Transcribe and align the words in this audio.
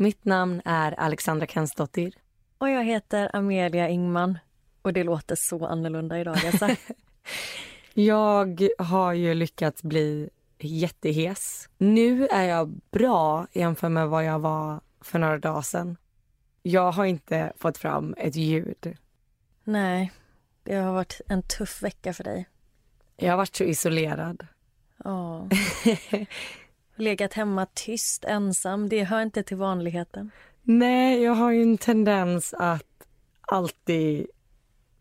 Mitt 0.00 0.24
namn 0.24 0.62
är 0.64 1.00
Alexandra 1.00 1.46
Kensdottir. 1.46 2.14
Och 2.58 2.70
jag 2.70 2.84
heter 2.84 3.36
Amelia 3.36 3.88
Ingman. 3.88 4.38
Och 4.82 4.92
det 4.92 5.04
låter 5.04 5.36
så 5.38 5.66
annorlunda 5.66 6.18
idag 6.20 6.46
alltså. 6.46 6.68
Jag 7.94 8.68
har 8.78 9.12
ju 9.12 9.34
lyckats 9.34 9.82
bli 9.82 10.30
jättehes. 10.58 11.68
Nu 11.78 12.26
är 12.26 12.44
jag 12.44 12.80
bra 12.90 13.46
jämfört 13.52 13.90
med 13.90 14.08
vad 14.08 14.24
jag 14.24 14.38
var 14.38 14.80
för 15.00 15.18
några 15.18 15.38
dagar 15.38 15.62
sedan. 15.62 15.96
Jag 16.62 16.92
har 16.92 17.04
inte 17.04 17.52
fått 17.56 17.78
fram 17.78 18.14
ett 18.18 18.36
ljud. 18.36 18.96
Nej, 19.64 20.12
det 20.62 20.74
har 20.74 20.92
varit 20.92 21.20
en 21.28 21.42
tuff 21.42 21.82
vecka 21.82 22.12
för 22.12 22.24
dig. 22.24 22.48
Jag 23.16 23.30
har 23.30 23.36
varit 23.36 23.56
så 23.56 23.64
isolerad. 23.64 24.46
Ja. 25.04 25.48
Legat 26.98 27.34
hemma 27.34 27.66
tyst, 27.74 28.24
ensam. 28.24 28.88
Det 28.88 29.04
hör 29.04 29.22
inte 29.22 29.42
till 29.42 29.56
vanligheten. 29.56 30.30
Nej, 30.62 31.22
jag 31.22 31.32
har 31.32 31.50
ju 31.50 31.62
en 31.62 31.78
tendens 31.78 32.54
att 32.54 33.06
alltid 33.40 34.26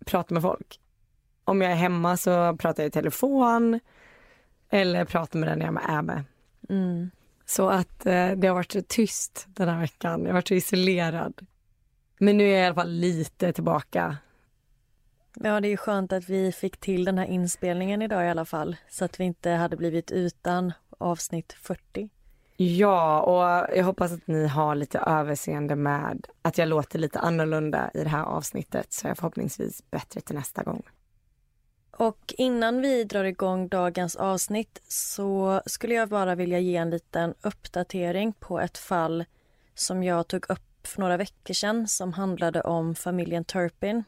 prata 0.05 0.33
med 0.33 0.43
folk. 0.43 0.79
Om 1.43 1.61
jag 1.61 1.71
är 1.71 1.75
hemma 1.75 2.17
så 2.17 2.57
pratar 2.57 2.83
jag 2.83 2.87
i 2.87 2.91
telefon 2.91 3.79
eller 4.69 5.05
pratar 5.05 5.39
med 5.39 5.49
den 5.49 5.61
jag 5.61 5.89
är 5.89 6.01
med. 6.01 6.23
Mm. 6.69 7.11
Så 7.45 7.69
att 7.69 8.05
eh, 8.05 8.31
det 8.31 8.47
har 8.47 8.55
varit 8.55 8.71
så 8.71 8.81
tyst 8.81 9.47
den 9.47 9.69
här 9.69 9.79
veckan. 9.79 10.21
Jag 10.21 10.27
har 10.27 10.33
varit 10.33 10.47
så 10.47 10.53
isolerad. 10.53 11.45
Men 12.17 12.37
nu 12.37 12.43
är 12.43 12.53
jag 12.53 12.63
i 12.63 12.65
alla 12.65 12.75
fall 12.75 12.91
lite 12.91 13.53
tillbaka. 13.53 14.17
Ja, 15.33 15.59
det 15.59 15.67
är 15.67 15.69
ju 15.69 15.77
skönt 15.77 16.13
att 16.13 16.29
vi 16.29 16.51
fick 16.51 16.77
till 16.77 17.05
den 17.05 17.17
här 17.17 17.25
inspelningen 17.25 18.01
idag 18.01 18.25
i 18.25 18.29
alla 18.29 18.45
fall. 18.45 18.75
Så 18.89 19.05
att 19.05 19.19
vi 19.19 19.23
inte 19.23 19.49
hade 19.49 19.77
blivit 19.77 20.11
utan 20.11 20.73
avsnitt 20.97 21.53
40. 21.53 22.09
Ja, 22.59 23.21
och 23.21 23.77
jag 23.77 23.83
hoppas 23.83 24.11
att 24.11 24.27
ni 24.27 24.47
har 24.47 24.75
lite 24.75 24.99
överseende 24.99 25.75
med 25.75 26.27
att 26.41 26.57
jag 26.57 26.67
låter 26.67 26.99
lite 26.99 27.19
annorlunda 27.19 27.91
i 27.93 28.03
det 28.03 28.09
här 28.09 28.23
avsnittet 28.23 28.93
så 28.93 29.07
jag 29.07 29.17
förhoppningsvis 29.17 29.91
bättre 29.91 30.21
till 30.21 30.35
nästa 30.35 30.63
gång. 30.63 30.83
Och 31.91 32.33
innan 32.37 32.81
vi 32.81 33.03
drar 33.03 33.23
igång 33.23 33.67
dagens 33.67 34.15
avsnitt 34.15 34.81
så 34.87 35.61
skulle 35.65 35.93
jag 35.93 36.09
bara 36.09 36.35
vilja 36.35 36.59
ge 36.59 36.75
en 36.75 36.89
liten 36.89 37.33
uppdatering 37.41 38.33
på 38.33 38.59
ett 38.59 38.77
fall 38.77 39.25
som 39.73 40.03
jag 40.03 40.27
tog 40.27 40.49
upp 40.49 40.87
för 40.87 41.01
några 41.01 41.17
veckor 41.17 41.53
sedan 41.53 41.87
som 41.87 42.13
handlade 42.13 42.61
om 42.61 42.95
familjen 42.95 43.45
Turpin. 43.45 44.03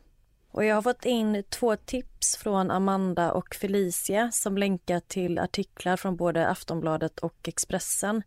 Och 0.52 0.66
jag 0.66 0.75
har 0.75 0.81
fått 0.81 1.05
in 1.05 1.44
två 1.50 1.75
tips 1.75 2.38
från 2.38 2.72
Amanda 2.72 3.31
och 3.31 3.55
Felicia 3.55 4.31
som 4.31 4.57
länkar 4.57 5.00
till 5.00 5.40
artiklar 5.40 5.97
från 5.97 6.16
både 6.16 6.47
Aftonbladet 6.47 7.19
och 7.19 7.47
Expressen. 7.47 8.23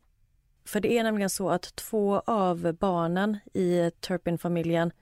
För 0.64 0.80
det 0.80 0.98
är 0.98 1.04
nämligen 1.04 1.30
så 1.30 1.50
att 1.50 1.76
två 1.76 2.22
av 2.26 2.72
barnen 2.72 3.38
i 3.54 3.91
Turpin-familjen 4.00 4.92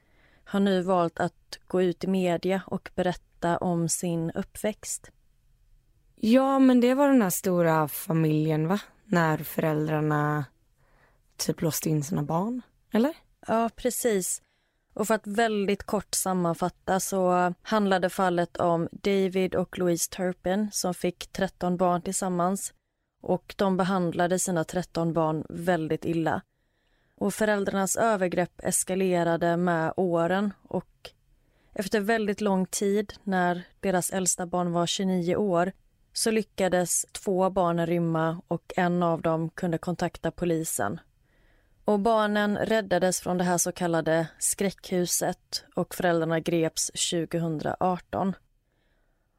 har 0.45 0.61
nu 0.61 0.83
valt 0.83 1.21
att 1.21 1.59
gå 1.67 1.83
ut 1.83 2.05
i 2.05 2.07
media 2.07 2.63
och 2.67 2.91
berätta 2.95 3.59
om 3.59 3.89
sin 3.89 4.31
uppväxt. 4.31 5.11
Ja, 6.17 6.59
men 6.59 6.81
det 6.81 6.95
var 6.95 7.09
den 7.09 7.23
här 7.23 7.31
stora 7.31 7.89
familjen, 7.89 8.69
va? 8.69 8.81
När 9.05 9.39
föräldrarna 9.39 10.45
typ 11.37 11.63
låste 11.63 11.89
in 11.89 12.03
sina 12.03 12.23
barn, 12.23 12.63
eller? 12.93 13.15
Ja, 13.47 13.71
precis. 13.77 14.43
Och 14.95 15.07
för 15.07 15.15
att 15.15 15.27
väldigt 15.27 15.83
kort 15.83 16.15
sammanfatta 16.15 17.01
så 17.01 17.55
handlade 17.63 18.11
fallet 18.11 18.57
om 18.57 18.89
David 18.93 19.55
och 19.55 19.79
Louise 19.79 20.11
Turpin 20.11 20.69
som 20.73 20.95
fick 20.95 21.33
13 21.33 21.77
barn 21.77 22.03
tillsammans 22.03 22.75
och 23.23 23.55
de 23.59 23.77
behandlade 23.77 24.39
sina 24.39 24.65
13 24.65 25.13
barn 25.13 25.45
väldigt 25.49 26.05
illa. 26.05 26.43
Och 27.15 27.35
föräldrarnas 27.35 27.97
övergrepp 27.97 28.61
eskalerade 28.63 29.57
med 29.57 29.93
åren 29.97 30.53
och 30.63 31.11
efter 31.73 32.01
väldigt 32.01 32.41
lång 32.41 32.67
tid, 32.67 33.13
när 33.25 33.63
deras 33.81 34.11
äldsta 34.11 34.47
barn 34.47 34.73
var 34.73 34.87
29 34.87 35.37
år, 35.37 35.73
så 36.13 36.31
lyckades 36.31 37.05
två 37.13 37.51
barn 37.51 37.87
rymma 37.87 38.43
och 38.49 38.73
en 38.77 39.03
av 39.03 39.23
dem 39.23 39.51
kunde 39.51 39.79
kontakta 39.79 40.31
polisen. 40.31 41.01
Och 41.91 42.01
barnen 42.01 42.57
räddades 42.57 43.21
från 43.21 43.39
det 43.39 43.45
här 43.45 43.59
så 43.59 43.73
kallade 43.73 44.29
skräckhuset 44.39 45.65
och 45.75 45.95
föräldrarna 45.95 46.41
greps 46.41 46.91
2018. 47.11 48.35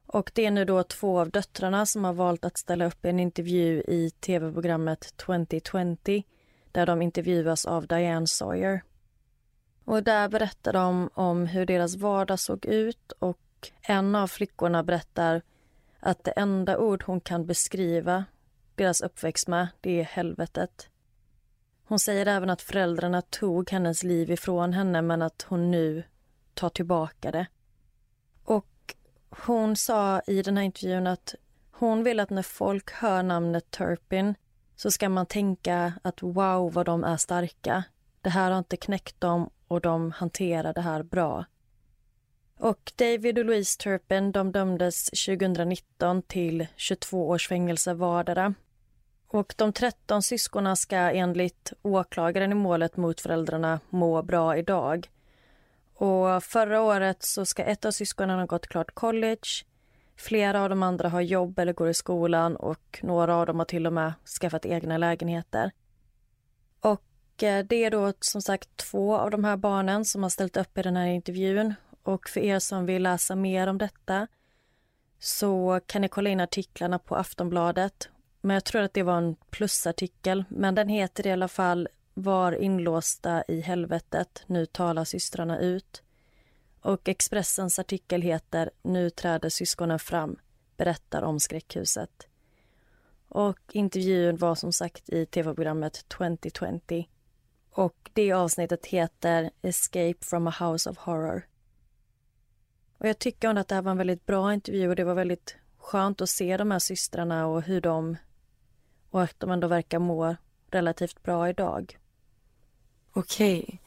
Och 0.06 0.32
det 0.34 0.46
är 0.46 0.52
nu 0.52 0.66
då 0.66 0.84
två 0.84 1.20
av 1.20 1.30
döttrarna 1.30 1.86
som 1.86 2.04
har 2.04 2.14
valt 2.14 2.46
att 2.46 2.58
ställa 2.58 2.86
upp 2.86 3.06
en 3.06 3.20
intervju 3.20 3.82
i 3.88 4.12
tv-programmet 4.20 5.18
2020 5.18 6.24
där 6.72 6.86
de 6.86 7.02
intervjuas 7.02 7.66
av 7.66 7.88
Diane 7.88 8.28
Sawyer. 8.28 8.84
Och 9.86 10.04
där 10.04 10.30
berättar 10.30 10.74
de 10.74 11.10
om 11.14 11.46
hur 11.46 11.66
deras 11.66 11.96
vardag 11.96 12.40
såg 12.40 12.66
ut 12.66 13.12
och 13.12 13.72
en 13.82 14.16
av 14.16 14.28
flickorna 14.28 14.84
berättar 14.84 15.42
att 16.00 16.24
det 16.24 16.32
enda 16.32 16.78
ord 16.78 17.04
hon 17.04 17.22
kan 17.22 17.46
beskriva 17.46 18.26
deras 18.76 19.02
uppväxt 19.02 19.48
med, 19.48 19.68
det 19.82 20.00
är 20.00 20.04
helvetet. 20.04 20.91
Hon 21.92 22.00
säger 22.00 22.26
även 22.26 22.50
att 22.50 22.62
föräldrarna 22.62 23.22
tog 23.22 23.72
hennes 23.72 24.04
liv 24.04 24.32
ifrån 24.32 24.74
henne 24.74 25.02
men 25.02 25.22
att 25.22 25.42
hon 25.42 25.72
nu 25.72 26.04
tar 26.54 26.70
tillbaka 26.70 27.32
det. 27.32 27.48
Och 28.44 28.96
hon 29.30 29.76
sa 29.76 30.22
i 30.28 30.42
den 30.42 30.58
här 30.58 30.64
intervjun 30.64 31.08
att 31.08 31.36
hon 31.72 32.04
vill 32.04 32.20
att 32.20 32.30
när 32.30 32.44
folk 32.44 32.92
hör 32.92 33.24
namnet 33.24 33.72
Turpin 33.72 34.36
så 34.76 34.92
ska 34.92 35.10
man 35.10 35.26
tänka 35.26 35.94
att 36.02 36.22
wow 36.22 36.74
vad 36.74 36.86
de 36.86 37.04
är 37.04 37.18
starka. 37.18 37.84
Det 38.22 38.30
här 38.30 38.52
har 38.52 38.58
inte 38.58 38.78
knäckt 38.78 39.22
dem 39.22 39.50
och 39.68 39.82
de 39.82 40.12
hanterar 40.12 40.74
det 40.74 40.82
här 40.82 41.04
bra. 41.04 41.46
Och 42.60 42.92
David 42.96 43.40
och 43.40 43.46
Louise 43.46 43.80
Turpin 43.80 44.32
de 44.32 44.52
dömdes 44.52 45.06
2019 45.06 46.22
till 46.22 46.68
22 46.76 47.30
års 47.30 47.48
fängelse 47.48 47.94
vardera. 47.94 48.54
Och 49.34 49.54
de 49.58 49.74
13 49.74 50.22
syskonen 50.22 50.78
ska 50.78 50.96
enligt 50.96 51.74
åklagaren 51.82 52.52
i 52.52 52.56
målet 52.56 52.98
mot 52.98 53.22
föräldrarna 53.22 53.80
må 53.90 54.22
bra 54.22 54.58
idag. 54.58 55.10
Och 55.94 56.44
förra 56.44 56.82
året 56.82 57.24
så 57.24 57.46
ska 57.46 57.64
ett 57.64 57.86
av 57.86 57.92
syskonen 57.92 58.40
ha 58.40 58.46
gått 58.46 58.68
klart 58.68 58.92
college. 58.94 59.66
Flera 60.16 60.64
av 60.64 60.70
de 60.70 60.84
andra 60.84 61.10
har 61.10 61.22
jobb 61.22 61.60
eller 61.60 61.74
går 61.74 61.90
i 61.90 61.94
skolan 61.94 62.56
och 62.56 63.00
några 63.04 63.36
av 63.36 63.46
dem 63.46 63.60
har 63.60 63.66
till 63.66 63.88
och 63.88 63.94
med 63.94 64.14
skaffat 64.42 64.66
egna 64.66 64.98
lägenheter. 64.98 65.72
Och 66.80 67.44
eh, 67.44 67.66
det 67.66 67.84
är 67.84 67.92
då 67.92 68.14
som 68.20 68.42
sagt 68.42 68.78
två 68.78 69.18
av 69.18 69.32
de 69.32 69.44
här 69.44 69.58
barnen 69.58 70.06
som 70.06 70.24
har 70.24 70.30
ställt 70.30 70.58
upp 70.58 70.78
i 70.78 70.82
den 70.82 70.98
här 70.98 71.08
intervjun. 71.08 71.74
Och 72.04 72.30
för 72.30 72.40
er 72.40 72.60
som 72.60 72.86
vill 72.86 73.04
läsa 73.04 73.36
mer 73.36 73.68
om 73.68 73.78
detta 73.78 74.28
så 75.20 75.82
kan 75.86 76.02
ni 76.02 76.08
kolla 76.08 76.30
in 76.30 76.40
artiklarna 76.40 77.00
på 77.00 77.16
Aftonbladet. 77.16 78.10
Men 78.42 78.54
jag 78.54 78.64
tror 78.64 78.82
att 78.82 78.94
det 78.94 79.04
var 79.04 79.18
en 79.18 79.36
plusartikel. 79.36 80.46
Men 80.50 80.76
den 80.76 80.90
heter 80.90 81.28
i 81.28 81.32
alla 81.32 81.48
fall 81.48 81.88
Var 82.14 82.52
inlåsta 82.52 83.44
i 83.48 83.62
helvetet, 83.62 84.44
nu 84.48 84.66
talar 84.66 85.04
systrarna 85.04 85.60
ut. 85.60 86.04
Och 86.82 87.10
Expressens 87.10 87.80
artikel 87.80 88.22
heter 88.22 88.72
Nu 88.82 89.10
träder 89.10 89.50
syskonen 89.50 90.00
fram, 90.00 90.36
berättar 90.78 91.22
om 91.22 91.40
skräckhuset. 91.40 92.28
Och 93.28 93.60
intervjun 93.72 94.38
var 94.38 94.56
som 94.56 94.74
sagt 94.74 95.10
i 95.10 95.26
tv-programmet 95.26 96.06
2020. 96.08 97.04
Och 97.72 98.10
det 98.14 98.32
avsnittet 98.32 98.86
heter 98.86 99.52
Escape 99.62 100.18
from 100.22 100.48
a 100.48 100.54
house 100.60 100.90
of 100.90 100.98
horror. 100.98 101.48
Och 102.98 103.08
jag 103.08 103.20
tycker 103.20 103.56
att 103.56 103.68
det 103.68 103.76
här 103.76 103.82
var 103.82 103.92
en 103.92 103.98
väldigt 103.98 104.26
bra 104.26 104.54
intervju 104.54 104.90
och 104.90 104.96
det 104.96 105.04
var 105.04 105.16
väldigt 105.16 105.56
skönt 105.78 106.22
att 106.22 106.30
se 106.30 106.58
de 106.58 106.72
här 106.72 106.80
systrarna 106.80 107.48
och 107.48 107.62
hur 107.62 107.82
de 107.82 108.18
och 109.12 109.22
att 109.22 109.40
de 109.40 109.52
ändå 109.52 109.68
verkar 109.68 110.00
må 110.00 110.36
relativt 110.72 111.24
bra 111.24 111.50
idag. 111.50 112.00
Okej. 113.14 113.82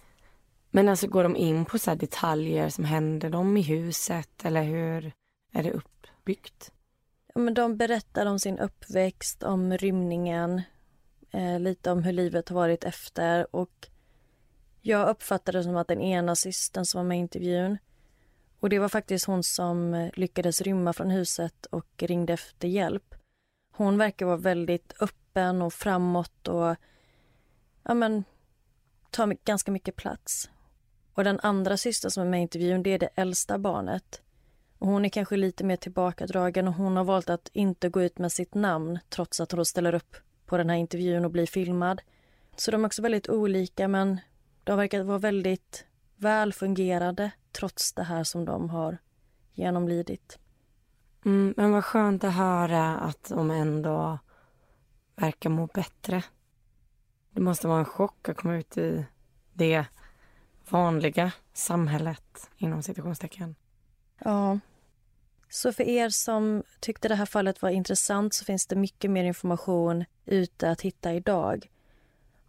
Men 0.70 0.88
alltså 0.88 1.06
går 1.06 1.22
de 1.22 1.36
in 1.36 1.64
på 1.64 1.78
så 1.78 1.94
detaljer 1.94 2.68
som 2.68 2.84
händer 2.84 3.30
dem 3.30 3.56
i 3.56 3.62
huset 3.62 4.44
eller 4.44 4.62
hur 4.62 5.12
är 5.52 5.62
det 5.62 5.72
uppbyggt? 5.72 6.72
Ja, 7.34 7.40
men 7.40 7.54
de 7.54 7.76
berättar 7.76 8.26
om 8.26 8.38
sin 8.38 8.58
uppväxt, 8.58 9.42
om 9.42 9.76
rymningen, 9.76 10.62
eh, 11.30 11.60
lite 11.60 11.90
om 11.90 12.02
hur 12.02 12.12
livet 12.12 12.48
har 12.48 12.56
varit 12.56 12.84
efter 12.84 13.56
och 13.56 13.88
jag 14.82 15.08
uppfattade 15.08 15.58
det 15.58 15.64
som 15.64 15.76
att 15.76 15.88
den 15.88 16.00
ena 16.00 16.36
systern 16.36 16.84
som 16.84 16.98
var 16.98 17.04
med 17.04 17.16
i 17.16 17.20
intervjun 17.20 17.78
och 18.60 18.70
det 18.70 18.78
var 18.78 18.88
faktiskt 18.88 19.26
hon 19.26 19.42
som 19.42 19.94
eh, 19.94 20.10
lyckades 20.14 20.60
rymma 20.60 20.92
från 20.92 21.10
huset 21.10 21.66
och 21.66 21.86
ringde 21.98 22.32
efter 22.32 22.68
hjälp. 22.68 23.14
Hon 23.76 23.98
verkar 23.98 24.26
vara 24.26 24.36
väldigt 24.36 24.94
öppen 25.00 25.62
och 25.62 25.72
framåt 25.72 26.48
och 26.48 26.76
ja 27.82 27.94
men 27.94 28.24
tar 29.10 29.36
ganska 29.44 29.70
mycket 29.70 29.96
plats. 29.96 30.50
Och 31.14 31.24
den 31.24 31.40
andra 31.42 31.76
systern 31.76 32.10
som 32.10 32.22
är 32.22 32.30
med 32.30 32.38
i 32.38 32.42
intervjun, 32.42 32.82
det 32.82 32.90
är 32.90 32.98
det 32.98 33.08
äldsta 33.14 33.58
barnet. 33.58 34.22
Och 34.78 34.86
hon 34.86 35.04
är 35.04 35.08
kanske 35.08 35.36
lite 35.36 35.64
mer 35.64 35.76
tillbakadragen 35.76 36.68
och 36.68 36.74
hon 36.74 36.96
har 36.96 37.04
valt 37.04 37.30
att 37.30 37.50
inte 37.52 37.88
gå 37.88 38.02
ut 38.02 38.18
med 38.18 38.32
sitt 38.32 38.54
namn 38.54 38.98
trots 39.08 39.40
att 39.40 39.52
hon 39.52 39.64
ställer 39.64 39.94
upp 39.94 40.16
på 40.46 40.56
den 40.56 40.70
här 40.70 40.76
intervjun 40.76 41.24
och 41.24 41.30
blir 41.30 41.46
filmad. 41.46 42.02
Så 42.56 42.70
de 42.70 42.84
är 42.84 42.86
också 42.86 43.02
väldigt 43.02 43.28
olika 43.28 43.88
men 43.88 44.20
de 44.64 44.78
verkar 44.78 45.02
vara 45.02 45.18
väldigt 45.18 45.86
välfungerande 46.16 47.30
trots 47.52 47.92
det 47.92 48.02
här 48.02 48.24
som 48.24 48.44
de 48.44 48.70
har 48.70 48.98
genomlidit. 49.52 50.38
Mm, 51.24 51.54
men 51.56 51.72
vad 51.72 51.84
skönt 51.84 52.24
att 52.24 52.34
höra 52.34 52.96
att 52.98 53.28
de 53.28 53.50
ändå 53.50 54.18
verkar 55.16 55.50
må 55.50 55.66
bättre. 55.66 56.22
Det 57.30 57.40
måste 57.40 57.68
vara 57.68 57.78
en 57.78 57.84
chock 57.84 58.28
att 58.28 58.36
komma 58.36 58.54
ut 58.54 58.78
i 58.78 59.06
det 59.52 59.84
vanliga 60.68 61.32
samhället 61.52 62.50
inom 62.56 62.82
citationstecken. 62.82 63.54
Ja. 64.18 64.58
Så 65.48 65.72
för 65.72 65.84
er 65.84 66.08
som 66.08 66.62
tyckte 66.80 67.08
det 67.08 67.14
här 67.14 67.26
fallet 67.26 67.62
var 67.62 67.70
intressant 67.70 68.34
så 68.34 68.44
finns 68.44 68.66
det 68.66 68.76
mycket 68.76 69.10
mer 69.10 69.24
information 69.24 70.04
ute 70.24 70.70
att 70.70 70.80
hitta 70.80 71.12
idag. 71.12 71.70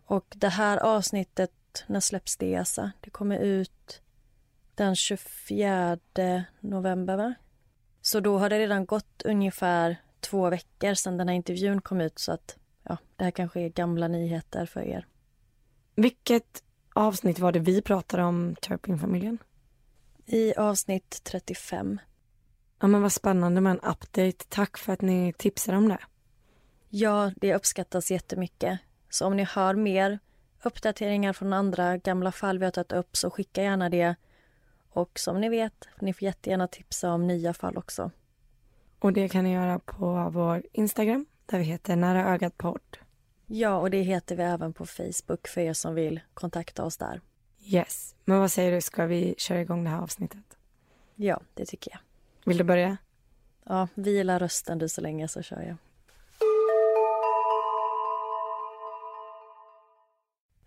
Och 0.05 0.25
det 0.29 0.49
här 0.49 0.77
avsnittet, 0.77 1.51
när 1.87 1.99
släpps 1.99 2.37
det, 2.37 2.55
Asa? 2.55 2.91
Det 3.01 3.09
kommer 3.09 3.39
ut 3.39 4.01
den 4.75 4.95
24 4.95 5.97
november, 6.59 7.17
va? 7.17 7.33
Så 8.05 8.19
då 8.19 8.37
har 8.37 8.49
det 8.49 8.59
redan 8.59 8.85
gått 8.85 9.21
ungefär 9.25 9.97
två 10.19 10.49
veckor 10.49 10.93
sedan 10.93 11.17
den 11.17 11.27
här 11.27 11.35
intervjun 11.35 11.81
kom 11.81 12.01
ut 12.01 12.19
så 12.19 12.31
att 12.31 12.57
ja, 12.83 12.97
det 13.15 13.23
här 13.23 13.31
kanske 13.31 13.61
är 13.61 13.69
gamla 13.69 14.07
nyheter 14.07 14.65
för 14.65 14.81
er. 14.81 15.07
Vilket 15.95 16.63
avsnitt 16.93 17.39
var 17.39 17.51
det 17.51 17.59
vi 17.59 17.81
pratade 17.81 18.23
om 18.23 18.55
Turpin-familjen? 18.61 19.37
I 20.25 20.53
avsnitt 20.53 21.21
35. 21.23 21.99
Ja, 22.79 22.87
men 22.87 23.01
vad 23.01 23.11
spännande 23.11 23.61
med 23.61 23.71
en 23.71 23.91
update. 23.91 24.45
Tack 24.49 24.77
för 24.77 24.93
att 24.93 25.01
ni 25.01 25.33
tipsar 25.37 25.73
om 25.73 25.89
det. 25.89 25.99
Ja, 26.89 27.31
det 27.35 27.55
uppskattas 27.55 28.11
jättemycket. 28.11 28.79
Så 29.09 29.25
om 29.25 29.37
ni 29.37 29.43
har 29.43 29.75
mer 29.75 30.19
uppdateringar 30.63 31.33
från 31.33 31.53
andra 31.53 31.97
gamla 31.97 32.31
fall 32.31 32.59
vi 32.59 32.65
har 32.65 32.71
tagit 32.71 32.91
upp 32.91 33.17
så 33.17 33.29
skicka 33.29 33.63
gärna 33.63 33.89
det. 33.89 34.15
Och 34.95 35.19
som 35.19 35.41
ni 35.41 35.49
vet, 35.49 35.87
ni 35.99 36.13
får 36.13 36.23
jättegärna 36.23 36.67
tipsa 36.67 37.11
om 37.11 37.27
nya 37.27 37.53
fall 37.53 37.77
också. 37.77 38.11
Och 38.99 39.13
det 39.13 39.29
kan 39.29 39.43
ni 39.43 39.53
göra 39.53 39.79
på 39.79 40.29
vår 40.29 40.63
Instagram 40.71 41.25
där 41.45 41.57
vi 41.57 41.63
heter 41.63 41.95
Nära 41.95 42.33
ögat 42.33 42.57
podd. 42.57 42.97
Ja, 43.45 43.77
och 43.77 43.89
det 43.89 44.01
heter 44.01 44.35
vi 44.35 44.43
även 44.43 44.73
på 44.73 44.85
Facebook 44.85 45.47
för 45.47 45.61
er 45.61 45.73
som 45.73 45.95
vill 45.95 46.19
kontakta 46.33 46.83
oss 46.83 46.97
där. 46.97 47.21
Yes. 47.59 48.15
Men 48.25 48.39
vad 48.39 48.51
säger 48.51 48.71
du, 48.71 48.81
ska 48.81 49.05
vi 49.05 49.35
köra 49.37 49.61
igång 49.61 49.83
det 49.83 49.89
här 49.89 50.01
avsnittet? 50.01 50.57
Ja, 51.15 51.41
det 51.53 51.65
tycker 51.65 51.91
jag. 51.91 51.99
Vill 52.45 52.57
du 52.57 52.63
börja? 52.63 52.97
Ja, 53.65 53.87
vila 53.95 54.39
rösten 54.39 54.77
du 54.77 54.89
så 54.89 55.01
länge 55.01 55.27
så 55.27 55.41
kör 55.41 55.61
jag. 55.61 55.77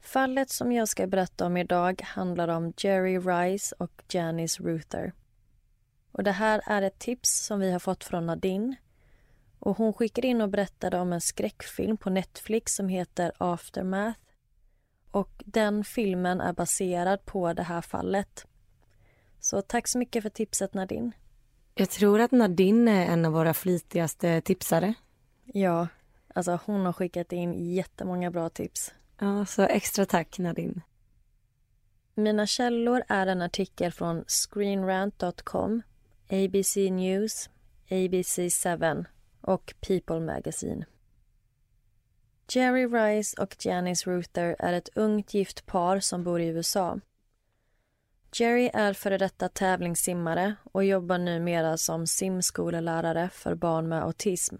Fallet 0.09 0.51
som 0.51 0.73
jag 0.73 0.89
ska 0.89 1.07
berätta 1.07 1.47
om 1.47 1.57
idag 1.57 2.03
handlar 2.03 2.49
om 2.49 2.73
Jerry 2.77 3.19
Rice 3.19 3.75
och 3.79 4.03
Janice 4.09 4.63
Ruther. 4.63 5.13
Och 6.13 6.25
det 6.25 6.33
här 6.33 6.63
är 6.67 6.83
ett 6.83 6.99
tips 6.99 7.47
som 7.47 7.61
vi 7.61 7.71
har 7.73 7.79
fått 7.79 8.05
från 8.05 8.27
Nadine. 8.27 8.77
Och 9.59 9.77
hon 9.77 9.93
skickade 9.93 10.27
in 10.27 10.41
och 10.41 10.49
berättade 10.49 10.99
om 10.99 11.13
en 11.13 11.21
skräckfilm 11.21 11.97
på 11.97 12.11
Netflix 12.11 12.75
som 12.75 12.89
heter 12.89 13.33
Aftermath. 13.39 14.21
Och 15.11 15.43
den 15.47 15.85
filmen 15.85 16.41
är 16.41 16.53
baserad 16.53 17.25
på 17.25 17.53
det 17.53 17.63
här 17.63 17.81
fallet. 17.81 18.47
Så 19.41 19.63
tack 19.63 19.89
så 19.89 19.99
mycket 19.99 20.23
för 20.23 20.31
tipset 20.31 20.75
Nadine. 20.75 21.13
Jag 21.75 21.91
tror 21.91 22.21
att 22.21 22.33
Nadine 22.33 22.89
är 22.89 23.07
en 23.07 23.25
av 23.25 23.33
våra 23.33 23.55
flitigaste 23.55 24.41
tipsare. 24.41 24.95
Ja, 25.45 25.89
alltså 26.35 26.59
hon 26.67 26.87
har 26.87 26.93
skickat 26.93 27.33
in 27.33 27.75
jättemånga 27.75 28.31
bra 28.31 28.49
tips. 28.49 28.93
Ja, 29.21 29.45
så 29.45 29.63
extra 29.63 30.07
tack 30.07 30.39
Nadine. 30.39 30.81
Mina 32.15 32.47
källor 32.47 33.03
är 33.09 33.27
en 33.27 33.43
artikel 33.43 33.93
från 33.93 34.25
screenrant.com, 34.27 35.83
ABC 36.31 36.77
News, 36.77 37.51
ABC7 37.89 39.05
och 39.41 39.75
People 39.81 40.21
Magazine. 40.21 40.85
Jerry 42.53 42.87
Rice 42.87 43.43
och 43.43 43.57
Janice 43.67 44.11
Ruther 44.11 44.57
är 44.59 44.73
ett 44.73 44.89
ungt 44.95 45.35
gift 45.35 45.67
par 45.67 46.01
som 46.01 46.25
bor 46.25 46.41
i 46.41 46.47
USA. 46.47 47.01
Jerry 48.33 48.71
är 48.75 48.93
före 48.93 49.19
detta 49.19 49.49
tävlingssimmare 49.49 50.55
och 50.73 50.85
jobbar 50.85 51.19
numera 51.19 51.77
som 51.77 52.07
simskolelärare 52.07 53.29
för 53.33 53.55
barn 53.55 53.89
med 53.89 54.03
autism. 54.03 54.57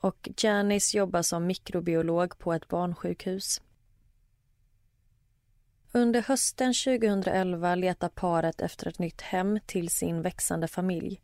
Och 0.00 0.28
Janice 0.36 0.96
jobbar 0.96 1.22
som 1.22 1.46
mikrobiolog 1.46 2.38
på 2.38 2.52
ett 2.52 2.68
barnsjukhus. 2.68 3.60
Under 5.96 6.22
hösten 6.22 6.74
2011 6.74 7.74
letar 7.74 8.08
paret 8.08 8.60
efter 8.60 8.88
ett 8.88 8.98
nytt 8.98 9.20
hem 9.20 9.58
till 9.66 9.88
sin 9.88 10.22
växande 10.22 10.68
familj. 10.68 11.20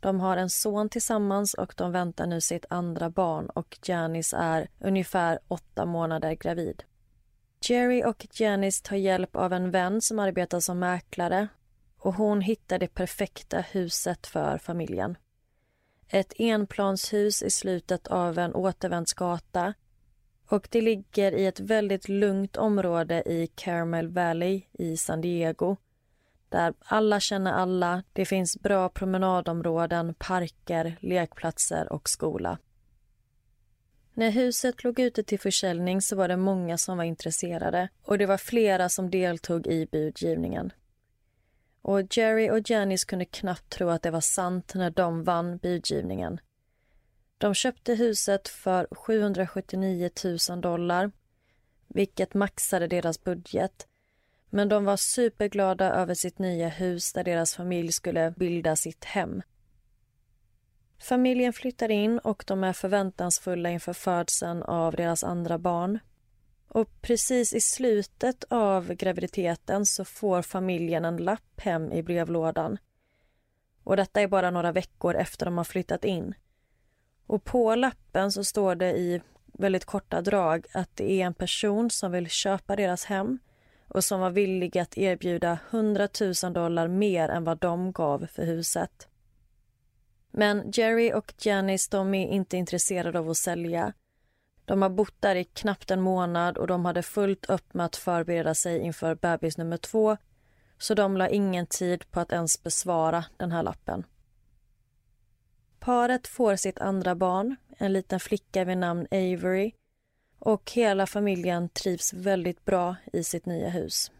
De 0.00 0.20
har 0.20 0.36
en 0.36 0.50
son 0.50 0.88
tillsammans 0.88 1.54
och 1.54 1.74
de 1.76 1.92
väntar 1.92 2.26
nu 2.26 2.40
sitt 2.40 2.64
andra 2.70 3.10
barn 3.10 3.50
och 3.50 3.78
Janice 3.82 4.36
är 4.36 4.68
ungefär 4.78 5.38
åtta 5.48 5.86
månader 5.86 6.32
gravid. 6.32 6.82
Jerry 7.60 8.04
och 8.04 8.26
Janice 8.32 8.82
tar 8.84 8.96
hjälp 8.96 9.36
av 9.36 9.52
en 9.52 9.70
vän 9.70 10.00
som 10.00 10.18
arbetar 10.18 10.60
som 10.60 10.78
mäklare 10.78 11.48
och 11.98 12.14
hon 12.14 12.40
hittar 12.40 12.78
det 12.78 12.94
perfekta 12.94 13.60
huset 13.60 14.26
för 14.26 14.58
familjen. 14.58 15.16
Ett 16.08 16.32
enplanshus 16.36 17.42
i 17.42 17.50
slutet 17.50 18.06
av 18.06 18.38
en 18.38 18.54
återvändsgata 18.54 19.74
och 20.50 20.68
det 20.70 20.80
ligger 20.80 21.32
i 21.32 21.46
ett 21.46 21.60
väldigt 21.60 22.08
lugnt 22.08 22.56
område 22.56 23.22
i 23.26 23.46
Caramel 23.54 24.08
Valley 24.08 24.62
i 24.72 24.96
San 24.96 25.20
Diego 25.20 25.76
där 26.48 26.74
alla 26.78 27.20
känner 27.20 27.52
alla, 27.52 28.02
det 28.12 28.24
finns 28.24 28.60
bra 28.60 28.88
promenadområden, 28.88 30.14
parker, 30.14 30.96
lekplatser 31.00 31.92
och 31.92 32.08
skola. 32.08 32.58
När 34.14 34.30
huset 34.30 34.84
låg 34.84 34.98
ute 35.00 35.22
till 35.22 35.40
försäljning 35.40 36.00
så 36.00 36.16
var 36.16 36.28
det 36.28 36.36
många 36.36 36.78
som 36.78 36.96
var 36.96 37.04
intresserade 37.04 37.88
och 38.02 38.18
det 38.18 38.26
var 38.26 38.38
flera 38.38 38.88
som 38.88 39.10
deltog 39.10 39.66
i 39.66 39.86
budgivningen. 39.92 40.72
Och 41.82 42.16
Jerry 42.16 42.50
och 42.50 42.70
Janice 42.70 43.06
kunde 43.06 43.24
knappt 43.24 43.70
tro 43.70 43.88
att 43.88 44.02
det 44.02 44.10
var 44.10 44.20
sant 44.20 44.74
när 44.74 44.90
de 44.90 45.24
vann 45.24 45.58
budgivningen. 45.58 46.40
De 47.40 47.54
köpte 47.54 47.94
huset 47.94 48.48
för 48.48 48.86
779 48.90 50.10
000 50.50 50.60
dollar 50.60 51.10
vilket 51.88 52.34
maxade 52.34 52.86
deras 52.86 53.24
budget. 53.24 53.86
Men 54.50 54.68
de 54.68 54.84
var 54.84 54.96
superglada 54.96 55.92
över 55.92 56.14
sitt 56.14 56.38
nya 56.38 56.68
hus 56.68 57.12
där 57.12 57.24
deras 57.24 57.54
familj 57.54 57.92
skulle 57.92 58.30
bilda 58.30 58.76
sitt 58.76 59.04
hem. 59.04 59.42
Familjen 60.98 61.52
flyttar 61.52 61.90
in 61.90 62.18
och 62.18 62.44
de 62.46 62.64
är 62.64 62.72
förväntansfulla 62.72 63.70
inför 63.70 63.92
födseln 63.92 64.62
av 64.62 64.94
deras 64.94 65.24
andra 65.24 65.58
barn. 65.58 65.98
Och 66.68 67.02
precis 67.02 67.52
i 67.54 67.60
slutet 67.60 68.44
av 68.48 68.94
graviditeten 68.94 69.86
så 69.86 70.04
får 70.04 70.42
familjen 70.42 71.04
en 71.04 71.16
lapp 71.16 71.60
hem 71.60 71.92
i 71.92 72.02
brevlådan. 72.02 72.78
Och 73.84 73.96
detta 73.96 74.20
är 74.20 74.28
bara 74.28 74.50
några 74.50 74.72
veckor 74.72 75.14
efter 75.14 75.46
de 75.46 75.56
har 75.56 75.64
flyttat 75.64 76.04
in. 76.04 76.34
Och 77.30 77.44
på 77.44 77.74
lappen 77.74 78.32
så 78.32 78.44
står 78.44 78.74
det 78.74 78.90
i 78.90 79.22
väldigt 79.46 79.84
korta 79.84 80.20
drag 80.20 80.66
att 80.74 80.96
det 80.96 81.10
är 81.10 81.26
en 81.26 81.34
person 81.34 81.90
som 81.90 82.12
vill 82.12 82.28
köpa 82.28 82.76
deras 82.76 83.04
hem 83.04 83.38
och 83.88 84.04
som 84.04 84.20
var 84.20 84.30
villig 84.30 84.78
att 84.78 84.98
erbjuda 84.98 85.58
100 85.70 86.08
000 86.42 86.52
dollar 86.52 86.88
mer 86.88 87.28
än 87.28 87.44
vad 87.44 87.58
de 87.58 87.92
gav 87.92 88.26
för 88.26 88.44
huset. 88.44 89.08
Men 90.30 90.70
Jerry 90.70 91.12
och 91.12 91.34
Janice 91.38 91.88
de 91.90 92.14
är 92.14 92.28
inte 92.28 92.56
intresserade 92.56 93.18
av 93.18 93.30
att 93.30 93.36
sälja. 93.36 93.92
De 94.64 94.82
har 94.82 94.90
bott 94.90 95.16
där 95.20 95.34
i 95.36 95.44
knappt 95.44 95.90
en 95.90 96.00
månad 96.00 96.58
och 96.58 96.66
de 96.66 96.84
hade 96.84 97.02
fullt 97.02 97.50
upp 97.50 97.74
med 97.74 97.86
att 97.86 97.96
förbereda 97.96 98.54
sig 98.54 98.78
inför 98.78 99.14
bebis 99.14 99.58
nummer 99.58 99.76
två 99.76 100.16
så 100.78 100.94
de 100.94 101.16
la 101.16 101.28
ingen 101.28 101.66
tid 101.66 102.10
på 102.10 102.20
att 102.20 102.32
ens 102.32 102.62
besvara 102.62 103.24
den 103.36 103.52
här 103.52 103.62
lappen. 103.62 104.04
Paret 105.80 106.26
får 106.26 106.56
sitt 106.56 106.78
andra 106.78 107.14
barn, 107.14 107.56
en 107.78 107.92
liten 107.92 108.20
flicka 108.20 108.64
vid 108.64 108.78
namn 108.78 109.06
Avery 109.10 109.72
och 110.38 110.70
hela 110.70 111.06
familjen 111.06 111.68
trivs 111.68 112.12
väldigt 112.12 112.64
bra 112.64 112.96
i 113.12 113.24
sitt 113.24 113.46
nya 113.46 113.68
hus. 113.68 114.10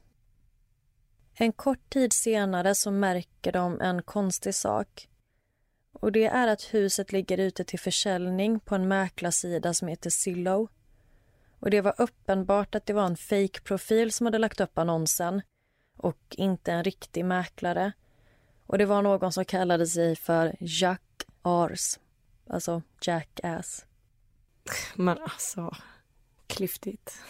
En 1.35 1.53
kort 1.53 1.91
tid 1.91 2.13
senare 2.13 2.75
så 2.75 2.91
märker 2.91 3.53
de 3.53 3.81
en 3.81 4.03
konstig 4.03 4.55
sak. 4.55 5.09
Och 5.93 6.13
Det 6.13 6.27
är 6.27 6.49
att 6.49 6.75
huset 6.75 7.13
ligger 7.13 7.39
ute 7.39 7.65
till 7.65 7.81
försäljning 7.81 8.61
på 8.61 8.75
en 8.75 8.89
mäklarsida 8.89 9.75
som 9.75 9.89
heter 9.89 10.11
Zillow. 10.11 10.69
Och 11.59 11.71
Det 11.71 11.81
var 11.81 11.95
uppenbart 11.99 12.75
att 12.75 12.87
det 12.87 12.93
var 12.93 13.07
en 13.07 13.17
fake-profil 13.17 14.13
som 14.13 14.27
hade 14.27 14.39
lagt 14.39 14.61
upp 14.61 14.79
annonsen 14.79 15.43
och 15.97 16.21
inte 16.31 16.73
en 16.73 16.85
riktig 16.85 17.25
mäklare. 17.25 17.93
Och 18.67 18.79
Det 18.79 18.87
var 18.87 19.03
någon 19.03 19.33
som 19.33 19.45
kallade 19.45 19.87
sig 19.87 20.17
för 20.17 20.57
Jack 20.61 21.03
Ars, 21.43 21.99
alltså 22.47 22.83
Jackass. 23.03 23.87
Men 24.95 25.19
alltså, 25.19 25.77
klyftigt. 26.47 27.23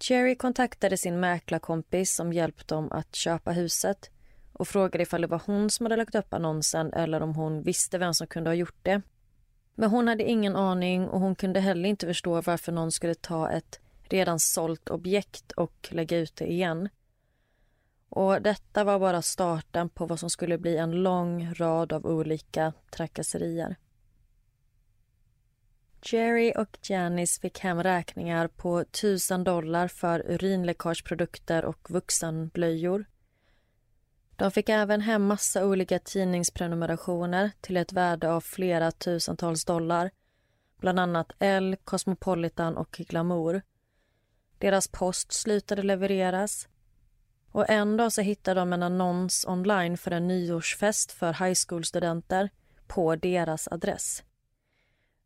Jerry 0.00 0.34
kontaktade 0.34 0.96
sin 0.96 1.20
mäklarkompis 1.20 2.14
som 2.14 2.32
hjälpt 2.32 2.68
dem 2.68 2.92
att 2.92 3.14
köpa 3.14 3.52
huset 3.52 4.10
och 4.52 4.68
frågade 4.68 5.02
ifall 5.02 5.20
det 5.20 5.26
var 5.26 5.42
hon 5.46 5.70
som 5.70 5.86
hade 5.86 5.96
lagt 5.96 6.14
upp 6.14 6.34
annonsen 6.34 6.92
eller 6.92 7.22
om 7.22 7.34
hon 7.34 7.62
visste 7.62 7.98
vem 7.98 8.14
som 8.14 8.26
kunde 8.26 8.50
ha 8.50 8.54
gjort 8.54 8.78
det. 8.82 9.02
Men 9.74 9.90
hon 9.90 10.08
hade 10.08 10.24
ingen 10.24 10.56
aning 10.56 11.08
och 11.08 11.20
hon 11.20 11.34
kunde 11.34 11.60
heller 11.60 11.88
inte 11.88 12.06
förstå 12.06 12.40
varför 12.40 12.72
någon 12.72 12.92
skulle 12.92 13.14
ta 13.14 13.50
ett 13.50 13.80
redan 14.02 14.40
sålt 14.40 14.88
objekt 14.88 15.52
och 15.52 15.88
lägga 15.90 16.18
ut 16.18 16.36
det 16.36 16.52
igen. 16.52 16.88
Och 18.08 18.42
detta 18.42 18.84
var 18.84 18.98
bara 18.98 19.22
starten 19.22 19.88
på 19.88 20.06
vad 20.06 20.20
som 20.20 20.30
skulle 20.30 20.58
bli 20.58 20.76
en 20.76 21.02
lång 21.02 21.54
rad 21.54 21.92
av 21.92 22.06
olika 22.06 22.72
trakasserier. 22.90 23.76
Jerry 26.02 26.52
och 26.56 26.78
Janice 26.82 27.40
fick 27.40 27.60
hem 27.60 27.82
räkningar 27.82 28.48
på 28.48 28.80
1000 28.80 29.44
dollar 29.44 29.88
för 29.88 30.30
urinläckageprodukter 30.30 31.64
och 31.64 31.90
vuxenblöjor. 31.90 33.04
De 34.36 34.50
fick 34.50 34.68
även 34.68 35.00
hem 35.00 35.26
massa 35.26 35.66
olika 35.66 35.98
tidningsprenumerationer 35.98 37.50
till 37.60 37.76
ett 37.76 37.92
värde 37.92 38.32
av 38.32 38.40
flera 38.40 38.92
tusentals 38.92 39.64
dollar. 39.64 40.10
Bland 40.80 41.00
annat 41.00 41.32
Elle, 41.38 41.76
Cosmopolitan 41.76 42.76
och 42.76 42.90
Glamour. 42.90 43.62
Deras 44.58 44.88
post 44.88 45.32
slutade 45.32 45.82
levereras. 45.82 46.68
Och 47.52 47.70
en 47.70 47.96
dag 47.96 48.12
så 48.12 48.20
hittade 48.20 48.60
de 48.60 48.72
en 48.72 48.82
annons 48.82 49.44
online 49.48 49.96
för 49.96 50.10
en 50.10 50.28
nyårsfest 50.28 51.12
för 51.12 51.32
high 51.32 51.58
school-studenter 51.66 52.50
på 52.86 53.16
deras 53.16 53.68
adress. 53.68 54.22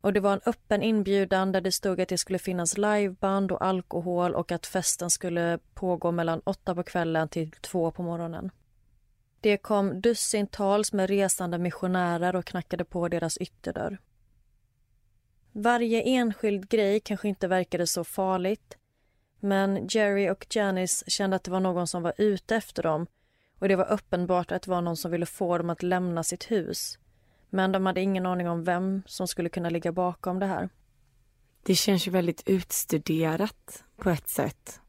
Och 0.01 0.13
Det 0.13 0.19
var 0.19 0.33
en 0.33 0.41
öppen 0.45 0.83
inbjudan 0.83 1.51
där 1.51 1.61
det 1.61 1.71
stod 1.71 2.01
att 2.01 2.09
det 2.09 2.17
skulle 2.17 2.39
finnas 2.39 2.77
liveband 2.77 3.51
och 3.51 3.65
alkohol 3.65 4.35
och 4.35 4.51
att 4.51 4.65
festen 4.65 5.09
skulle 5.09 5.59
pågå 5.73 6.11
mellan 6.11 6.41
åtta 6.43 6.75
på 6.75 6.83
kvällen 6.83 7.29
till 7.29 7.51
två 7.51 7.91
på 7.91 8.03
morgonen. 8.03 8.51
Det 9.41 9.57
kom 9.57 10.01
dussintals 10.01 10.93
med 10.93 11.09
resande 11.09 11.57
missionärer 11.57 12.35
och 12.35 12.45
knackade 12.45 12.85
på 12.85 13.07
deras 13.07 13.37
ytterdörr. 13.37 13.97
Varje 15.51 16.01
enskild 16.01 16.69
grej 16.69 16.99
kanske 16.99 17.27
inte 17.27 17.47
verkade 17.47 17.87
så 17.87 18.03
farligt 18.03 18.77
men 19.43 19.87
Jerry 19.87 20.29
och 20.29 20.47
Janice 20.49 21.03
kände 21.07 21.35
att 21.35 21.43
det 21.43 21.51
var 21.51 21.59
någon 21.59 21.87
som 21.87 22.03
var 22.03 22.13
ute 22.17 22.55
efter 22.55 22.83
dem 22.83 23.07
och 23.59 23.67
det 23.67 23.75
var 23.75 23.91
uppenbart 23.91 24.51
att 24.51 24.61
det 24.61 24.71
var 24.71 24.81
någon 24.81 24.97
som 24.97 25.11
ville 25.11 25.25
få 25.25 25.57
dem 25.57 25.69
att 25.69 25.83
lämna 25.83 26.23
sitt 26.23 26.51
hus. 26.51 26.97
Men 27.49 27.71
de 27.71 27.85
hade 27.85 28.01
ingen 28.01 28.25
aning 28.25 28.49
om 28.49 28.63
vem 28.63 29.01
som 29.05 29.27
skulle 29.27 29.49
kunna 29.49 29.69
ligga 29.69 29.91
bakom 29.91 30.39
det 30.39 30.45
här. 30.45 30.69
Det 31.63 31.75
känns 31.75 32.07
ju 32.07 32.11
väldigt 32.11 32.43
utstuderat 32.45 33.83
på 33.97 34.09
ett 34.09 34.29
sätt. 34.29 34.79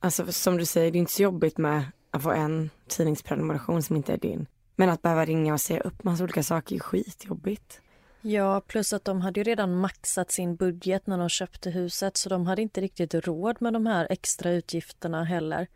Alltså 0.00 0.32
som 0.32 0.56
du 0.56 0.66
säger, 0.66 0.90
det 0.90 0.98
är 0.98 1.00
inte 1.00 1.12
så 1.12 1.22
jobbigt 1.22 1.58
med 1.58 1.84
att 2.10 2.22
få 2.22 2.30
en 2.30 2.70
tidningsprenumeration 2.88 3.82
som 3.82 3.96
inte 3.96 4.12
är 4.12 4.18
din. 4.18 4.46
Men 4.76 4.90
att 4.90 5.02
behöva 5.02 5.24
ringa 5.24 5.52
och 5.52 5.60
säga 5.60 5.80
upp 5.80 6.04
massa 6.04 6.24
olika 6.24 6.42
saker 6.42 6.76
är 6.76 6.80
skitjobbigt. 6.80 7.81
Ja, 8.22 8.60
plus 8.60 8.92
att 8.92 9.04
de 9.04 9.20
hade 9.20 9.40
ju 9.40 9.44
redan 9.44 9.76
maxat 9.76 10.30
sin 10.30 10.56
budget 10.56 11.06
när 11.06 11.18
de 11.18 11.28
köpte 11.28 11.70
huset 11.70 12.16
så 12.16 12.28
de 12.28 12.46
hade 12.46 12.62
inte 12.62 12.80
riktigt 12.80 13.14
råd 13.14 13.62
med 13.62 13.72
de 13.72 13.86
här 13.86 14.06
extra 14.10 14.50
utgifterna 14.50 15.24
heller. 15.24 15.66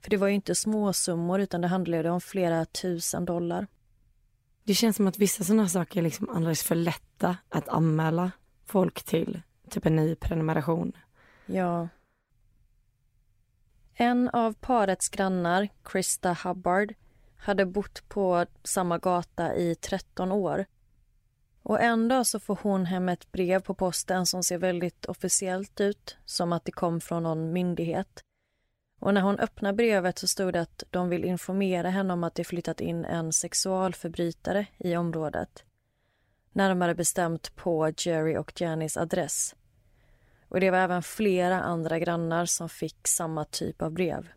För 0.00 0.10
det 0.10 0.16
var 0.16 0.28
ju 0.28 0.34
inte 0.34 0.54
småsummor 0.54 1.40
utan 1.40 1.60
det 1.60 1.68
handlade 1.68 2.10
om 2.10 2.20
flera 2.20 2.64
tusen 2.64 3.24
dollar. 3.24 3.66
Det 4.64 4.74
känns 4.74 4.96
som 4.96 5.06
att 5.06 5.18
vissa 5.18 5.44
sådana 5.44 5.68
saker 5.68 6.00
är 6.00 6.04
liksom 6.04 6.28
alldeles 6.30 6.62
för 6.62 6.74
lätta 6.74 7.36
att 7.48 7.68
anmäla 7.68 8.30
folk 8.64 9.02
till. 9.02 9.42
Typ 9.70 9.86
en 9.86 9.96
ny 9.96 10.14
prenumeration. 10.14 10.92
Ja. 11.46 11.88
En 13.94 14.28
av 14.28 14.52
parets 14.52 15.08
grannar, 15.08 15.68
Krista 15.82 16.36
Hubbard, 16.44 16.94
hade 17.36 17.66
bott 17.66 18.08
på 18.08 18.46
samma 18.64 18.98
gata 18.98 19.54
i 19.54 19.74
13 19.74 20.32
år. 20.32 20.64
Och 21.62 21.80
en 21.80 22.08
dag 22.08 22.26
så 22.26 22.40
får 22.40 22.58
hon 22.62 22.86
hem 22.86 23.08
ett 23.08 23.32
brev 23.32 23.60
på 23.60 23.74
posten 23.74 24.26
som 24.26 24.42
ser 24.42 24.58
väldigt 24.58 25.04
officiellt 25.04 25.80
ut, 25.80 26.16
som 26.24 26.52
att 26.52 26.64
det 26.64 26.72
kom 26.72 27.00
från 27.00 27.22
någon 27.22 27.52
myndighet. 27.52 28.24
Och 29.00 29.14
när 29.14 29.20
hon 29.20 29.38
öppnar 29.38 29.72
brevet 29.72 30.18
så 30.18 30.26
stod 30.26 30.52
det 30.52 30.60
att 30.60 30.84
de 30.90 31.08
vill 31.08 31.24
informera 31.24 31.90
henne 31.90 32.12
om 32.12 32.24
att 32.24 32.34
det 32.34 32.44
flyttat 32.44 32.80
in 32.80 33.04
en 33.04 33.32
sexualförbrytare 33.32 34.66
i 34.78 34.96
området. 34.96 35.64
Närmare 36.52 36.94
bestämt 36.94 37.56
på 37.56 37.92
Jerry 37.96 38.36
och 38.36 38.60
Jannys 38.60 38.96
adress. 38.96 39.54
Och 40.48 40.60
det 40.60 40.70
var 40.70 40.78
även 40.78 41.02
flera 41.02 41.60
andra 41.60 41.98
grannar 41.98 42.46
som 42.46 42.68
fick 42.68 43.08
samma 43.08 43.44
typ 43.44 43.82
av 43.82 43.90
brev. 43.90 44.28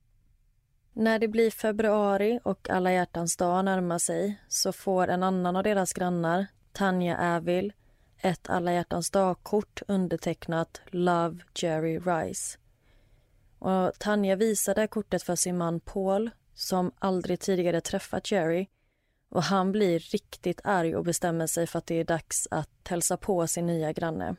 När 0.94 1.20
det 1.20 1.28
blir 1.28 1.52
februari 1.52 2.40
och 2.44 2.70
alla 2.70 2.92
hjärtans 2.92 3.38
dag 3.38 3.66
närmar 3.66 3.98
sig 3.98 4.42
så 4.48 4.72
får 4.72 5.08
en 5.08 5.24
annan 5.24 5.56
av 5.56 5.64
deras 5.64 5.94
grannar, 5.94 6.46
Tanja 6.76 7.36
Avil, 7.36 7.74
ett 8.18 8.50
alla 8.50 8.74
hjärtans 8.74 9.12
dag-kort 9.12 9.82
undertecknat 9.88 10.82
Love 10.86 11.38
Jerry 11.56 12.00
Rice. 12.00 12.58
Och 13.60 13.94
Tanja 14.00 14.36
visade 14.36 14.88
kortet 14.88 15.24
för 15.24 15.36
sin 15.36 15.58
man 15.58 15.80
Paul 15.80 16.30
som 16.54 16.92
aldrig 17.00 17.40
tidigare 17.40 17.82
träffat 17.82 18.32
Jerry 18.32 18.68
och 19.30 19.44
han 19.44 19.72
blir 19.72 20.00
riktigt 20.00 20.62
arg 20.64 20.96
och 20.96 21.04
bestämmer 21.04 21.48
sig 21.48 21.68
för 21.68 21.80
att 21.80 21.88
det 21.88 22.00
är 22.00 22.04
dags 22.04 22.48
att 22.52 22.88
hälsa 22.88 23.18
på 23.18 23.48
sin 23.48 23.66
nya 23.66 23.94
granne. 23.94 24.36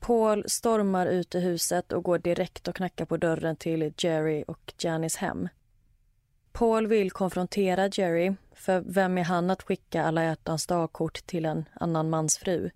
Paul 0.00 0.44
stormar 0.48 1.06
ut 1.06 1.34
ur 1.34 1.40
huset 1.40 1.92
och 1.92 2.04
går 2.04 2.18
direkt 2.18 2.68
och 2.68 2.76
knackar 2.76 3.04
på 3.04 3.16
dörren 3.16 3.56
till 3.56 3.92
Jerry 3.98 4.44
och 4.48 4.74
Janis 4.78 5.16
hem. 5.16 5.48
Paul 6.52 6.86
vill 6.86 7.10
konfrontera 7.10 7.88
Jerry, 7.88 8.34
för 8.52 8.80
vem 8.86 9.18
är 9.18 9.24
han 9.24 9.50
att 9.50 9.62
skicka 9.62 10.04
alla 10.04 10.24
hjärtans 10.24 10.66
dagkort 10.66 11.26
till 11.26 11.44
en 11.44 11.64
annan 11.74 12.10
mans 12.10 12.38
fru? 12.38 12.70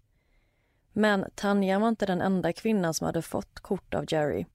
Men 0.93 1.25
Tanja 1.35 1.79
var 1.79 1.89
inte 1.89 2.07
den 2.07 2.21
enda 2.21 2.53
kvinnan 2.53 2.95
som 2.95 3.05
hade 3.05 3.23
fått 3.23 3.61
kort 3.61 3.95
av 3.95 4.05
Jerry 4.09 4.47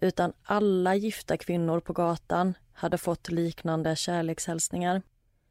utan 0.00 0.32
alla 0.42 0.94
gifta 0.94 1.36
kvinnor 1.36 1.80
på 1.80 1.92
gatan 1.92 2.54
hade 2.72 2.98
fått 2.98 3.28
liknande 3.28 3.96
kärlekshälsningar. 3.96 5.02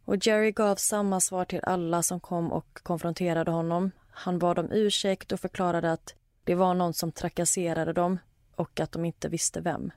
Och 0.06 0.28
Jerry 0.28 0.52
gav 0.52 0.76
samma 0.76 1.20
svar 1.20 1.46
till 1.46 1.60
alla 1.64 2.04
som 2.04 2.20
kom 2.20 2.52
och 2.52 2.80
konfronterade 2.84 3.52
honom. 3.52 3.92
Han 4.10 4.40
bad 4.40 4.60
om 4.60 4.72
ursäkt 4.72 5.32
och 5.32 5.40
förklarade 5.40 5.92
att 5.92 6.16
det 6.44 6.56
var 6.56 6.74
någon 6.74 6.94
som 6.94 7.12
trakasserade 7.12 7.94
dem 7.94 8.20
och 8.56 8.80
att 8.80 8.92
de 8.92 9.06
inte 9.06 9.30
visste 9.30 9.62
vem. 9.62 9.92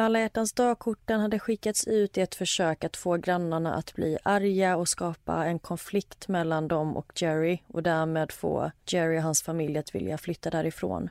Alla 0.00 0.20
hjärtans 0.20 0.52
dagkorten 0.52 1.20
hade 1.20 1.38
skickats 1.38 1.86
ut 1.86 2.18
i 2.18 2.20
ett 2.20 2.34
försök 2.34 2.84
att 2.84 2.96
få 2.96 3.16
grannarna 3.16 3.74
att 3.74 3.94
bli 3.94 4.18
arga 4.22 4.76
och 4.76 4.88
skapa 4.88 5.44
en 5.46 5.58
konflikt 5.58 6.28
mellan 6.28 6.68
dem 6.68 6.96
och 6.96 7.22
Jerry 7.22 7.58
och 7.66 7.82
därmed 7.82 8.32
få 8.32 8.70
Jerry 8.86 9.18
och 9.18 9.22
hans 9.22 9.42
familj 9.42 9.78
att 9.78 9.94
vilja 9.94 10.18
flytta 10.18 10.50
därifrån. 10.50 11.10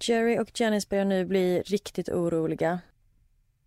Jerry 0.00 0.38
och 0.38 0.60
Janice 0.60 0.86
börjar 0.90 1.04
nu 1.04 1.24
bli 1.24 1.62
riktigt 1.62 2.08
oroliga. 2.08 2.80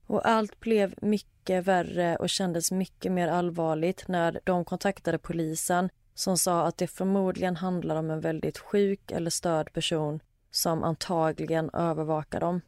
Och 0.08 0.28
allt 0.28 0.60
blev 0.60 0.96
mycket 1.02 1.66
värre 1.66 2.16
och 2.16 2.30
kändes 2.30 2.72
mycket 2.72 3.12
mer 3.12 3.28
allvarligt 3.28 4.08
när 4.08 4.40
de 4.44 4.66
kontaktade 4.66 5.18
polisen 5.18 5.90
som 6.14 6.38
sa 6.38 6.68
att 6.68 6.78
det 6.78 6.88
förmodligen 6.88 7.56
handlar 7.56 7.96
om 7.96 8.12
en 8.12 8.22
väldigt 8.22 8.58
sjuk 8.58 9.12
eller 9.12 9.30
störd 9.30 9.74
person 9.74 10.20
som 10.52 10.84
antagligen 10.84 11.70
övervakar 11.74 12.40
dem. 12.40 12.62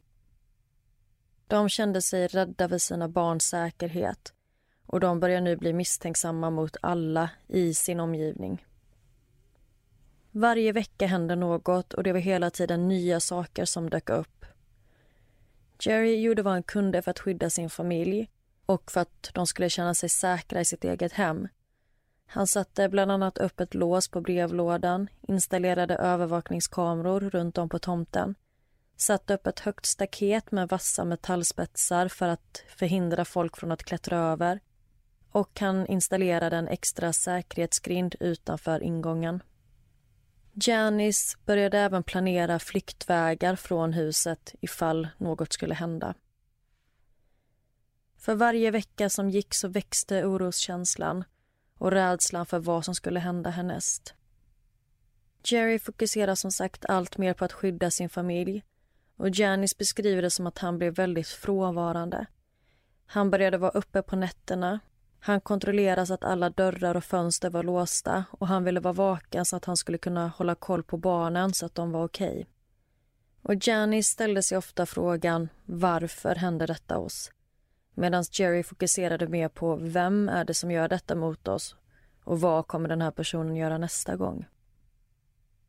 De 1.48 1.68
kände 1.68 2.02
sig 2.02 2.26
rädda 2.26 2.68
för 2.68 2.78
sina 2.78 3.08
barns 3.08 3.44
säkerhet 3.44 4.32
och 4.86 5.00
de 5.00 5.20
börjar 5.20 5.40
nu 5.40 5.56
bli 5.56 5.72
misstänksamma 5.72 6.50
mot 6.50 6.76
alla 6.82 7.30
i 7.46 7.74
sin 7.74 8.00
omgivning. 8.00 8.66
Varje 10.30 10.72
vecka 10.72 11.06
hände 11.06 11.36
något 11.36 11.94
och 11.94 12.02
det 12.02 12.12
var 12.12 12.20
hela 12.20 12.50
tiden 12.50 12.88
nya 12.88 13.20
saker 13.20 13.64
som 13.64 13.90
dök 13.90 14.10
upp. 14.10 14.46
Jerry 15.80 16.20
gjorde 16.20 16.42
vad 16.42 16.52
han 16.52 16.62
kunde 16.62 17.02
för 17.02 17.10
att 17.10 17.18
skydda 17.18 17.50
sin 17.50 17.70
familj 17.70 18.30
och 18.66 18.90
för 18.90 19.00
att 19.00 19.30
de 19.34 19.46
skulle 19.46 19.70
känna 19.70 19.94
sig 19.94 20.08
säkra 20.08 20.60
i 20.60 20.64
sitt 20.64 20.84
eget 20.84 21.12
hem. 21.12 21.48
Han 22.26 22.46
satte 22.46 22.88
bland 22.88 23.12
annat 23.12 23.38
upp 23.38 23.60
ett 23.60 23.74
lås 23.74 24.08
på 24.08 24.20
brevlådan, 24.20 25.08
installerade 25.28 25.96
övervakningskameror 25.96 27.20
runt 27.20 27.58
om 27.58 27.68
på 27.68 27.78
tomten, 27.78 28.34
satte 29.00 29.34
upp 29.34 29.46
ett 29.46 29.60
högt 29.60 29.86
staket 29.86 30.52
med 30.52 30.68
vassa 30.68 31.04
metallspetsar 31.04 32.08
för 32.08 32.28
att 32.28 32.64
förhindra 32.76 33.24
folk 33.24 33.56
från 33.56 33.72
att 33.72 33.84
klättra 33.84 34.18
över 34.18 34.60
och 35.30 35.60
han 35.60 35.86
installerade 35.86 36.56
en 36.56 36.68
extra 36.68 37.12
säkerhetsgrind 37.12 38.14
utanför 38.20 38.82
ingången. 38.82 39.42
Janice 40.52 41.38
började 41.44 41.78
även 41.78 42.02
planera 42.02 42.58
flyktvägar 42.58 43.56
från 43.56 43.92
huset 43.92 44.54
ifall 44.60 45.08
något 45.18 45.52
skulle 45.52 45.74
hända. 45.74 46.14
För 48.16 48.34
varje 48.34 48.70
vecka 48.70 49.10
som 49.10 49.30
gick 49.30 49.54
så 49.54 49.68
växte 49.68 50.24
oroskänslan 50.24 51.24
och 51.78 51.90
rädslan 51.90 52.46
för 52.46 52.58
vad 52.58 52.84
som 52.84 52.94
skulle 52.94 53.20
hända 53.20 53.50
härnäst. 53.50 54.14
Jerry 55.44 55.78
fokuserar 55.78 56.34
som 56.34 56.52
sagt 56.52 56.84
allt 56.84 57.18
mer 57.18 57.34
på 57.34 57.44
att 57.44 57.52
skydda 57.52 57.90
sin 57.90 58.08
familj 58.08 58.64
och 59.18 59.28
Janis 59.30 59.78
beskriver 59.78 60.22
det 60.22 60.30
som 60.30 60.46
att 60.46 60.58
han 60.58 60.78
blev 60.78 60.94
väldigt 60.94 61.28
frånvarande. 61.28 62.26
Han 63.06 63.30
började 63.30 63.58
vara 63.58 63.70
uppe 63.70 64.02
på 64.02 64.16
nätterna. 64.16 64.80
Han 65.20 65.40
kontrollerade 65.40 66.06
så 66.06 66.14
att 66.14 66.24
alla 66.24 66.50
dörrar 66.50 66.94
och 66.94 67.04
fönster 67.04 67.50
var 67.50 67.62
låsta 67.62 68.24
och 68.30 68.48
han 68.48 68.64
ville 68.64 68.80
vara 68.80 68.92
vaken 68.92 69.44
så 69.44 69.56
att 69.56 69.64
han 69.64 69.76
skulle 69.76 69.98
kunna 69.98 70.28
hålla 70.28 70.54
koll 70.54 70.82
på 70.82 70.96
barnen 70.96 71.54
så 71.54 71.66
att 71.66 71.74
de 71.74 71.92
var 71.92 72.04
okej. 72.04 72.30
Okay. 72.30 72.44
Och 73.42 73.66
Janice 73.68 74.10
ställde 74.10 74.42
sig 74.42 74.58
ofta 74.58 74.86
frågan 74.86 75.48
varför 75.64 76.34
hände 76.34 76.66
detta 76.66 76.98
oss? 76.98 77.32
Medan 77.94 78.24
Jerry 78.32 78.62
fokuserade 78.62 79.28
mer 79.28 79.48
på 79.48 79.76
vem 79.76 80.28
är 80.28 80.44
det 80.44 80.54
som 80.54 80.70
gör 80.70 80.88
detta 80.88 81.14
mot 81.14 81.48
oss 81.48 81.76
och 82.24 82.40
vad 82.40 82.66
kommer 82.66 82.88
den 82.88 83.02
här 83.02 83.10
personen 83.10 83.56
göra 83.56 83.78
nästa 83.78 84.16
gång? 84.16 84.46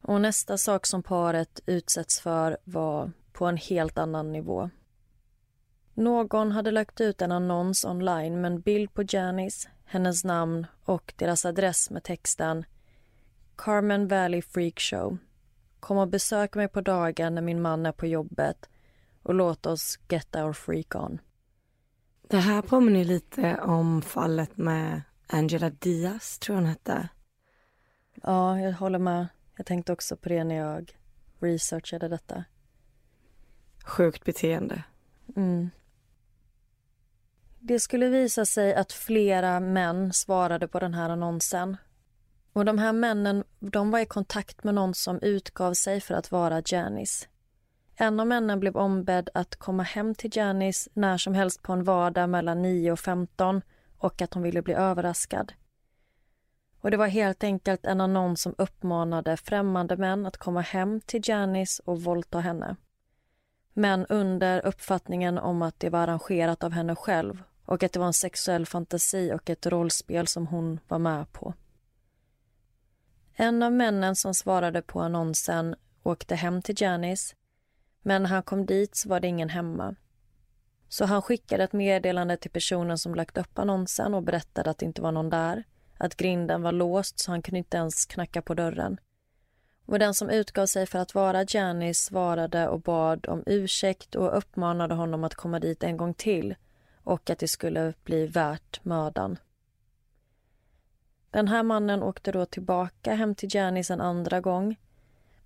Och 0.02 0.22
nästa 0.22 0.58
sak 0.58 0.86
som 0.86 1.04
paret 1.04 1.60
utsätts 1.66 2.20
för 2.20 2.58
var 2.64 3.12
på 3.34 3.46
en 3.46 3.58
helt 3.58 3.98
annan 3.98 4.32
nivå. 4.32 4.70
Någon 5.94 6.52
hade 6.52 6.72
lagt 6.72 7.02
ut 7.02 7.22
en 7.22 7.32
annons 7.32 7.86
online 7.86 8.42
med 8.42 8.52
en 8.52 8.62
bild 8.62 8.94
på 8.94 9.04
Janice, 9.08 9.70
hennes 9.86 10.24
namn 10.24 10.68
och 10.86 11.14
deras 11.18 11.46
adress 11.46 11.90
med 11.90 12.04
texten 12.04 12.66
Carmen 13.56 14.08
Valley 14.08 14.42
Freak 14.42 14.80
Show. 14.80 15.18
Kom 15.80 15.98
och 15.98 16.08
besök 16.08 16.56
mig 16.56 16.68
på 16.68 16.82
dagen 16.82 17.36
när 17.36 17.42
min 17.42 17.62
man 17.62 17.86
är 17.86 17.92
på 17.92 18.06
jobbet 18.06 18.70
och 19.24 19.34
låt 19.34 19.66
oss 19.66 20.00
get 20.10 20.36
our 20.36 20.54
freak 20.54 20.96
on. 20.96 21.22
Det 22.28 22.38
här 22.38 22.62
påminner 22.62 23.06
lite 23.06 23.58
om 23.58 24.02
fallet 24.02 24.58
med 24.58 25.02
Angela 25.28 25.70
Diaz, 25.70 26.40
tror 26.40 26.56
jag 26.56 26.62
hon 26.62 26.70
hette. 26.70 27.10
Ja, 28.24 28.60
jag 28.60 28.74
håller 28.74 29.00
med. 29.00 29.28
Jag 29.56 29.66
tänkte 29.66 29.94
också 29.94 30.18
på 30.18 30.30
det 30.30 30.44
när 30.44 30.56
jag 30.56 30.98
researchade 31.40 32.08
detta. 32.08 32.44
Sjukt 33.90 34.26
beteende. 34.26 34.84
Mm. 35.36 35.70
Det 37.60 37.80
skulle 37.80 38.10
visa 38.10 38.46
sig 38.46 38.76
att 38.76 38.94
flera 38.94 39.60
män 39.60 40.14
svarade 40.14 40.68
på 40.68 40.80
den 40.80 40.94
här 40.94 41.10
annonsen. 41.10 41.78
Och 42.54 42.66
de 42.66 42.78
här 42.78 42.94
männen 42.94 43.44
de 43.60 43.92
var 43.92 44.00
i 44.00 44.06
kontakt 44.06 44.64
med 44.64 44.76
någon 44.76 44.94
som 44.94 45.20
utgav 45.22 45.74
sig 45.74 46.02
för 46.02 46.14
att 46.14 46.32
vara 46.32 46.62
Janice. 46.66 47.28
En 47.96 48.20
av 48.20 48.28
männen 48.28 48.60
blev 48.60 48.78
ombedd 48.78 49.30
att 49.34 49.56
komma 49.56 49.84
hem 49.84 50.16
till 50.16 50.38
Janice 50.38 50.90
när 50.94 51.18
som 51.18 51.34
helst 51.34 51.62
på 51.62 51.74
en 51.74 51.84
vardag 51.84 52.30
mellan 52.30 52.62
9 52.62 52.92
och 52.92 53.00
15 53.00 53.62
och 53.98 54.22
att 54.22 54.34
hon 54.34 54.44
ville 54.44 54.62
bli 54.62 54.74
överraskad. 54.74 55.54
Och 56.82 56.92
Det 56.92 56.98
var 56.98 57.08
helt 57.08 57.44
enkelt 57.44 57.86
en 57.86 58.02
annons 58.02 58.42
som 58.42 58.56
uppmanade 58.58 59.38
främmande 59.38 59.98
män 59.98 60.26
att 60.26 60.38
komma 60.38 60.62
hem 60.62 61.02
till 61.02 61.22
Janice 61.24 61.84
och 61.86 62.02
våldta 62.02 62.40
henne. 62.40 62.76
Men 63.80 64.06
under 64.06 64.66
uppfattningen 64.66 65.38
om 65.38 65.62
att 65.62 65.80
det 65.80 65.90
var 65.90 66.00
arrangerat 66.00 66.64
av 66.64 66.72
henne 66.72 66.96
själv 66.96 67.44
och 67.66 67.84
att 67.84 67.94
det 67.94 68.00
var 68.00 68.08
en 68.08 68.14
sexuell 68.14 68.66
fantasi 68.66 69.34
och 69.34 69.50
ett 69.50 69.66
rollspel 69.66 70.28
som 70.28 70.48
hon 70.48 70.80
var 70.88 71.00
med 71.00 71.32
på. 71.32 71.54
En 73.34 73.64
av 73.64 73.74
männen 73.74 74.16
som 74.16 74.34
svarade 74.34 74.82
på 74.82 75.00
annonsen 75.00 75.76
åkte 76.04 76.36
hem 76.36 76.62
till 76.62 76.82
Janice 76.82 77.36
men 78.02 78.24
när 78.24 78.30
han 78.30 78.44
kom 78.44 78.66
dit 78.66 78.96
så 78.96 79.10
var 79.10 79.20
det 79.20 79.28
ingen 79.28 79.50
hemma. 79.50 79.96
Så 80.90 81.06
han 81.06 81.22
skickade 81.22 81.64
ett 81.64 81.74
meddelande 81.74 82.38
till 82.38 82.52
personen 82.52 82.98
som 82.98 83.16
lagt 83.16 83.38
upp 83.38 83.60
annonsen 83.60 84.14
och 84.14 84.24
berättade 84.24 84.70
att 84.70 84.78
det 84.78 84.86
inte 84.86 85.02
var 85.02 85.12
någon 85.12 85.30
där. 85.30 85.64
Att 85.98 86.16
grinden 86.16 86.62
var 86.62 86.72
låst 86.72 87.20
så 87.20 87.32
han 87.32 87.42
kunde 87.42 87.58
inte 87.58 87.78
ens 87.78 88.06
knacka 88.06 88.42
på 88.42 88.54
dörren. 88.54 89.00
Och 89.90 90.00
den 90.00 90.14
som 90.14 90.30
utgav 90.30 90.66
sig 90.66 90.86
för 90.86 91.00
att 91.00 91.16
vara 91.16 91.46
Janice 91.48 92.06
svarade 92.06 92.68
och 92.68 92.82
bad 92.82 93.28
om 93.28 93.44
ursäkt 93.46 94.16
och 94.16 94.38
uppmanade 94.38 94.94
honom 94.96 95.24
att 95.24 95.36
komma 95.36 95.60
dit 95.60 95.84
en 95.84 95.98
gång 95.98 96.14
till 96.14 96.56
och 97.04 97.30
att 97.30 97.40
det 97.40 97.48
skulle 97.48 97.94
bli 98.04 98.28
värt 98.28 98.86
mödan. 98.86 99.38
Den 101.32 101.48
här 101.48 101.64
mannen 101.64 102.04
åkte 102.04 102.32
då 102.32 102.46
tillbaka 102.46 103.14
hem 103.14 103.36
till 103.36 103.56
Janis 103.56 103.92
en 103.92 104.02
andra 104.02 104.42
gång 104.42 104.76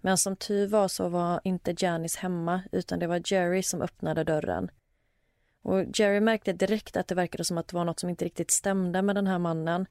men 0.01 0.17
som 0.17 0.36
tur 0.36 0.67
var 0.67 0.88
så 0.88 1.10
var 1.10 1.41
inte 1.43 1.75
Janis 1.77 2.15
hemma 2.15 2.62
utan 2.71 2.99
det 2.99 3.08
var 3.08 3.21
Jerry 3.25 3.63
som 3.63 3.82
öppnade 3.82 4.23
dörren. 4.23 4.71
Och 5.62 5.84
Jerry 5.93 6.19
märkte 6.19 6.53
direkt 6.53 6.97
att 6.97 7.08
det 7.08 7.15
verkade 7.15 7.45
som 7.45 7.58
att 7.58 7.67
det 7.67 7.75
var 7.75 7.86
något 7.86 7.99
som 7.99 8.10
inte 8.10 8.25
riktigt 8.25 8.51
stämde 8.51 9.01
med 9.01 9.15
den 9.15 9.27
här 9.27 9.39
mannen. 9.39 9.86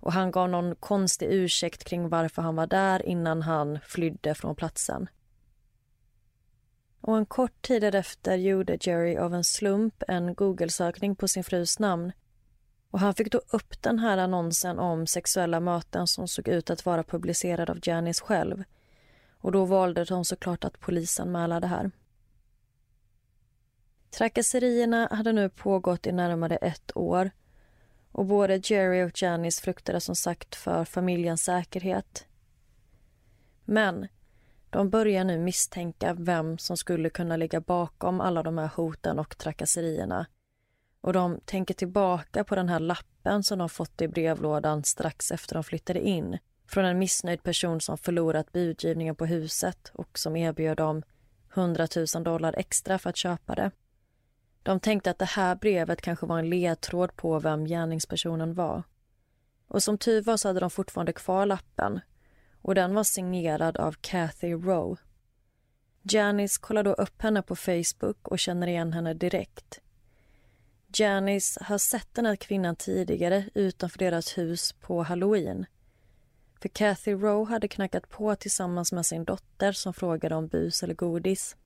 Och 0.00 0.12
han 0.12 0.30
gav 0.30 0.48
någon 0.48 0.74
konstig 0.74 1.26
ursäkt 1.30 1.84
kring 1.84 2.08
varför 2.08 2.42
han 2.42 2.56
var 2.56 2.66
där 2.66 3.06
innan 3.06 3.42
han 3.42 3.78
flydde 3.82 4.34
från 4.34 4.56
platsen. 4.56 5.08
Och 7.00 7.16
en 7.16 7.26
kort 7.26 7.62
tid 7.62 7.82
därefter 7.82 8.36
gjorde 8.36 8.78
Jerry 8.80 9.16
av 9.16 9.34
en 9.34 9.44
slump 9.44 10.02
en 10.08 10.34
Google-sökning 10.34 11.16
på 11.16 11.28
sin 11.28 11.44
frus 11.44 11.78
namn. 11.78 12.12
Och 12.90 13.00
han 13.00 13.14
fick 13.14 13.32
då 13.32 13.40
upp 13.48 13.82
den 13.82 13.98
här 13.98 14.18
annonsen 14.18 14.78
om 14.78 15.06
sexuella 15.06 15.60
möten 15.60 16.06
som 16.06 16.28
såg 16.28 16.48
ut 16.48 16.70
att 16.70 16.86
vara 16.86 17.02
publicerad 17.02 17.70
av 17.70 17.78
Janice 17.82 18.24
själv 18.24 18.64
och 19.38 19.52
då 19.52 19.64
valde 19.64 20.04
de 20.04 20.24
såklart 20.24 20.64
att 20.64 20.80
polisanmäla 20.80 21.60
det 21.60 21.66
här. 21.66 21.90
Trakasserierna 24.10 25.08
hade 25.10 25.32
nu 25.32 25.48
pågått 25.48 26.06
i 26.06 26.12
närmare 26.12 26.56
ett 26.56 26.96
år 26.96 27.30
och 28.16 28.26
både 28.26 28.60
Jerry 28.64 29.02
och 29.02 29.22
Janice 29.22 29.62
fruktade 29.62 30.00
som 30.00 30.16
sagt 30.16 30.54
för 30.54 30.84
familjens 30.84 31.42
säkerhet. 31.42 32.26
Men 33.64 34.08
de 34.70 34.90
börjar 34.90 35.24
nu 35.24 35.38
misstänka 35.38 36.14
vem 36.18 36.58
som 36.58 36.76
skulle 36.76 37.10
kunna 37.10 37.36
ligga 37.36 37.60
bakom 37.60 38.20
alla 38.20 38.42
de 38.42 38.58
här 38.58 38.70
hoten 38.74 39.18
och 39.18 39.38
trakasserierna. 39.38 40.26
Och 41.00 41.12
de 41.12 41.40
tänker 41.44 41.74
tillbaka 41.74 42.44
på 42.44 42.54
den 42.54 42.68
här 42.68 42.80
lappen 42.80 43.42
som 43.42 43.58
de 43.58 43.68
fått 43.68 44.02
i 44.02 44.08
brevlådan 44.08 44.84
strax 44.84 45.30
efter 45.30 45.54
de 45.54 45.64
flyttade 45.64 46.00
in 46.00 46.38
från 46.66 46.84
en 46.84 46.98
missnöjd 46.98 47.42
person 47.42 47.80
som 47.80 47.98
förlorat 47.98 48.52
budgivningen 48.52 49.16
på 49.16 49.26
huset 49.26 49.90
och 49.94 50.18
som 50.18 50.36
erbjöd 50.36 50.76
dem 50.76 51.02
100 51.54 51.88
000 52.14 52.24
dollar 52.24 52.54
extra 52.58 52.98
för 52.98 53.10
att 53.10 53.16
köpa 53.16 53.54
det. 53.54 53.70
De 54.66 54.80
tänkte 54.80 55.10
att 55.10 55.18
det 55.18 55.24
här 55.24 55.54
brevet 55.54 56.00
kanske 56.00 56.26
var 56.26 56.38
en 56.38 56.50
ledtråd 56.50 57.16
på 57.16 57.38
vem 57.38 57.64
gärningspersonen 57.64 58.54
var. 58.54 58.82
Och 59.68 59.82
som 59.82 59.98
tur 59.98 60.22
var 60.22 60.36
så 60.36 60.48
hade 60.48 60.60
de 60.60 60.70
fortfarande 60.70 61.12
kvar 61.12 61.46
lappen 61.46 62.00
och 62.62 62.74
den 62.74 62.94
var 62.94 63.04
signerad 63.04 63.76
av 63.76 63.94
Kathy 64.00 64.52
Rowe. 64.52 64.96
Janice 66.02 66.60
kollar 66.60 66.82
då 66.82 66.92
upp 66.92 67.22
henne 67.22 67.42
på 67.42 67.56
Facebook 67.56 68.28
och 68.28 68.38
känner 68.38 68.66
igen 68.66 68.92
henne 68.92 69.14
direkt. 69.14 69.80
Janice 70.94 71.64
har 71.64 71.78
sett 71.78 72.14
den 72.14 72.26
här 72.26 72.36
kvinnan 72.36 72.76
tidigare 72.76 73.44
utanför 73.54 73.98
deras 73.98 74.38
hus 74.38 74.72
på 74.72 75.02
halloween 75.02 75.66
för 76.60 76.68
Kathy 76.68 77.12
Rowe 77.12 77.44
hade 77.44 77.68
knackat 77.68 78.08
på 78.08 78.36
tillsammans 78.36 78.92
med 78.92 79.06
sin 79.06 79.24
dotter 79.24 79.72
som 79.72 79.94
frågade 79.94 80.34
om 80.34 80.48
bus 80.48 80.82
eller 80.82 80.94
godis. 80.94 81.56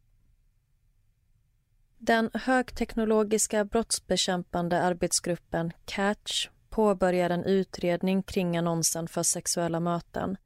Den 2.03 2.31
högteknologiska 2.35 3.65
brottsbekämpande 3.65 4.83
arbetsgruppen 4.83 5.73
Catch 5.85 6.49
påbörjar 6.71 7.31
en 7.31 7.45
utredning 7.45 8.23
kring 8.23 8.57
annonsen 8.57 9.09
för 9.09 9.23
sexuella 9.23 9.81
möten. 9.81 10.37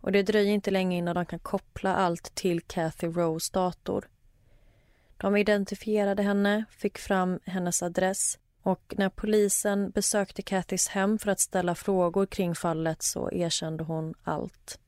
Och 0.00 0.12
Det 0.12 0.22
dröjer 0.22 0.52
inte 0.52 0.70
länge 0.70 0.96
innan 0.96 1.14
de 1.14 1.26
kan 1.26 1.38
koppla 1.38 1.96
allt 1.96 2.34
till 2.34 2.60
Kathy 2.60 3.06
Rose 3.06 3.52
dator. 3.52 4.08
De 5.16 5.36
identifierade 5.36 6.22
henne, 6.22 6.64
fick 6.70 6.98
fram 6.98 7.40
hennes 7.44 7.82
adress 7.82 8.38
och 8.62 8.94
när 8.98 9.08
polisen 9.08 9.90
besökte 9.90 10.42
Kathys 10.42 10.88
hem 10.88 11.18
för 11.18 11.30
att 11.30 11.40
ställa 11.40 11.74
frågor 11.74 12.26
kring 12.26 12.54
fallet 12.54 13.02
så 13.02 13.30
erkände 13.32 13.84
hon 13.84 14.14
allt. 14.22 14.78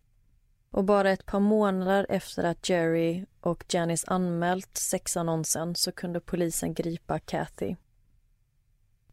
Och 0.70 0.84
bara 0.84 1.10
ett 1.10 1.26
par 1.26 1.40
månader 1.40 2.06
efter 2.08 2.44
att 2.44 2.68
Jerry 2.68 3.24
och 3.40 3.64
Janice 3.68 4.04
anmält 4.06 4.76
sexannonsen 4.76 5.74
så 5.74 5.92
kunde 5.92 6.20
polisen 6.20 6.74
gripa 6.74 7.18
Kathy. 7.18 7.76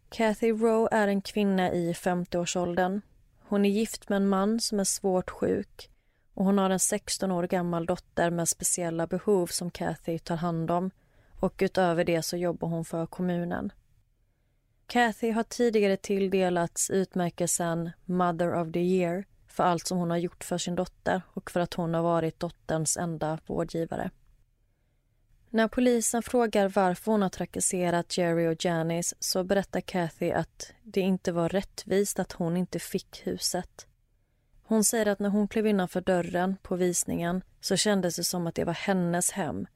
Kathy 0.10 0.52
Rowe 0.52 0.88
är 0.92 1.08
en 1.08 1.22
kvinna 1.22 1.72
i 1.72 1.94
50-årsåldern. 1.94 3.02
Hon 3.40 3.66
är 3.66 3.70
gift 3.70 4.10
med 4.10 4.16
en 4.16 4.28
man 4.28 4.60
som 4.60 4.80
är 4.80 4.84
svårt 4.84 5.30
sjuk 5.30 5.90
och 6.34 6.46
hon 6.46 6.58
har 6.58 6.70
en 6.70 6.80
16 6.80 7.32
år 7.32 7.44
gammal 7.44 7.86
dotter 7.86 8.30
med 8.30 8.50
speciella 8.50 9.08
behov 9.08 9.48
som 9.48 9.72
Kathy 9.72 10.20
tar 10.20 10.36
hand 10.36 10.72
om 10.72 10.92
och 11.40 11.54
utöver 11.60 12.04
det 12.04 12.22
så 12.22 12.38
jobbar 12.38 12.68
hon 12.68 12.86
för 12.86 13.06
kommunen. 13.06 13.72
Kathy 14.88 15.32
har 15.32 15.44
tidigare 15.44 15.98
tilldelats 15.98 16.90
utmärkelsen 16.90 17.92
Mother 18.06 18.54
of 18.56 18.72
the 18.72 18.80
Year 18.80 19.26
för 19.56 19.64
allt 19.64 19.88
som 19.88 19.98
hon 19.98 20.10
har 20.10 20.18
gjort 20.18 20.44
för 20.44 20.58
sin 20.58 20.76
dotter 20.76 21.22
och 21.34 21.52
för 21.52 21.60
att 21.60 21.74
hon 21.74 21.94
har 21.94 22.02
varit 22.02 22.40
dotterns 22.40 22.98
enda 22.98 23.40
vårdgivare. 23.46 24.12
När 25.50 25.68
polisen 25.68 26.24
frågar 26.24 26.70
varför 26.70 27.12
hon 27.12 27.22
har 27.22 27.30
trakasserat 27.30 28.18
Jerry 28.18 28.48
och 28.48 28.66
Janice 28.66 29.16
så 29.20 29.44
berättar 29.44 29.82
Kathy 29.82 30.32
att 30.32 30.72
det 30.84 31.02
inte 31.02 31.32
var 31.32 31.50
rättvist 31.50 32.20
att 32.20 32.32
hon 32.32 32.58
inte 32.58 32.80
fick 32.80 33.28
huset. 33.28 33.88
Hon 34.64 34.84
säger 34.84 35.06
att 35.06 35.20
när 35.20 35.30
hon 35.30 35.48
klev 35.48 35.68
innanför 35.68 36.02
dörren 36.02 36.58
på 36.62 36.76
visningen 36.76 37.44
så 37.62 37.76
kändes 37.76 38.16
det 38.16 38.24
som 38.24 38.48
att 38.48 38.56
det 38.56 38.64
var 38.64 38.74
hennes 38.74 39.32
hem. 39.32 39.68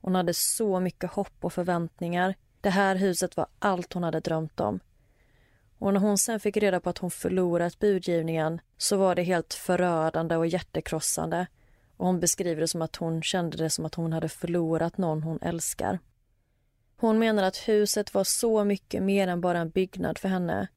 Hon 0.00 0.14
hade 0.14 0.34
så 0.34 0.80
mycket 0.80 1.10
hopp 1.10 1.44
och 1.44 1.52
förväntningar. 1.52 2.34
Det 2.60 2.70
här 2.70 2.96
huset 2.96 3.36
var 3.36 3.46
allt 3.58 3.92
hon 3.92 4.02
hade 4.02 4.20
drömt 4.20 4.60
om. 4.60 4.80
Och 5.84 5.92
när 5.92 6.00
hon 6.00 6.18
sen 6.18 6.40
fick 6.40 6.56
reda 6.56 6.80
på 6.80 6.90
att 6.90 6.98
hon 6.98 7.10
förlorat 7.10 7.78
budgivningen 7.78 8.60
så 8.76 8.96
var 8.96 9.14
det 9.14 9.22
helt 9.22 9.54
förödande 9.54 10.36
och 10.36 10.46
hjärtekrossande. 10.46 11.46
Och 11.96 12.06
hon 12.06 12.20
beskriver 12.20 12.60
det 12.60 12.68
som 12.68 12.82
att 12.82 12.96
hon 12.96 13.22
kände 13.22 13.56
det 13.56 13.70
som 13.70 13.84
att 13.84 13.94
hon 13.94 14.12
hade 14.12 14.28
förlorat 14.28 14.98
någon 14.98 15.22
hon 15.22 15.38
älskar. 15.42 15.98
Hon 16.96 17.18
menar 17.18 17.42
att 17.42 17.56
huset 17.56 18.14
var 18.14 18.24
så 18.24 18.64
mycket 18.64 19.02
mer 19.02 19.28
än 19.28 19.40
bara 19.40 19.58
en 19.58 19.70
byggnad 19.70 20.18
för 20.18 20.28
henne. 20.28 20.68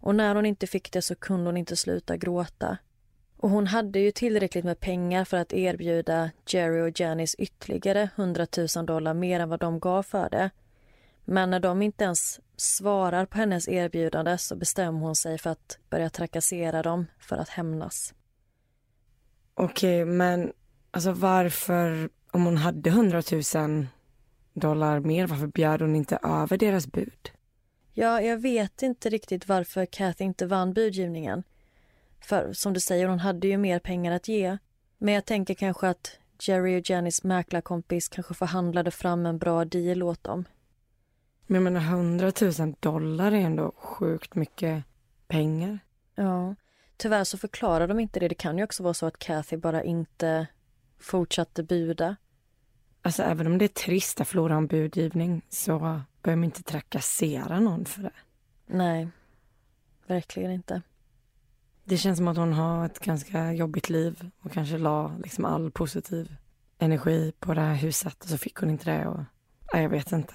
Och 0.00 0.14
när 0.14 0.34
hon 0.34 0.46
inte 0.46 0.66
fick 0.66 0.92
det 0.92 1.02
så 1.02 1.14
kunde 1.14 1.48
hon 1.48 1.56
inte 1.56 1.76
sluta 1.76 2.16
gråta. 2.16 2.78
Och 3.36 3.50
hon 3.50 3.66
hade 3.66 3.98
ju 3.98 4.10
tillräckligt 4.10 4.64
med 4.64 4.80
pengar 4.80 5.24
för 5.24 5.36
att 5.36 5.52
erbjuda 5.52 6.30
Jerry 6.46 6.80
och 6.90 7.00
Janice 7.00 7.36
ytterligare 7.38 8.08
100 8.16 8.46
000 8.76 8.86
dollar 8.86 9.14
mer 9.14 9.40
än 9.40 9.48
vad 9.48 9.60
de 9.60 9.80
gav 9.80 10.02
för 10.02 10.30
det. 10.30 10.50
Men 11.24 11.50
när 11.50 11.60
de 11.60 11.82
inte 11.82 12.04
ens 12.04 12.40
svarar 12.56 13.26
på 13.26 13.38
hennes 13.38 13.68
erbjudande 13.68 14.38
så 14.38 14.56
bestämmer 14.56 15.00
hon 15.00 15.16
sig 15.16 15.38
för 15.38 15.50
att 15.50 15.78
börja 15.90 16.10
trakassera 16.10 16.82
dem 16.82 17.06
för 17.18 17.36
att 17.36 17.48
hämnas. 17.48 18.14
Okej, 19.54 20.02
okay, 20.02 20.14
men 20.14 20.52
alltså 20.90 21.12
varför, 21.12 22.08
om 22.30 22.44
hon 22.44 22.56
hade 22.56 22.90
100 22.90 23.22
000 23.54 23.86
dollar 24.52 25.00
mer, 25.00 25.26
varför 25.26 25.46
bjöd 25.46 25.80
hon 25.80 25.96
inte 25.96 26.18
över 26.22 26.58
deras 26.58 26.86
bud? 26.86 27.30
Ja, 27.92 28.20
jag 28.20 28.38
vet 28.38 28.82
inte 28.82 29.08
riktigt 29.08 29.48
varför 29.48 29.86
Kathy 29.86 30.24
inte 30.24 30.46
vann 30.46 30.74
budgivningen. 30.74 31.42
För 32.20 32.52
som 32.52 32.72
du 32.72 32.80
säger, 32.80 33.08
hon 33.08 33.18
hade 33.18 33.48
ju 33.48 33.56
mer 33.56 33.78
pengar 33.78 34.12
att 34.12 34.28
ge. 34.28 34.58
Men 34.98 35.14
jag 35.14 35.24
tänker 35.24 35.54
kanske 35.54 35.88
att 35.88 36.18
Jerry 36.40 36.80
och 36.80 36.90
Jennys 36.90 37.24
mäklarkompis 37.24 38.08
kanske 38.08 38.34
förhandlade 38.34 38.90
fram 38.90 39.26
en 39.26 39.38
bra 39.38 39.64
deal 39.64 40.02
åt 40.02 40.24
dem. 40.24 40.44
Men 41.46 41.54
jag 41.54 41.72
menar, 41.72 41.80
100 41.80 42.32
000 42.58 42.74
dollar 42.80 43.32
är 43.32 43.36
ändå 43.36 43.72
sjukt 43.76 44.34
mycket 44.34 44.84
pengar. 45.28 45.78
Ja, 46.14 46.54
tyvärr 46.96 47.24
så 47.24 47.38
förklarar 47.38 47.88
de 47.88 48.00
inte 48.00 48.20
det. 48.20 48.28
Det 48.28 48.34
kan 48.34 48.58
ju 48.58 48.64
också 48.64 48.82
vara 48.82 48.94
så 48.94 49.06
att 49.06 49.18
Kathy 49.18 49.56
bara 49.56 49.82
inte 49.82 50.46
fortsatte 50.98 51.62
buda. 51.62 52.16
Alltså 53.02 53.22
även 53.22 53.46
om 53.46 53.58
det 53.58 53.64
är 53.64 53.68
trist 53.68 54.20
att 54.20 54.28
förlora 54.28 54.54
en 54.54 54.66
budgivning 54.66 55.42
så 55.48 55.78
behöver 56.22 56.36
man 56.36 56.44
inte 56.44 56.62
trakassera 56.62 57.60
någon 57.60 57.84
för 57.84 58.02
det. 58.02 58.12
Nej, 58.66 59.08
verkligen 60.06 60.50
inte. 60.50 60.82
Det 61.84 61.96
känns 61.96 62.18
som 62.18 62.28
att 62.28 62.36
hon 62.36 62.52
har 62.52 62.86
ett 62.86 63.00
ganska 63.00 63.52
jobbigt 63.52 63.88
liv 63.88 64.30
och 64.40 64.52
kanske 64.52 64.78
la 64.78 65.16
liksom 65.22 65.44
all 65.44 65.70
positiv 65.70 66.36
energi 66.78 67.32
på 67.38 67.54
det 67.54 67.60
här 67.60 67.74
huset 67.74 68.22
och 68.22 68.28
så 68.28 68.38
fick 68.38 68.56
hon 68.56 68.70
inte 68.70 68.90
det 68.90 69.06
och 69.06 69.20
ja, 69.72 69.80
jag 69.80 69.88
vet 69.88 70.12
inte. 70.12 70.34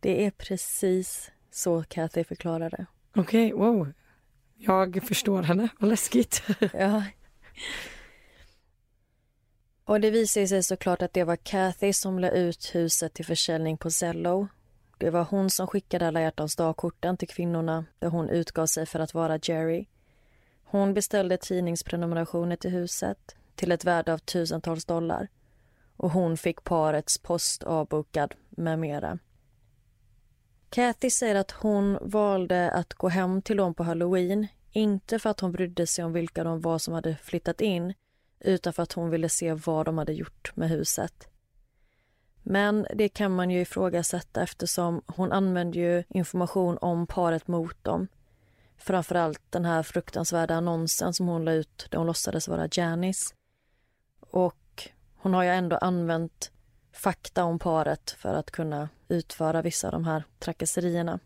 Det 0.00 0.26
är 0.26 0.30
precis 0.30 1.30
så 1.50 1.82
Kathy 1.82 2.24
förklarar 2.24 2.70
det. 2.70 2.86
Okej, 3.16 3.54
okay, 3.54 3.66
wow. 3.66 3.92
Jag 4.56 5.02
förstår 5.02 5.42
henne, 5.42 5.68
vad 5.78 5.90
läskigt. 5.90 6.42
ja. 6.72 7.02
Och 9.84 10.00
det 10.00 10.10
visar 10.10 10.46
sig 10.46 10.62
såklart 10.62 11.02
att 11.02 11.12
det 11.12 11.24
var 11.24 11.36
Kathy 11.36 11.92
som 11.92 12.18
la 12.18 12.30
ut 12.30 12.74
huset 12.74 13.14
till 13.14 13.26
försäljning 13.26 13.76
på 13.78 13.90
Zello. 13.90 14.48
Det 14.98 15.10
var 15.10 15.24
hon 15.24 15.50
som 15.50 15.66
skickade 15.66 16.08
alla 16.08 16.20
hjärtans 16.20 16.56
dagkorten 16.56 17.16
till 17.16 17.28
kvinnorna 17.28 17.84
där 17.98 18.08
hon 18.08 18.28
utgav 18.28 18.66
sig 18.66 18.86
för 18.86 19.00
att 19.00 19.14
vara 19.14 19.38
Jerry. 19.42 19.86
Hon 20.64 20.94
beställde 20.94 21.36
tidningsprenumerationer 21.36 22.56
till 22.56 22.70
huset 22.70 23.36
till 23.54 23.72
ett 23.72 23.84
värde 23.84 24.12
av 24.12 24.18
tusentals 24.18 24.84
dollar 24.84 25.28
och 25.96 26.10
hon 26.10 26.36
fick 26.36 26.64
parets 26.64 27.18
post 27.18 27.62
avbokad 27.62 28.34
med 28.50 28.78
mera. 28.78 29.18
Kathy 30.70 31.10
säger 31.10 31.34
att 31.34 31.50
hon 31.50 31.98
valde 32.00 32.70
att 32.70 32.94
gå 32.94 33.08
hem 33.08 33.42
till 33.42 33.56
dem 33.56 33.74
på 33.74 33.82
halloween 33.82 34.46
inte 34.72 35.18
för 35.18 35.30
att 35.30 35.40
hon 35.40 35.52
brydde 35.52 35.86
sig 35.86 36.04
om 36.04 36.12
vilka 36.12 36.44
de 36.44 36.60
var 36.60 36.78
som 36.78 36.94
hade 36.94 37.16
flyttat 37.16 37.60
in 37.60 37.94
utan 38.40 38.72
för 38.72 38.82
att 38.82 38.92
hon 38.92 39.10
ville 39.10 39.28
se 39.28 39.52
vad 39.52 39.86
de 39.86 39.98
hade 39.98 40.12
gjort 40.12 40.56
med 40.56 40.68
huset. 40.68 41.28
Men 42.42 42.86
det 42.94 43.08
kan 43.08 43.34
man 43.34 43.50
ju 43.50 43.60
ifrågasätta 43.60 44.42
eftersom 44.42 45.02
hon 45.06 45.32
använde 45.32 45.78
ju 45.78 46.04
information 46.08 46.78
om 46.80 47.06
paret 47.06 47.48
mot 47.48 47.84
dem 47.84 48.08
framförallt 48.78 49.42
den 49.50 49.64
här 49.64 49.82
fruktansvärda 49.82 50.54
annonsen 50.54 51.14
som 51.14 51.28
hon 51.28 51.44
la 51.44 51.52
ut 51.52 51.86
där 51.90 51.98
hon 51.98 52.06
låtsades 52.06 52.48
vara 52.48 52.68
Janice. 52.72 53.34
Och 54.20 54.88
hon 55.16 55.34
har 55.34 55.42
ju 55.42 55.50
ändå 55.50 55.76
använt 55.76 56.52
fakta 56.98 57.44
om 57.44 57.58
paret 57.58 58.10
för 58.10 58.34
att 58.34 58.50
kunna 58.50 58.88
utföra 59.08 59.62
vissa 59.62 59.88
av 59.88 59.92
de 59.92 60.04
här 60.04 60.24
trakasserierna. 60.38 61.18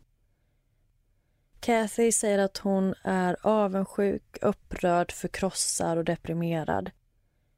Kathy 1.60 2.12
säger 2.12 2.38
att 2.38 2.58
hon 2.58 2.94
är 3.04 3.36
avundsjuk, 3.42 4.38
upprörd, 4.40 5.12
förkrossad 5.12 5.98
och 5.98 6.04
deprimerad. 6.04 6.90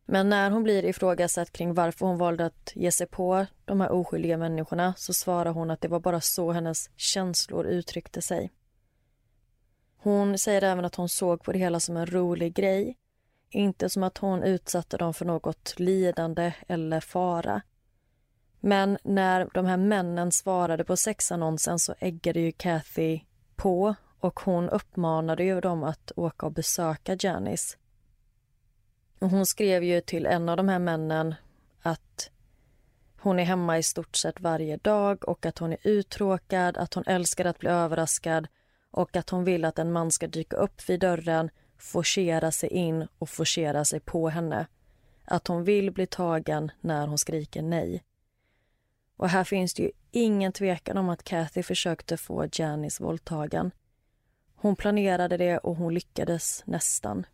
Men 0.07 0.29
när 0.29 0.51
hon 0.51 0.63
blir 0.63 0.85
ifrågasatt 0.85 1.53
kring 1.53 1.75
varför 1.75 2.07
hon 2.07 2.19
valde 2.19 2.47
att 2.47 2.73
ge 2.75 2.93
sig 2.93 3.07
på 3.07 3.47
de 3.65 3.81
här 3.81 3.91
oskyldiga 3.93 4.39
människorna 4.39 4.95
så 4.97 5.13
svarar 5.13 5.53
hon 5.53 5.71
att 5.71 5.81
det 5.81 5.89
var 5.89 6.01
bara 6.01 6.21
så 6.21 6.53
hennes 6.53 6.91
känslor 6.97 7.67
uttryckte 7.67 8.23
sig. 8.23 8.53
Hon 9.97 10.39
säger 10.39 10.63
även 10.63 10.85
att 10.85 10.95
hon 10.95 11.09
såg 11.09 11.43
på 11.43 11.53
det 11.53 11.59
hela 11.59 11.81
som 11.81 11.97
en 11.97 12.07
rolig 12.07 12.55
grej. 12.55 12.97
Inte 13.51 13.89
som 13.89 14.03
att 14.03 14.19
hon 14.19 14.43
utsatte 14.43 14.97
dem 14.97 15.15
för 15.15 15.25
något 15.25 15.75
lidande 15.77 16.53
eller 16.69 17.01
fara. 17.01 17.63
Men 18.67 18.99
när 19.03 19.49
de 19.55 19.67
här 19.67 19.77
männen 19.77 20.33
svarade 20.33 20.85
på 20.85 20.97
sexannonsen 20.97 21.79
så 21.79 21.95
äggade 21.99 22.41
ju 22.41 22.53
Kathy 22.53 23.21
på 23.57 23.95
och 24.21 24.41
hon 24.41 24.69
uppmanade 24.69 25.45
ju 25.45 25.61
dem 25.61 25.85
att 25.85 26.13
åka 26.17 26.47
och 26.47 26.53
besöka 26.53 27.17
Janice. 27.21 27.77
hon 29.21 29.47
skrev 29.47 29.85
ju 29.85 30.01
till 30.01 30.27
en 30.27 30.49
av 30.49 30.57
de 30.57 30.69
här 30.69 30.79
männen 30.79 31.35
att 31.83 32.31
hon 33.21 33.39
är 33.39 33.45
hemma 33.45 33.79
i 33.79 33.83
stort 33.83 34.17
sett 34.17 34.41
varje 34.41 34.77
dag 34.77 35.29
och 35.29 35.47
att 35.47 35.59
hon 35.59 35.73
är 35.73 35.79
uttråkad, 35.83 36.77
att 36.77 36.95
hon 36.95 37.05
älskar 37.07 37.45
att 37.45 37.59
bli 37.59 37.71
överraskad 37.71 38.47
och 38.91 39.17
att 39.17 39.31
hon 39.31 39.45
vill 39.45 39.65
att 39.65 39.79
en 39.79 39.93
man 39.93 40.11
ska 40.11 40.27
dyka 40.27 40.57
upp 40.57 40.89
vid 40.89 41.01
dörren, 41.01 41.51
forcera 41.79 42.51
sig 42.51 42.69
in 42.69 43.09
och 43.19 43.29
forcera 43.29 43.85
sig 43.85 44.01
på 44.01 44.29
henne. 44.29 44.67
Att 45.25 45.49
hon 45.49 45.65
vill 45.65 45.91
bli 45.91 46.07
tagen 46.07 46.71
när 46.81 47.07
hon 47.07 47.19
skriker 47.19 47.63
nej. 47.63 48.03
Och 49.17 49.29
här 49.29 49.45
finns 49.45 49.75
det 49.75 49.83
ju 49.83 49.91
ingen 50.11 50.53
tvekan 50.53 50.97
om 50.97 51.09
att 51.09 51.25
Kathy 51.25 51.63
försökte 51.63 52.17
få 52.17 52.49
Janice 52.53 53.03
våldtagen. 53.03 53.71
Hon 54.55 54.77
planerade 54.77 55.37
det 55.37 55.59
och 55.59 55.77
hon 55.77 55.95
lyckades 55.95 56.63
nästan. 56.67 57.27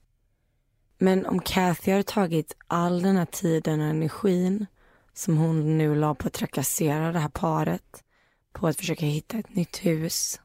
Men 0.98 1.26
om 1.26 1.40
Kathy 1.40 1.92
har 1.92 2.02
tagit 2.02 2.56
all 2.66 3.02
den 3.02 3.16
här 3.16 3.26
tiden 3.26 3.80
och 3.80 3.86
energin 3.86 4.66
som 5.12 5.36
hon 5.36 5.78
nu 5.78 5.94
la 5.94 6.14
på 6.14 6.26
att 6.26 6.32
trakassera 6.32 7.12
det 7.12 7.18
här 7.18 7.28
paret, 7.28 8.04
på 8.52 8.66
att 8.68 8.76
försöka 8.76 9.06
hitta 9.06 9.38
ett 9.38 9.54
nytt 9.54 9.76
hus, 9.76 10.40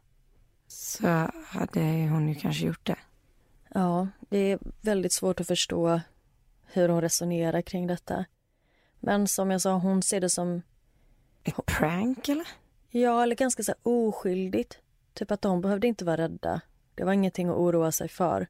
så 0.68 1.08
hade 1.46 1.82
hon 1.82 2.30
ju 2.30 2.36
kanske 2.36 2.66
gjort 2.66 2.86
det. 2.86 2.98
Ja, 3.74 4.08
det 4.20 4.38
är 4.38 4.60
väldigt 4.82 5.14
svårt 5.14 5.40
att 5.40 5.48
förstå 5.48 6.02
hur 6.66 6.90
hon 6.90 7.02
resonerar 7.02 7.62
kring 7.62 7.88
detta. 7.88 8.26
Men 9.00 9.28
som 9.28 9.52
jag 9.52 9.62
sa, 9.62 9.74
hon 9.74 10.04
ser 10.04 10.22
det 10.22 10.30
som... 10.30 10.62
Ett 11.46 11.66
prank, 11.66 12.30
eller? 12.30 12.48
Ja, 12.90 13.24
eller 13.24 13.36
ganska 13.36 13.64
så 13.64 13.74
oskyldigt. 13.84 14.80
Typ 15.14 15.32
att 15.32 15.42
de 15.42 15.62
behövde 15.62 15.88
inte 15.88 16.06
vara 16.06 16.18
rädda. 16.18 16.62
Det 16.96 17.04
var 17.04 17.14
ingenting 17.14 17.50
att 17.50 17.56
oroa 17.56 17.92
sig 17.92 18.10
för. 18.10 18.48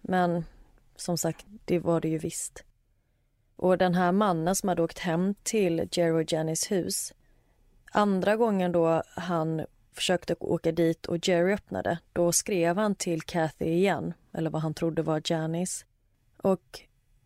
Men 0.00 0.44
som 0.96 1.18
sagt, 1.18 1.46
det 1.64 1.78
var 1.78 2.00
det 2.00 2.08
ju 2.08 2.18
visst. 2.18 2.64
Och 3.56 3.78
den 3.78 3.94
här 3.94 4.12
mannen 4.12 4.56
som 4.56 4.68
hade 4.68 4.82
åkt 4.82 4.98
hem 4.98 5.34
till 5.42 5.88
Jerry 5.92 6.24
och 6.24 6.32
Jennys 6.32 6.70
hus 6.70 7.12
andra 7.96 8.36
gången 8.36 8.72
då 8.72 9.02
han 9.16 9.66
försökte 9.92 10.34
åka 10.40 10.72
dit 10.72 11.06
och 11.06 11.28
Jerry 11.28 11.52
öppnade, 11.52 11.98
då 12.12 12.32
skrev 12.32 12.76
han 12.76 12.94
till 12.94 13.22
Kathy 13.22 13.64
igen, 13.64 14.14
eller 14.32 14.50
vad 14.50 14.62
han 14.62 14.74
trodde 14.74 15.02
var 15.02 15.22
Janice. 15.24 15.86
Och 16.36 16.80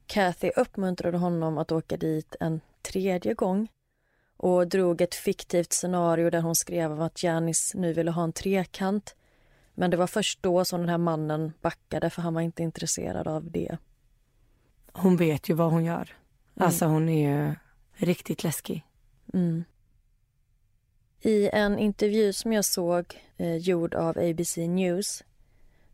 Kathy 0.07 0.51
uppmuntrade 0.57 1.19
honom 1.19 1.59
att 1.59 1.73
åka 1.73 1.97
dit 1.97 2.37
en 2.41 2.61
tredje 2.83 3.35
gång 3.35 3.69
och 4.43 4.69
drog 4.69 5.01
ett 5.01 5.15
fiktivt 5.15 5.73
scenario 5.73 6.31
där 6.31 6.41
hon 6.41 6.55
skrev 6.55 7.03
att 7.03 7.23
Janice 7.23 7.79
nu 7.79 7.93
ville 7.93 8.11
ha 8.11 8.25
en 8.25 8.33
trekant. 8.33 9.17
Men 9.75 9.91
det 9.91 9.97
var 9.97 10.07
först 10.07 10.43
då 10.43 10.65
som 10.65 10.81
den 10.81 10.89
här 10.89 10.99
mannen 10.99 11.53
backade 11.61 12.11
för 12.11 12.23
han 12.23 12.35
var 12.35 12.41
inte 12.41 12.63
intresserad 12.63 13.29
av 13.29 13.51
det. 13.51 13.79
Hon 14.93 15.17
vet 15.17 15.49
ju 15.49 15.55
vad 15.55 15.71
hon 15.73 15.85
gör. 15.85 15.95
Mm. 15.95 16.67
Alltså 16.67 16.85
hon 16.87 17.09
är 17.09 17.31
ju 17.31 17.55
riktigt 18.07 18.45
läskig. 18.45 18.87
Mm. 19.33 19.65
I 21.21 21.49
en 21.49 21.79
intervju 21.79 22.33
som 22.33 22.53
jag 22.53 22.65
såg 22.65 23.21
eh, 23.37 23.57
gjord 23.57 23.95
av 23.95 24.19
ABC 24.19 24.57
News 24.57 25.25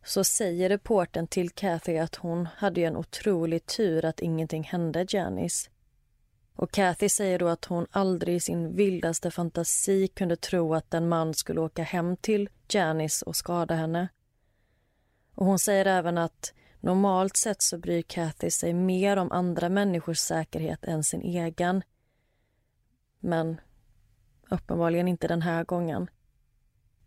så 0.05 0.25
säger 0.25 0.69
reporten 0.69 1.27
till 1.27 1.51
Kathy 1.51 1.99
att 1.99 2.15
hon 2.15 2.49
hade 2.57 2.81
en 2.81 2.97
otrolig 2.97 3.67
tur 3.67 4.05
att 4.05 4.21
ingenting 4.21 4.63
hände 4.63 5.07
Janice. 5.09 5.71
Och 6.57 6.71
Kathy 6.71 7.09
säger 7.09 7.39
då 7.39 7.49
att 7.49 7.65
hon 7.65 7.87
aldrig 7.91 8.37
i 8.37 8.41
sin 8.41 8.77
vildaste 8.77 9.31
fantasi 9.31 10.09
kunde 10.09 10.37
tro 10.37 10.75
att 10.75 10.95
en 10.95 11.09
man 11.09 11.35
skulle 11.35 11.61
åka 11.61 11.83
hem 11.83 12.17
till 12.17 12.49
Janice 12.69 13.25
och 13.25 13.37
skada 13.37 13.75
henne. 13.75 14.09
Och 15.35 15.47
hon 15.47 15.59
säger 15.59 15.87
även 15.87 16.19
att 16.19 16.53
normalt 16.81 17.37
sett 17.37 17.63
så 17.63 17.79
bryr 17.79 18.03
Kathy 18.03 18.51
sig 18.51 18.73
mer 18.73 19.17
om 19.17 19.33
andra 19.33 19.69
människors 19.69 20.19
säkerhet 20.19 20.85
än 20.85 21.05
sin 21.05 21.23
egen. 21.23 21.83
Men 23.21 23.61
uppenbarligen 24.51 25.09
inte 25.09 25.29
den 25.29 25.43
här 25.43 25.65
gången. 25.65 26.11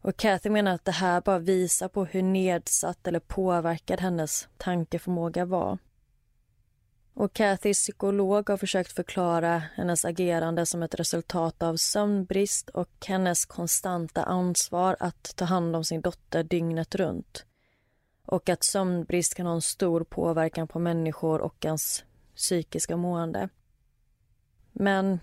Och 0.01 0.17
Kathy 0.17 0.49
menar 0.49 0.71
att 0.71 0.85
det 0.85 0.91
här 0.91 1.21
bara 1.21 1.39
visar 1.39 1.87
på 1.87 2.05
hur 2.05 2.21
nedsatt 2.21 3.07
eller 3.07 3.19
påverkad 3.19 4.01
hennes 4.01 4.47
tankeförmåga 4.57 5.45
var. 5.45 5.77
Och 7.19 7.33
Kathys 7.33 7.79
psykolog 7.79 8.49
har 8.49 8.57
försökt 8.57 8.91
förklara 8.91 9.63
hennes 9.75 10.05
agerande 10.05 10.65
som 10.65 10.83
ett 10.83 10.95
resultat 10.95 11.63
av 11.63 11.75
sömnbrist 11.75 12.69
och 12.69 13.05
hennes 13.07 13.45
konstanta 13.45 14.23
ansvar 14.23 14.95
att 14.99 15.35
ta 15.35 15.45
hand 15.45 15.75
om 15.75 15.83
sin 15.83 16.01
dotter 16.01 16.43
dygnet 16.43 16.95
runt. 16.95 17.45
Och 18.25 18.49
att 18.49 18.63
sömnbrist 18.63 19.35
kan 19.35 19.45
ha 19.45 19.53
en 19.53 19.61
stor 19.61 20.03
påverkan 20.03 20.67
på 20.67 20.79
människor 20.79 21.41
och 21.41 21.65
ens 21.65 22.03
psykiska 22.35 22.97
mående. 22.97 23.49
Men 24.71 25.19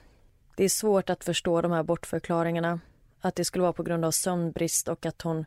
det 0.57 0.65
är 0.65 0.69
svårt 0.69 1.11
att 1.11 1.25
förstå 1.25 1.63
de 1.63 1.73
här 1.73 1.83
bortförklaringarna. 1.83 2.81
Att 3.21 3.35
det 3.37 3.45
skulle 3.45 3.63
vara 3.63 3.73
på 3.73 3.83
grund 3.83 4.05
av 4.05 4.11
sömnbrist 4.11 4.89
och 4.89 5.07
att 5.07 5.23
hon 5.23 5.45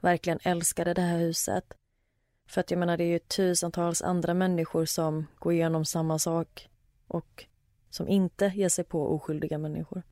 verkligen 0.00 0.38
älskade 0.42 0.94
det 0.94 1.02
här 1.02 1.18
huset. 1.18 1.64
För 2.46 2.60
att 2.60 2.70
jag 2.70 2.78
menar, 2.78 2.96
det 2.96 3.04
är 3.04 3.08
ju 3.08 3.18
tusentals 3.18 4.02
andra 4.02 4.34
människor 4.34 4.84
som 4.84 5.26
går 5.38 5.52
igenom 5.52 5.84
samma 5.84 6.18
sak 6.18 6.68
och 7.08 7.44
som 7.90 8.08
inte 8.08 8.52
ger 8.54 8.68
sig 8.68 8.84
på 8.84 9.14
oskyldiga 9.14 9.58
människor. 9.58 10.02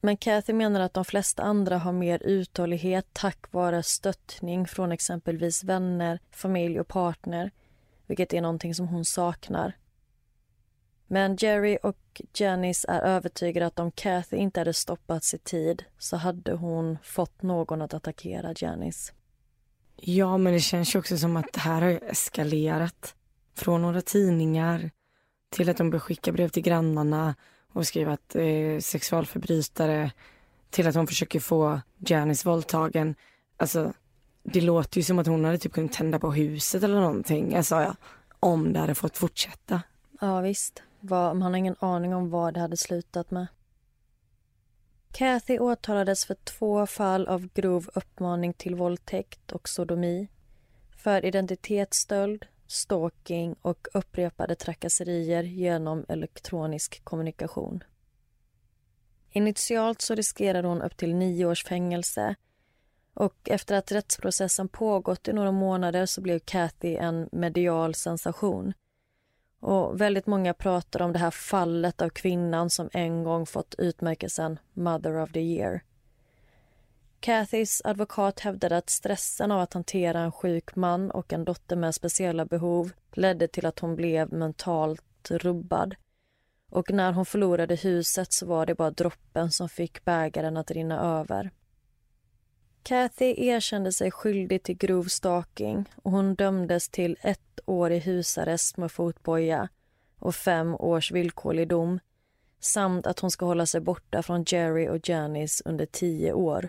Men 0.00 0.16
Kathy 0.16 0.52
menar 0.52 0.80
att 0.80 0.94
de 0.94 1.04
flesta 1.04 1.42
andra 1.42 1.78
har 1.78 1.92
mer 1.92 2.22
uthållighet 2.22 3.06
tack 3.12 3.52
vare 3.52 3.82
stöttning 3.82 4.66
från 4.66 4.92
exempelvis 4.92 5.64
vänner, 5.64 6.20
familj 6.30 6.80
och 6.80 6.88
partner, 6.88 7.50
vilket 8.06 8.32
är 8.32 8.40
någonting 8.40 8.74
som 8.74 8.88
hon 8.88 9.04
saknar. 9.04 9.76
Men 11.06 11.36
Jerry 11.36 11.78
och 11.82 12.22
Janice 12.34 12.86
är 12.88 13.00
övertygade 13.00 13.66
att 13.66 13.78
om 13.78 13.90
Kathy 13.90 14.36
inte 14.36 14.60
hade 14.60 14.74
stoppats 14.74 15.34
i 15.34 15.38
tid 15.38 15.84
så 15.98 16.16
hade 16.16 16.52
hon 16.52 16.98
fått 17.02 17.42
någon 17.42 17.82
att 17.82 17.94
attackera 17.94 18.54
Janice. 18.56 19.12
Ja, 20.00 20.36
men 20.36 20.52
det 20.52 20.60
känns 20.60 20.94
ju 20.94 20.98
också 20.98 21.18
som 21.18 21.36
att 21.36 21.52
det 21.52 21.60
här 21.60 21.82
har 21.82 21.90
eskalerat. 21.90 23.14
Från 23.54 23.82
några 23.82 24.00
tidningar 24.00 24.90
till 25.50 25.70
att 25.70 25.76
de 25.76 25.90
börjar 25.90 26.00
skicka 26.00 26.32
brev 26.32 26.48
till 26.48 26.62
grannarna 26.62 27.34
och 27.72 27.86
skriva 27.86 28.12
att 28.12 28.36
eh, 28.36 28.78
sexualförbrytare 28.80 30.10
till 30.70 30.86
att 30.86 30.94
hon 30.94 31.06
försöker 31.06 31.40
få 31.40 31.80
Janice 31.98 32.48
våldtagen. 32.48 33.14
Alltså, 33.56 33.92
det 34.42 34.60
låter 34.60 34.98
ju 34.98 35.02
som 35.02 35.18
att 35.18 35.26
hon 35.26 35.44
hade 35.44 35.58
typ 35.58 35.72
kunnat 35.72 35.92
tända 35.92 36.18
på 36.18 36.32
huset 36.32 36.82
eller 36.82 37.00
någonting. 37.00 37.54
Alltså, 37.54 37.74
ja, 37.74 37.94
om 38.40 38.72
det 38.72 38.80
hade 38.80 38.94
fått 38.94 39.16
fortsätta. 39.16 39.82
Ja, 40.20 40.40
visst. 40.40 40.82
Man 41.00 41.42
har 41.42 41.56
ingen 41.56 41.76
aning 41.78 42.14
om 42.14 42.30
vad 42.30 42.54
det 42.54 42.60
hade 42.60 42.76
slutat 42.76 43.30
med. 43.30 43.46
Kathy 45.18 45.58
åtalades 45.58 46.24
för 46.24 46.34
två 46.34 46.86
fall 46.86 47.28
av 47.28 47.48
grov 47.54 47.90
uppmaning 47.94 48.52
till 48.52 48.74
våldtäkt 48.74 49.52
och 49.52 49.68
sodomi, 49.68 50.28
för 50.96 51.24
identitetsstöld, 51.24 52.46
stalking 52.66 53.54
och 53.62 53.88
upprepade 53.94 54.54
trakasserier 54.54 55.42
genom 55.42 56.04
elektronisk 56.08 57.04
kommunikation. 57.04 57.84
Initialt 59.30 60.02
så 60.02 60.14
riskerade 60.14 60.68
hon 60.68 60.82
upp 60.82 60.96
till 60.96 61.14
nio 61.14 61.46
års 61.46 61.64
fängelse 61.64 62.34
och 63.14 63.48
efter 63.50 63.76
att 63.76 63.92
rättsprocessen 63.92 64.68
pågått 64.68 65.28
i 65.28 65.32
några 65.32 65.52
månader 65.52 66.06
så 66.06 66.20
blev 66.20 66.38
Kathy 66.38 66.96
en 66.96 67.28
medial 67.32 67.94
sensation 67.94 68.72
och 69.60 70.00
väldigt 70.00 70.26
många 70.26 70.54
pratar 70.54 71.02
om 71.02 71.12
det 71.12 71.18
här 71.18 71.30
fallet 71.30 72.02
av 72.02 72.08
kvinnan 72.08 72.70
som 72.70 72.90
en 72.92 73.24
gång 73.24 73.46
fått 73.46 73.74
utmärkelsen 73.78 74.58
Mother 74.72 75.22
of 75.22 75.32
the 75.32 75.40
year. 75.40 75.82
Cathys 77.20 77.82
advokat 77.84 78.40
hävdade 78.40 78.76
att 78.76 78.90
stressen 78.90 79.50
av 79.50 79.60
att 79.60 79.74
hantera 79.74 80.20
en 80.20 80.32
sjuk 80.32 80.76
man 80.76 81.10
och 81.10 81.32
en 81.32 81.44
dotter 81.44 81.76
med 81.76 81.94
speciella 81.94 82.44
behov 82.44 82.92
ledde 83.12 83.48
till 83.48 83.66
att 83.66 83.78
hon 83.78 83.96
blev 83.96 84.32
mentalt 84.32 85.30
rubbad. 85.30 85.94
Och 86.70 86.90
när 86.90 87.12
hon 87.12 87.26
förlorade 87.26 87.74
huset 87.74 88.32
så 88.32 88.46
var 88.46 88.66
det 88.66 88.74
bara 88.74 88.90
droppen 88.90 89.50
som 89.50 89.68
fick 89.68 90.04
bägaren 90.04 90.56
att 90.56 90.70
rinna 90.70 91.20
över. 91.20 91.50
Kathy 92.88 93.34
erkände 93.48 93.92
sig 93.92 94.10
skyldig 94.10 94.62
till 94.62 94.76
grov 94.76 95.04
stalking 95.04 95.84
och 96.02 96.10
hon 96.10 96.34
dömdes 96.34 96.88
till 96.88 97.16
ett 97.20 97.60
år 97.66 97.92
i 97.92 97.98
husarrest 97.98 98.76
med 98.76 98.92
fotboja 98.92 99.68
och 100.18 100.34
fem 100.34 100.74
års 100.74 101.12
villkorlig 101.12 101.68
dom 101.68 102.00
samt 102.60 103.06
att 103.06 103.20
hon 103.20 103.30
ska 103.30 103.46
hålla 103.46 103.66
sig 103.66 103.80
borta 103.80 104.22
från 104.22 104.44
Jerry 104.46 104.88
och 104.88 105.08
Janice 105.08 105.62
under 105.64 105.86
tio 105.86 106.32
år. 106.32 106.68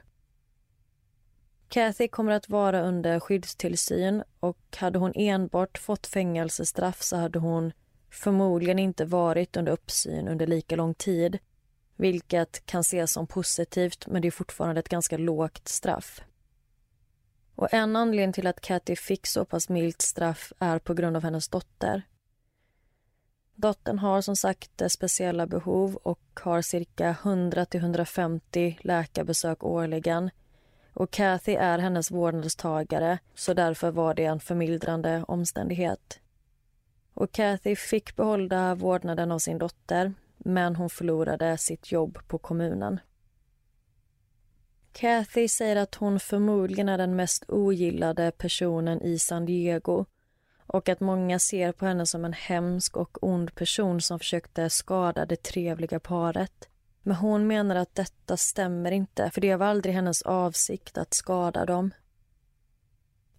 Kathy 1.68 2.08
kommer 2.08 2.32
att 2.32 2.50
vara 2.50 2.82
under 2.82 3.20
skyddstillsyn 3.20 4.24
och 4.40 4.78
hade 4.78 5.00
hon 5.00 5.12
enbart 5.16 5.78
fått 5.78 6.08
fängelsestraff 6.08 7.02
så 7.02 7.16
hade 7.16 7.40
hon 7.40 7.72
förmodligen 8.12 8.80
inte 8.80 9.06
varit 9.06 9.58
under 9.58 9.72
uppsyn 9.72 10.28
under 10.28 10.48
lika 10.48 10.76
lång 10.76 10.94
tid 10.94 11.40
vilket 12.00 12.66
kan 12.66 12.82
ses 12.82 13.12
som 13.12 13.28
positivt, 13.28 14.08
men 14.08 14.22
det 14.22 14.28
är 14.28 14.32
fortfarande 14.32 14.80
ett 14.80 14.90
ganska 14.90 15.18
lågt 15.18 15.68
straff. 15.68 16.22
Och 17.56 17.74
En 17.74 17.96
anledning 17.96 18.34
till 18.34 18.48
att 18.48 18.62
Cathy 18.62 18.96
fick 18.96 19.28
så 19.28 19.46
pass 19.46 19.70
milt 19.70 20.02
straff 20.02 20.54
är 20.60 20.80
på 20.80 20.94
grund 20.94 21.18
av 21.18 21.24
hennes 21.24 21.48
dotter. 21.48 22.02
Dottern 23.56 24.00
har 24.00 24.22
som 24.22 24.36
sagt 24.36 24.92
speciella 24.92 25.48
behov 25.48 25.96
och 25.96 26.40
har 26.42 26.62
cirka 26.62 27.16
100-150 27.22 28.78
läkarbesök 28.82 29.64
årligen. 29.64 30.30
Och 30.94 31.12
Cathy 31.12 31.56
är 31.56 31.80
hennes 31.80 32.12
vårdnadstagare, 32.12 33.20
så 33.36 33.54
därför 33.54 33.92
var 33.92 34.14
det 34.14 34.26
en 34.26 34.40
förmildrande 34.40 35.24
omständighet. 35.28 36.20
Och 37.14 37.32
Cathy 37.32 37.76
fick 37.76 38.16
behålla 38.16 38.76
vårdnaden 38.76 39.32
av 39.32 39.40
sin 39.40 39.58
dotter 39.58 40.14
men 40.39 40.75
hon 40.75 40.89
förlorade 40.89 41.58
sitt 41.58 41.91
jobb 41.91 42.17
på 42.28 42.38
kommunen. 42.38 42.99
Kathy 44.91 45.47
säger 45.47 45.75
att 45.75 45.95
hon 45.95 46.19
förmodligen 46.19 46.89
är 46.89 46.97
den 46.97 47.15
mest 47.15 47.43
ogillade 47.47 48.32
personen 48.32 49.02
i 49.02 49.19
San 49.19 49.45
Diego 49.45 50.06
och 50.65 50.89
att 50.89 50.99
många 50.99 51.39
ser 51.39 51.71
på 51.71 51.86
henne 51.86 52.06
som 52.06 52.25
en 52.25 52.34
hemsk 52.34 52.97
och 52.97 53.23
ond 53.23 53.56
person 53.56 54.02
som 54.02 54.19
försökte 54.19 54.69
skada 54.69 55.25
det 55.25 55.43
trevliga 55.43 55.99
paret. 55.99 56.69
Men 57.02 57.15
hon 57.15 57.47
menar 57.47 57.75
att 57.75 57.95
detta 57.95 58.38
stämmer 58.38 58.91
inte, 58.91 59.30
för 59.30 59.41
det 59.41 59.56
var 59.56 59.65
aldrig 59.65 59.95
hennes 59.95 60.21
avsikt 60.21 60.97
att 60.97 61.13
skada 61.13 61.65
dem. 61.65 61.91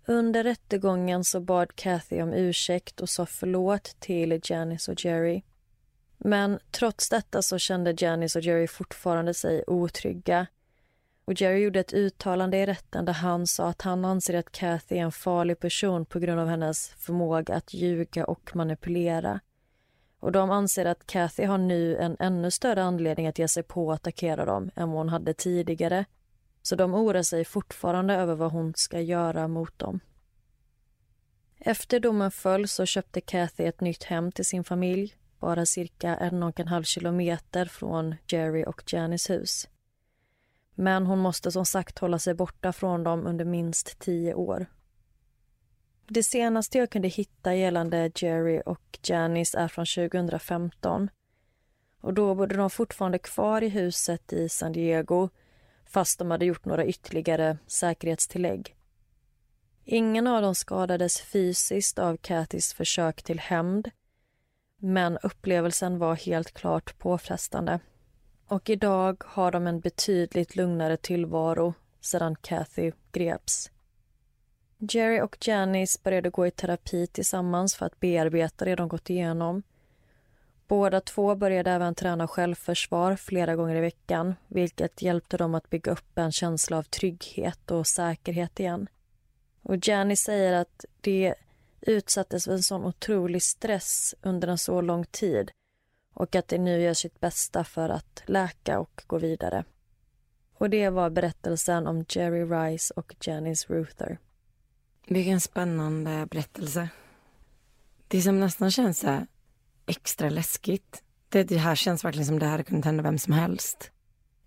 Under 0.07 0.45
rättegången 0.45 1.25
så 1.25 1.41
bad 1.41 1.77
Kathy 1.77 2.23
om 2.23 2.33
ursäkt 2.33 3.01
och 3.01 3.09
sa 3.09 3.27
förlåt 3.27 3.97
till 4.01 4.41
Janice 4.45 4.93
och 4.93 5.05
Jerry. 5.05 5.43
Men 6.25 6.59
trots 6.71 7.09
detta 7.09 7.43
så 7.43 7.59
kände 7.59 7.95
Janice 7.99 8.39
och 8.39 8.45
Jerry 8.45 8.67
fortfarande 8.67 9.35
sig 9.35 9.65
otrygga. 9.67 10.47
Och 11.25 11.41
Jerry 11.41 11.59
gjorde 11.59 11.81
ett 11.81 11.93
uttalande 11.93 12.57
i 12.57 12.67
rätten 12.67 13.05
där 13.05 13.13
han 13.13 13.47
sa 13.47 13.69
att 13.69 13.83
han 13.83 14.05
anser 14.05 14.35
att 14.35 14.53
Kathy 14.53 14.97
är 14.97 15.03
en 15.03 15.13
farlig 15.13 15.59
person 15.59 16.07
på 16.07 16.19
grund 16.19 16.41
av 16.41 16.49
hennes 16.49 16.89
förmåga 16.89 17.55
att 17.55 17.75
ljuga 17.75 18.25
och 18.25 18.57
manipulera. 18.57 19.41
Och 20.21 20.33
de 20.33 20.51
anser 20.51 20.85
att 20.85 21.07
Kathy 21.07 21.45
har 21.45 21.59
nu 21.59 21.97
en 21.97 22.17
ännu 22.19 22.51
större 22.51 22.83
anledning 22.83 23.27
att 23.27 23.39
ge 23.39 23.49
sig 23.49 23.63
på 23.63 23.87
och 23.87 23.95
attackera 23.95 24.45
dem 24.45 24.71
än 24.75 24.91
vad 24.91 24.99
hon 24.99 25.09
hade 25.09 25.35
tidigare. 25.35 26.05
Så 26.63 26.77
de 26.77 26.95
oroar 26.95 27.23
sig 27.23 27.45
fortfarande 27.45 28.15
över 28.15 28.35
vad 28.35 28.53
hon 28.53 28.73
ska 28.77 29.01
göra 29.01 29.49
mot 29.49 29.79
dem. 29.79 30.01
Efter 31.59 32.01
domen 32.01 32.31
föll 32.31 32.69
så 32.69 32.87
köpte 32.87 33.21
Kathy 33.21 33.65
ett 33.65 33.81
nytt 33.81 34.05
hem 34.05 34.33
till 34.33 34.45
sin 34.45 34.65
familj 34.65 35.17
bara 35.41 35.67
cirka 35.67 36.17
en 36.17 36.43
och 36.43 36.61
en 36.61 36.69
halv 36.69 36.85
kilometer 36.85 37.67
från 37.67 38.15
Jerry 38.29 38.65
och 38.65 38.83
Janis 38.93 39.31
hus. 39.31 39.69
Men 40.75 41.07
hon 41.07 41.19
måste 41.19 41.53
som 41.53 41.67
sagt 41.67 41.99
hålla 41.99 42.19
sig 42.19 42.35
borta 42.35 42.73
från 42.73 43.05
dem 43.05 43.27
under 43.27 43.45
minst 43.45 43.99
tio 43.99 44.35
år. 44.35 44.67
Det 46.09 46.23
senaste 46.23 46.79
jag 46.79 46.91
kunde 46.91 47.09
hitta 47.09 47.55
gällande 47.55 48.11
Jerry 48.15 48.63
och 48.67 48.99
Janice 49.03 49.59
är 49.59 49.69
från 49.69 49.87
2015. 49.87 51.11
Och 52.01 52.15
Då 52.15 52.35
bodde 52.35 52.57
de 52.57 52.71
fortfarande 52.71 53.19
kvar 53.19 53.63
i 53.63 53.69
huset 53.69 54.33
i 54.33 54.49
San 54.49 54.73
Diego 54.73 55.29
fast 55.87 56.19
de 56.19 56.31
hade 56.31 56.45
gjort 56.45 56.65
några 56.65 56.87
ytterligare 56.87 57.59
säkerhetstillägg. 57.67 58.77
Ingen 59.85 60.27
av 60.27 60.43
dem 60.43 60.55
skadades 60.55 61.21
fysiskt 61.21 61.99
av 61.99 62.17
Kathys 62.17 62.75
försök 62.75 63.23
till 63.23 63.41
hämnd 63.41 63.91
men 64.81 65.19
upplevelsen 65.23 65.99
var 65.99 66.15
helt 66.15 66.53
klart 66.55 66.99
påfrestande. 66.99 67.81
Och 68.47 68.71
idag 68.71 69.23
har 69.27 69.51
de 69.51 69.67
en 69.67 69.81
betydligt 69.81 70.57
lugnare 70.57 70.97
tillvaro 70.97 71.75
sedan 72.01 72.37
Kathy 72.43 72.93
greps. 73.13 73.71
Jerry 74.79 75.21
och 75.21 75.37
Janice 75.41 76.01
började 76.03 76.31
gå 76.31 76.47
i 76.47 76.51
terapi 76.51 77.07
tillsammans 77.07 77.75
för 77.75 77.87
att 77.87 78.01
bearbeta 78.01 78.65
det 78.65 78.75
de 78.75 78.89
gått 78.89 79.11
igenom. 79.11 79.63
Båda 80.69 81.01
två 81.01 81.35
började 81.35 81.71
även 81.71 81.95
träna 81.95 82.29
självförsvar 82.29 83.17
flera 83.17 83.57
gånger 83.57 83.77
i 83.77 83.81
veckan 83.81 84.35
vilket 84.49 85.03
hjälpte 85.03 85.37
dem 85.37 85.55
att 85.55 85.71
bygga 85.71 85.93
upp 85.93 86.19
en 86.19 86.33
känsla 86.33 86.79
av 86.79 86.83
trygghet 86.83 87.71
och 87.71 87.87
säkerhet 87.87 88.61
igen. 88.61 88.89
Och 89.63 89.89
Janice 89.89 90.25
säger 90.25 90.53
att 90.53 90.85
det 91.01 91.35
utsattes 91.81 92.45
för 92.45 92.53
en 92.53 92.63
sån 92.63 92.85
otrolig 92.85 93.43
stress 93.43 94.15
under 94.23 94.49
en 94.49 94.59
så 94.59 94.81
lång 94.81 95.05
tid 95.05 95.51
och 96.15 96.35
att 96.35 96.49
de 96.49 96.59
nu 96.59 96.83
gör 96.83 96.95
sitt 96.95 97.21
bästa 97.21 97.65
för 97.65 97.89
att 97.89 98.23
läka 98.27 98.79
och 98.79 99.03
gå 99.07 99.19
vidare. 99.19 99.65
Och 100.55 100.71
det 100.71 100.91
var 100.91 101.11
berättelsen 101.11 101.87
om 101.87 102.05
Jerry 102.09 102.45
Rice 102.45 102.95
och 102.97 103.15
Janice 103.21 103.73
Ruther. 103.73 104.19
Vilken 105.07 105.41
spännande 105.41 106.27
berättelse. 106.31 106.89
Det 108.09 108.23
som 108.23 108.41
nästan 108.41 108.71
känns 108.71 108.99
så 108.99 109.27
extra 109.87 110.31
läskigt, 110.31 111.03
det, 111.29 111.45
det 111.45 111.57
här 111.57 111.75
känns 111.75 112.05
verkligen 112.05 112.27
som 112.27 112.39
det 112.39 112.47
här 112.47 112.63
kunde 112.63 112.87
hända 112.87 113.03
vem 113.03 113.19
som 113.19 113.33
helst. 113.33 113.91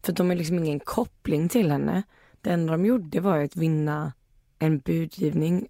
För 0.02 0.13
de 0.13 0.30
har 0.30 0.36
liksom 0.36 0.60
ingen 0.60 0.80
koppling 0.80 1.50
till 1.50 1.72
henne. 1.72 2.04
Det 2.41 2.50
enda 2.50 2.72
de 2.72 2.86
gjorde 2.86 3.19
var 3.19 3.38
att 3.38 3.56
vinna 3.56 4.13
en 4.60 4.80
budgivning 4.80 5.67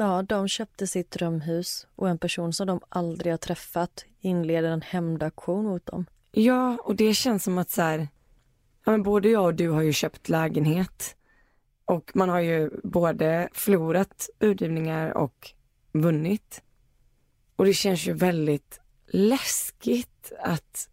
Ja, 0.00 0.22
de 0.22 0.48
köpte 0.48 0.86
sitt 0.86 1.10
drömhus 1.10 1.86
och 1.96 2.08
en 2.08 2.18
person 2.18 2.52
som 2.52 2.66
de 2.66 2.80
aldrig 2.88 3.32
har 3.32 3.38
träffat 3.38 4.04
inleder 4.20 4.70
en 4.70 4.82
hämndaktion 4.82 5.64
mot 5.64 5.86
dem. 5.86 6.06
Ja, 6.32 6.78
och 6.84 6.96
det 6.96 7.14
känns 7.14 7.44
som 7.44 7.58
att 7.58 7.70
så 7.70 7.82
här, 7.82 8.08
ja, 8.84 8.92
men 8.92 9.02
både 9.02 9.28
jag 9.28 9.44
och 9.44 9.54
du 9.54 9.70
har 9.70 9.82
ju 9.82 9.92
köpt 9.92 10.28
lägenhet. 10.28 11.16
Och 11.84 12.10
man 12.14 12.28
har 12.28 12.40
ju 12.40 12.70
både 12.84 13.48
förlorat 13.52 14.28
budgivningar 14.38 15.16
och 15.16 15.50
vunnit. 15.92 16.62
Och 17.56 17.64
det 17.64 17.74
känns 17.74 18.06
ju 18.06 18.12
väldigt 18.12 18.80
läskigt 19.06 20.32
att, 20.40 20.88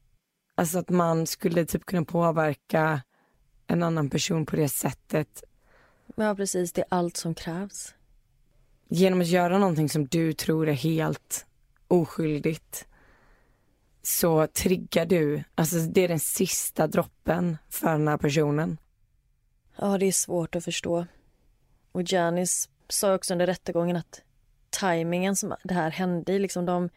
alltså 0.55 0.79
att 0.79 0.89
man 0.89 1.27
skulle 1.27 1.65
typ 1.65 1.85
kunna 1.85 2.05
påverka 2.05 3.01
en 3.67 3.83
annan 3.83 4.09
person 4.09 4.45
på 4.45 4.55
det 4.55 4.69
sättet. 4.69 5.43
Ja, 6.15 6.35
precis. 6.35 6.71
Det 6.71 6.81
är 6.81 6.87
allt 6.89 7.17
som 7.17 7.35
krävs 7.35 7.93
genom 8.87 9.21
att 9.21 9.27
göra 9.27 9.57
någonting 9.57 9.89
som 9.89 10.05
du 10.05 10.33
tror 10.33 10.69
är 10.69 10.73
helt 10.73 11.45
oskyldigt 11.87 12.87
så 14.01 14.47
triggar 14.47 15.05
du, 15.05 15.43
alltså 15.55 15.77
det 15.77 16.01
är 16.01 16.07
den 16.07 16.19
sista 16.19 16.87
droppen 16.87 17.57
för 17.69 17.91
den 17.91 18.07
här 18.07 18.17
personen. 18.17 18.77
Ja, 19.75 19.97
det 19.97 20.05
är 20.05 20.11
svårt 20.11 20.55
att 20.55 20.63
förstå. 20.63 21.05
Och 21.91 22.01
Janice 22.05 22.69
sa 22.89 23.15
också 23.15 23.33
under 23.33 23.45
rättegången 23.45 23.95
att 23.95 24.21
tajmingen 24.69 25.35
som 25.35 25.55
det 25.63 25.73
här 25.73 25.91
hände 25.91 26.33
i, 26.33 26.39
liksom 26.39 26.65
de 26.65 26.89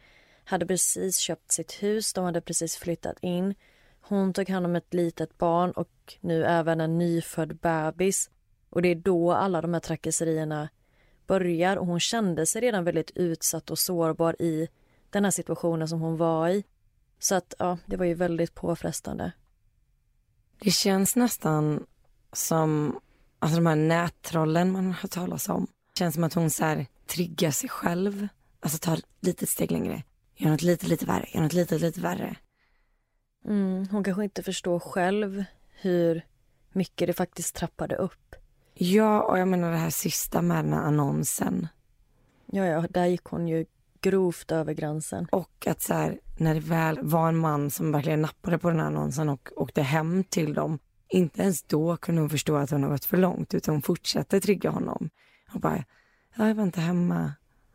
hade 0.43 0.65
precis 0.65 1.17
köpt 1.17 1.51
sitt 1.51 1.83
hus, 1.83 2.13
de 2.13 2.25
hade 2.25 2.41
precis 2.41 2.75
flyttat 2.75 3.17
in. 3.21 3.55
Hon 4.01 4.33
tog 4.33 4.49
hand 4.49 4.65
om 4.65 4.75
ett 4.75 4.93
litet 4.93 5.37
barn 5.37 5.71
och 5.71 6.17
nu 6.21 6.45
även 6.45 6.81
en 6.81 6.97
nyfödd 6.97 7.55
bebis. 7.55 8.29
Och 8.69 8.81
det 8.81 8.89
är 8.89 8.95
då 8.95 9.31
alla 9.31 9.61
de 9.61 9.73
här 9.73 9.79
trakasserierna 9.79 10.69
börjar 11.29 11.77
och 11.77 11.85
hon 11.85 11.99
kände 11.99 12.45
sig 12.45 12.61
redan 12.61 12.83
väldigt 12.83 13.11
utsatt 13.15 13.71
och 13.71 13.79
sårbar 13.79 14.41
i 14.41 14.67
den 15.09 15.23
här 15.23 15.31
situationen 15.31 15.87
som 15.87 15.99
hon 15.99 16.17
var 16.17 16.49
i. 16.49 16.63
Så 17.19 17.35
att 17.35 17.53
ja, 17.59 17.77
det 17.85 17.97
var 17.97 18.05
ju 18.05 18.13
väldigt 18.13 18.55
påfrestande. 18.55 19.31
Det 20.59 20.71
känns 20.71 21.15
nästan 21.15 21.85
som 22.33 22.99
alltså 23.39 23.55
de 23.55 23.65
här 23.65 23.75
nättrollen 23.75 24.71
man 24.71 24.91
har 24.91 25.09
talas 25.09 25.49
om. 25.49 25.67
Det 25.93 25.99
känns 25.99 26.13
som 26.15 26.23
att 26.23 26.33
hon 26.33 26.49
så 26.49 26.63
här 26.65 26.85
triggar 27.07 27.51
sig 27.51 27.69
själv. 27.69 28.27
Alltså 28.59 28.79
tar 28.79 28.97
ett 28.97 29.05
litet 29.21 29.49
steg 29.49 29.71
längre. 29.71 30.03
Gör 30.35 30.49
något 30.49 30.61
lite, 30.61 30.87
lite 30.87 31.05
värre. 31.05 31.29
Gör 31.33 31.41
något 31.41 31.53
lite, 31.53 31.77
lite 31.77 32.01
värre. 32.01 32.35
Mm, 33.45 33.87
hon 33.91 34.03
kanske 34.03 34.23
inte 34.23 34.43
förstår 34.43 34.79
själv 34.79 35.43
hur 35.81 36.25
mycket 36.71 37.07
det 37.07 37.13
faktiskt 37.13 37.55
trappade 37.55 37.95
upp. 37.95 38.35
Ja, 38.81 39.21
och 39.21 39.39
jag 39.39 39.47
menar 39.47 39.71
det 39.71 39.77
här 39.77 39.89
sista 39.89 40.41
med 40.41 40.65
den 40.65 40.73
här 40.73 40.81
annonsen. 40.81 41.67
Ja, 42.45 42.65
ja, 42.65 42.85
där 42.89 43.05
gick 43.05 43.23
hon 43.23 43.47
ju 43.47 43.65
grovt 44.01 44.51
över 44.51 44.73
gränsen. 44.73 45.27
Och 45.31 45.67
att 45.67 45.81
så 45.81 45.93
här, 45.93 46.19
när 46.37 46.53
det 46.53 46.59
väl 46.59 46.99
var 47.01 47.27
en 47.27 47.37
man 47.37 47.71
som 47.71 47.91
verkligen 47.91 48.21
nappade 48.21 48.57
på 48.57 48.69
den 48.69 48.79
här 48.79 48.85
annonsen 48.85 49.29
och 49.29 49.49
åkte 49.55 49.81
hem 49.81 50.23
till 50.23 50.53
dem, 50.53 50.79
inte 51.09 51.41
ens 51.41 51.63
då 51.63 51.97
kunde 51.97 52.21
hon 52.21 52.29
förstå 52.29 52.55
att 52.55 52.71
hon 52.71 52.83
har 52.83 52.89
gått 52.89 53.05
för 53.05 53.17
långt, 53.17 53.53
utan 53.53 53.75
hon 53.75 53.81
fortsatte 53.81 54.39
trigga 54.39 54.69
honom. 54.69 55.09
Och 55.53 55.59
bara, 55.59 55.83
ja, 56.35 56.47
jag 56.47 56.55
var 56.55 56.63
inte 56.63 56.81
hemma. 56.81 57.33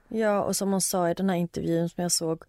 Ja, 0.08 0.42
och 0.42 0.56
som 0.56 0.72
hon 0.72 0.80
sa 0.80 1.10
i 1.10 1.14
den 1.14 1.30
här 1.30 1.36
intervjun 1.36 1.88
som 1.88 2.02
jag 2.02 2.12
såg, 2.12 2.42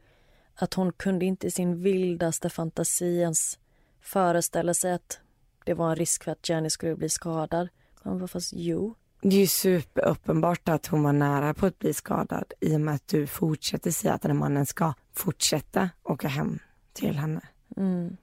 att 0.56 0.74
hon 0.74 0.92
kunde 0.92 1.26
inte 1.26 1.48
i 1.48 1.52
sin 1.52 1.82
vildaste 1.82 2.50
fantasi 2.50 3.20
ens 3.20 3.60
föreställa 4.02 4.74
sig 4.74 4.94
att 4.94 5.20
det 5.66 5.74
var 5.74 5.90
en 5.90 5.96
risk 5.96 6.24
för 6.24 6.32
att 6.32 6.50
Jenny 6.50 6.70
skulle 6.70 6.96
bli 6.96 7.10
skadad. 7.10 7.70
Han 8.06 8.20
bara, 8.20 8.28
fast 8.28 8.54
jo. 8.56 8.96
Det 9.22 9.36
är 9.36 9.40
ju 9.40 9.48
superuppenbart 9.48 10.70
att 10.70 10.88
hon 10.88 11.04
var 11.04 11.14
nära 11.14 11.54
på 11.54 11.66
att 11.66 11.80
bli 11.80 11.94
skadad 11.94 12.54
i 12.60 12.76
och 12.76 12.82
med 12.82 12.96
att 12.96 13.08
du 13.08 13.28
fortsätter 13.28 13.92
säga 13.92 14.14
att 14.14 14.22
den 14.22 14.32
här 14.32 14.38
mannen 14.38 14.66
ska 14.66 14.94
fortsätta 15.14 15.90
åka 16.04 16.28
hem 16.28 16.60
till 16.94 17.18
henne. 17.18 17.42
Mm. 17.78 18.18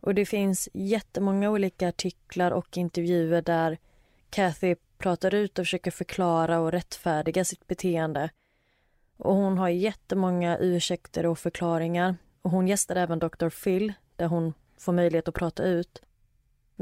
Och 0.00 0.14
det 0.14 0.26
finns 0.26 0.68
jättemånga 0.72 1.50
olika 1.50 1.88
artiklar 1.88 2.50
och 2.50 2.76
intervjuer 2.76 3.42
där 3.42 3.78
Kathy 4.30 4.74
pratar 4.98 5.34
ut 5.34 5.58
och 5.58 5.64
försöker 5.64 5.90
förklara 5.90 6.60
och 6.60 6.72
rättfärdiga 6.72 7.44
sitt 7.44 7.66
beteende. 7.66 8.30
Och 9.16 9.34
hon 9.34 9.58
har 9.58 9.68
jättemånga 9.68 10.58
ursäkter 10.58 11.26
och 11.26 11.38
förklaringar. 11.38 12.16
Och 12.42 12.50
hon 12.50 12.68
gästar 12.68 12.96
även 12.96 13.18
Dr. 13.18 13.48
Phil 13.48 13.92
där 14.16 14.26
hon 14.26 14.54
får 14.78 14.92
möjlighet 14.92 15.28
att 15.28 15.34
prata 15.34 15.64
ut. 15.64 16.02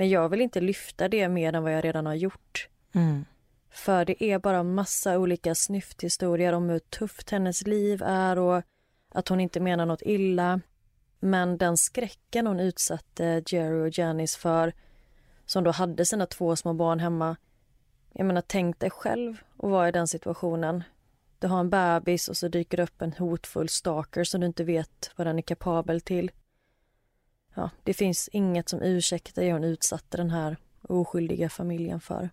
Men 0.00 0.10
jag 0.10 0.28
vill 0.28 0.40
inte 0.40 0.60
lyfta 0.60 1.08
det 1.08 1.28
mer 1.28 1.52
än 1.52 1.62
vad 1.62 1.72
jag 1.72 1.84
redan 1.84 2.06
har 2.06 2.14
gjort. 2.14 2.68
Mm. 2.92 3.24
För 3.70 4.04
det 4.04 4.24
är 4.24 4.38
bara 4.38 4.62
massa 4.62 5.18
olika 5.18 5.54
snyfthistorier 5.54 6.53
om 6.53 6.68
hur 6.68 6.78
tufft 6.78 7.30
hennes 7.30 7.66
liv 7.66 8.03
är 8.03 8.38
och 8.38 8.62
att 9.09 9.28
hon 9.28 9.40
inte 9.40 9.61
menar 9.61 9.86
något 9.86 10.03
illa. 10.03 10.61
Men 11.18 11.59
den 11.59 11.76
skräcken 11.76 12.46
hon 12.46 12.61
utsatte 12.61 13.42
Jerry 13.46 13.88
och 13.88 13.98
Janice 13.98 14.38
för, 14.38 14.72
som 15.46 15.64
då 15.64 15.70
hade 15.70 16.05
sina 16.05 16.26
två 16.26 16.57
små 16.57 16.72
barn 16.72 17.01
hemma. 17.01 17.36
Jag 18.12 18.26
menar, 18.26 18.42
tänk 18.46 18.80
dig 18.80 18.90
själv 18.90 19.36
att 19.57 19.70
vara 19.70 19.88
i 19.88 19.92
den 19.92 20.09
situationen. 20.09 20.84
Du 21.38 21.46
har 21.46 21.61
en 21.61 21.70
bebis 21.70 22.28
och 22.28 22.36
så 22.36 22.48
dyker 22.48 22.76
det 22.76 22.82
upp 22.82 23.03
en 23.03 23.12
hotfull 23.12 23.68
stalker 23.68 24.24
som 24.24 24.40
du 24.40 24.46
inte 24.46 24.64
vet 24.64 25.11
vad 25.16 25.26
den 25.26 25.38
är 25.38 25.42
kapabel 25.42 26.01
till 26.01 26.30
ja, 27.55 27.70
det 27.84 27.94
finns 27.94 28.28
inget 28.32 28.68
som 28.68 28.82
ursäktar 28.82 29.42
det 29.42 29.53
hon 29.53 29.64
utsatte 29.64 30.16
den 30.16 30.30
här 30.30 30.57
oskyldiga 30.82 31.48
familjen 31.48 32.01
för. 32.01 32.30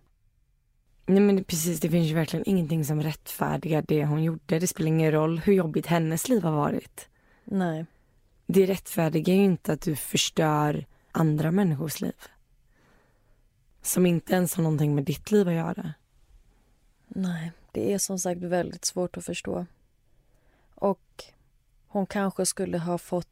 Nej 1.06 1.20
men 1.20 1.44
precis, 1.44 1.80
det 1.80 1.90
finns 1.90 2.08
ju 2.08 2.14
verkligen 2.14 2.48
ingenting 2.48 2.84
som 2.84 3.02
rättfärdigar 3.02 3.84
det 3.88 4.04
hon 4.04 4.22
gjorde. 4.22 4.58
Det 4.58 4.66
spelar 4.66 4.88
ingen 4.88 5.12
roll 5.12 5.38
hur 5.38 5.52
jobbigt 5.52 5.86
hennes 5.86 6.28
liv 6.28 6.42
har 6.42 6.52
varit. 6.52 7.08
Nej. 7.44 7.86
Det 8.46 8.66
rättfärdigar 8.66 9.34
ju 9.34 9.44
inte 9.44 9.72
att 9.72 9.80
du 9.80 9.96
förstör 9.96 10.86
andra 11.12 11.50
människors 11.50 12.00
liv. 12.00 12.14
som 13.82 14.06
inte 14.06 14.34
ens 14.34 14.54
har 14.54 14.62
någonting 14.62 14.94
med 14.94 15.04
ditt 15.04 15.30
liv 15.30 15.48
att 15.48 15.54
göra. 15.54 15.94
Nej, 17.08 17.52
det 17.72 17.92
är 17.92 17.98
som 17.98 18.18
sagt 18.18 18.40
väldigt 18.40 18.84
svårt 18.84 19.16
att 19.16 19.24
förstå. 19.24 19.66
Och 20.74 21.24
hon 21.88 22.06
kanske 22.06 22.46
skulle 22.46 22.78
ha 22.78 22.98
fått 22.98 23.28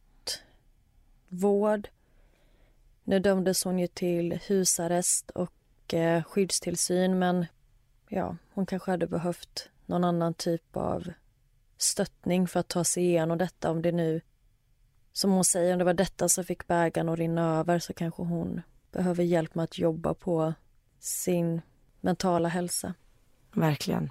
vård. 1.29 1.89
Nu 3.05 3.19
dömdes 3.19 3.65
hon 3.65 3.79
ju 3.79 3.87
till 3.87 4.41
husarrest 4.47 5.31
och 5.31 5.95
eh, 5.95 6.23
skyddstillsyn 6.23 7.19
men 7.19 7.47
ja, 8.09 8.37
hon 8.55 8.67
kanske 8.67 8.91
hade 8.91 9.07
behövt 9.07 9.69
någon 9.87 10.05
annan 10.05 10.35
typ 10.35 10.77
av 10.77 11.13
stöttning 11.77 12.49
för 12.49 12.61
att 12.61 12.69
ta 12.69 12.85
sig 12.85 13.05
igenom 13.05 13.39
detta. 13.39 13.71
Om 13.71 13.83
det 13.83 13.93
nu, 13.93 14.21
som 15.13 15.31
hon 15.31 15.45
säger, 15.45 15.73
om 15.73 15.79
det 15.79 15.85
var 15.85 15.95
detta 15.95 16.29
som 16.29 16.45
fick 16.45 16.67
bägaren 16.67 17.09
att 17.09 17.19
rinna 17.19 17.59
över 17.59 17.79
så 17.79 17.93
kanske 17.93 18.23
hon 18.23 18.63
behöver 18.93 19.25
hjälp 19.25 19.55
med 19.55 19.65
att 19.65 19.79
jobba 19.79 20.15
på 20.15 20.55
sin 20.99 21.63
mentala 22.01 22.49
hälsa. 22.49 22.95
Verkligen. 23.53 24.11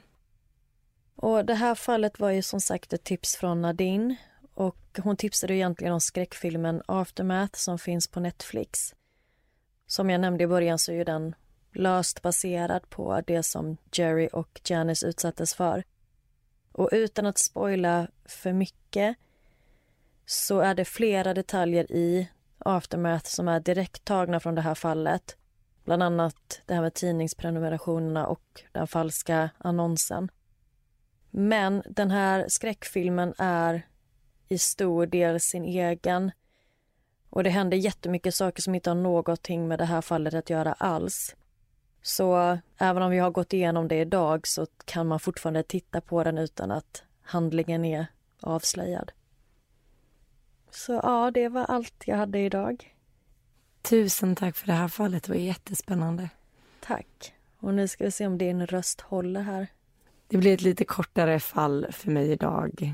Och 1.15 1.45
Det 1.45 1.53
här 1.53 1.75
fallet 1.75 2.19
var 2.19 2.29
ju 2.29 2.41
som 2.41 2.61
sagt 2.61 2.93
ett 2.93 3.03
tips 3.03 3.35
från 3.35 3.61
Nadine 3.61 4.15
och 4.99 5.03
hon 5.03 5.17
tipsade 5.17 5.55
egentligen 5.55 5.93
om 5.93 6.01
skräckfilmen 6.01 6.81
Aftermath 6.85 7.57
som 7.57 7.79
finns 7.79 8.07
på 8.07 8.19
Netflix. 8.19 8.95
Som 9.87 10.09
jag 10.09 10.21
nämnde 10.21 10.43
i 10.43 10.47
början 10.47 10.79
så 10.79 10.91
är 10.91 10.95
ju 10.95 11.03
den 11.03 11.35
löst 11.73 12.21
baserad 12.21 12.89
på 12.89 13.21
det 13.27 13.43
som 13.43 13.77
Jerry 13.91 14.29
och 14.33 14.61
Janice 14.65 15.07
utsattes 15.07 15.53
för. 15.53 15.83
Och 16.71 16.89
utan 16.91 17.25
att 17.25 17.39
spoila 17.39 18.07
för 18.25 18.53
mycket 18.53 19.17
så 20.25 20.59
är 20.59 20.75
det 20.75 20.85
flera 20.85 21.33
detaljer 21.33 21.91
i 21.91 22.29
Aftermath 22.57 23.25
som 23.25 23.47
är 23.47 23.59
direkt 23.59 24.05
tagna 24.05 24.39
från 24.39 24.55
det 24.55 24.61
här 24.61 24.75
fallet. 24.75 25.37
Bland 25.83 26.03
annat 26.03 26.61
det 26.65 26.73
här 26.73 26.81
med 26.81 26.93
tidningsprenumerationerna 26.93 28.27
och 28.27 28.63
den 28.71 28.87
falska 28.87 29.49
annonsen. 29.57 30.31
Men 31.31 31.83
den 31.89 32.11
här 32.11 32.45
skräckfilmen 32.47 33.33
är 33.37 33.87
i 34.47 34.57
stor 34.57 35.05
del 35.05 35.39
sin 35.39 35.65
egen. 35.65 36.31
Och 37.29 37.43
det 37.43 37.49
händer 37.49 37.77
jättemycket 37.77 38.35
saker 38.35 38.61
som 38.61 38.75
inte 38.75 38.89
har 38.89 38.95
någonting 38.95 39.67
med 39.67 39.79
det 39.79 39.85
här 39.85 40.01
fallet 40.01 40.33
att 40.33 40.49
göra 40.49 40.73
alls. 40.73 41.35
Så 42.01 42.57
även 42.77 43.03
om 43.03 43.11
vi 43.11 43.17
har 43.17 43.31
gått 43.31 43.53
igenom 43.53 43.87
det 43.87 43.95
idag 43.95 44.47
så 44.47 44.67
kan 44.85 45.07
man 45.07 45.19
fortfarande 45.19 45.63
titta 45.63 46.01
på 46.01 46.23
den 46.23 46.37
utan 46.37 46.71
att 46.71 47.03
handlingen 47.21 47.85
är 47.85 48.07
avslöjad. 48.41 49.11
Så 50.71 50.93
ja, 51.03 51.31
det 51.33 51.49
var 51.49 51.65
allt 51.65 52.03
jag 52.05 52.17
hade 52.17 52.39
idag. 52.39 52.95
Tusen 53.81 54.35
tack 54.35 54.55
för 54.55 54.67
det 54.67 54.73
här 54.73 54.87
fallet. 54.87 55.23
Det 55.23 55.29
var 55.29 55.39
jättespännande. 55.39 56.29
Tack. 56.79 57.33
Och 57.59 57.73
nu 57.73 57.87
ska 57.87 58.03
vi 58.03 58.11
se 58.11 58.27
om 58.27 58.37
din 58.37 58.67
röst 58.67 59.01
håller 59.01 59.41
här. 59.41 59.67
Det 60.27 60.37
blir 60.37 60.53
ett 60.53 60.61
lite 60.61 60.85
kortare 60.85 61.39
fall 61.39 61.87
för 61.91 62.11
mig 62.11 62.31
idag. 62.31 62.93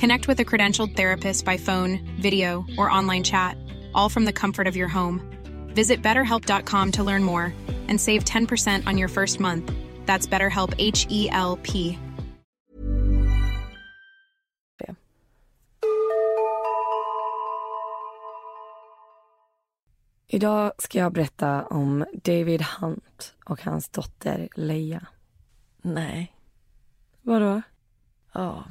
Connect 0.00 0.26
with 0.26 0.40
a 0.40 0.44
credentialed 0.46 0.96
therapist 0.96 1.44
by 1.44 1.58
phone, 1.58 1.98
video, 2.22 2.64
or 2.78 2.90
online 2.90 3.22
chat, 3.22 3.56
all 3.94 4.08
from 4.08 4.24
the 4.24 4.32
comfort 4.32 4.66
of 4.66 4.74
your 4.74 4.88
home. 4.88 5.20
Visit 5.74 6.02
betterhelp.com 6.02 6.92
to 6.92 7.04
learn 7.04 7.22
more 7.22 7.52
and 7.88 8.00
save 8.00 8.24
10% 8.24 8.86
on 8.86 8.96
your 8.96 9.08
first 9.08 9.40
month. 9.40 9.70
That's 10.06 10.26
BetterHelp 10.26 10.74
H 10.78 11.06
E 11.10 11.28
L 11.30 11.58
P. 11.62 11.98
Idag 20.26 20.72
ska 20.78 20.98
jag 20.98 21.12
berätta 21.12 21.66
om 21.66 22.04
David 22.12 22.62
Hunt 22.62 23.34
och 23.44 23.62
hans 23.62 23.88
dotter 23.88 24.48
Leia. 24.54 25.06
Nej. 25.82 26.32
Vadå? 27.22 27.62
Ja, 28.32 28.64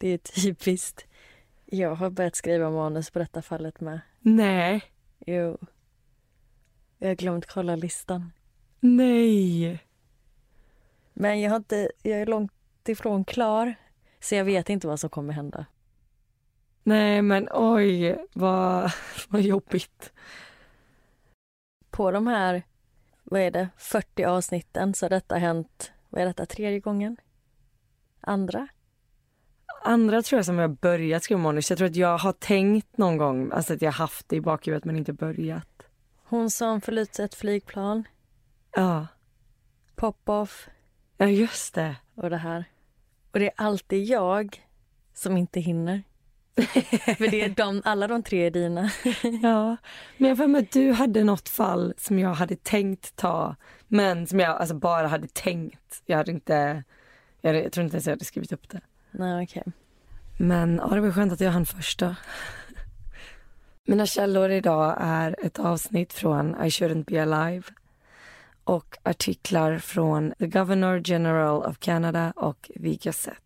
det 0.00 0.08
är 0.08 0.18
typiskt. 0.18 1.06
Jag 1.66 1.94
har 1.94 2.10
börjat 2.10 2.36
skriva 2.36 2.70
manus 2.70 3.10
på 3.10 3.18
detta 3.18 3.42
fallet 3.42 3.80
med. 3.80 4.00
Nej. 4.20 4.82
Jo. 5.26 5.58
Jag 6.98 7.08
har 7.08 7.14
glömt 7.14 7.46
kolla 7.46 7.76
listan. 7.76 8.32
Nej. 8.80 9.84
Men 11.12 11.40
jag, 11.40 11.50
har 11.50 11.56
inte, 11.56 11.90
jag 12.02 12.20
är 12.20 12.26
långt 12.26 12.52
ifrån 12.88 13.24
klar. 13.24 13.74
Så 14.20 14.34
jag 14.34 14.44
vet 14.44 14.68
inte 14.68 14.86
vad 14.86 15.00
som 15.00 15.10
kommer 15.10 15.32
hända. 15.32 15.66
Nej, 16.82 17.22
men 17.22 17.48
oj, 17.52 18.26
vad, 18.32 18.92
vad 19.28 19.42
jobbigt. 19.42 20.12
På 21.90 22.10
de 22.10 22.26
här, 22.26 22.62
vad 23.24 23.40
är 23.40 23.50
det, 23.50 23.68
40 23.76 24.24
avsnitten 24.24 24.94
så 24.94 25.04
har 25.04 25.10
detta 25.10 25.36
hänt, 25.36 25.92
vad 26.08 26.22
är 26.22 26.26
detta, 26.26 26.46
tredje 26.46 26.80
gången? 26.80 27.16
Andra? 28.20 28.68
Andra 29.84 30.22
tror 30.22 30.38
jag 30.38 30.46
som 30.46 30.58
jag 30.58 30.70
börjat 30.70 31.22
skriva 31.22 31.40
manus. 31.40 31.70
Jag 31.70 31.78
tror 31.78 31.88
att 31.88 31.96
jag 31.96 32.18
har 32.18 32.32
tänkt 32.32 32.98
någon 32.98 33.16
gång, 33.16 33.52
alltså 33.52 33.74
att 33.74 33.82
jag 33.82 33.92
haft 33.92 34.28
det 34.28 34.36
i 34.36 34.40
bakhuvudet 34.40 34.84
men 34.84 34.96
inte 34.96 35.12
börjat. 35.12 35.66
Hon 36.24 36.50
som 36.50 36.80
förliste 36.80 37.24
ett 37.24 37.34
flygplan, 37.34 38.04
Ja, 38.76 39.06
pop-off 39.96 40.68
ja 41.16 41.26
just 41.26 41.74
det. 41.74 41.96
och 42.14 42.30
det 42.30 42.36
här. 42.36 42.64
Och 43.32 43.38
det 43.38 43.46
är 43.46 43.52
alltid 43.56 44.04
jag 44.04 44.66
som 45.14 45.36
inte 45.36 45.60
hinner. 45.60 46.02
För 47.16 47.30
det 47.30 47.42
är 47.42 47.48
de, 47.48 47.82
alla 47.84 48.08
de 48.08 48.22
tre 48.22 48.46
är 48.46 48.50
dina. 48.50 48.90
Ja, 49.42 49.76
men 50.16 50.28
jag 50.28 50.38
får 50.38 50.46
med 50.46 50.62
att 50.62 50.70
du 50.72 50.92
hade 50.92 51.24
något 51.24 51.48
fall 51.48 51.94
som 51.96 52.18
jag 52.18 52.34
hade 52.34 52.56
tänkt 52.56 53.16
ta, 53.16 53.56
men 53.88 54.26
som 54.26 54.40
jag 54.40 54.56
alltså 54.56 54.74
bara 54.74 55.08
hade 55.08 55.28
tänkt. 55.28 56.02
Jag 56.06 56.16
hade 56.16 56.30
inte, 56.30 56.84
jag, 57.40 57.56
jag 57.56 57.72
tror 57.72 57.84
inte 57.84 57.94
ens 57.96 58.06
jag 58.06 58.12
hade 58.12 58.24
skrivit 58.24 58.52
upp 58.52 58.68
det. 58.68 58.80
Nej, 59.10 59.44
okej. 59.44 59.64
Men 60.36 60.76
ja, 60.76 60.94
det 60.94 61.00
var 61.00 61.10
skönt 61.10 61.32
att 61.32 61.40
jag 61.40 61.50
hann 61.50 61.66
först 61.66 61.98
då. 61.98 62.14
Mina 63.86 64.06
källor 64.06 64.50
idag 64.50 64.96
är 65.00 65.36
ett 65.38 65.58
avsnitt 65.58 66.12
från 66.12 66.50
I 66.50 66.68
shouldn't 66.68 67.04
be 67.04 67.22
alive 67.22 67.62
och 68.64 68.98
artiklar 69.02 69.78
från 69.78 70.34
The 70.38 70.46
Governor 70.46 71.02
General 71.04 71.62
of 71.62 71.78
Canada 71.78 72.32
och 72.36 72.70
The 72.74 72.94
Gazette. 72.94 73.40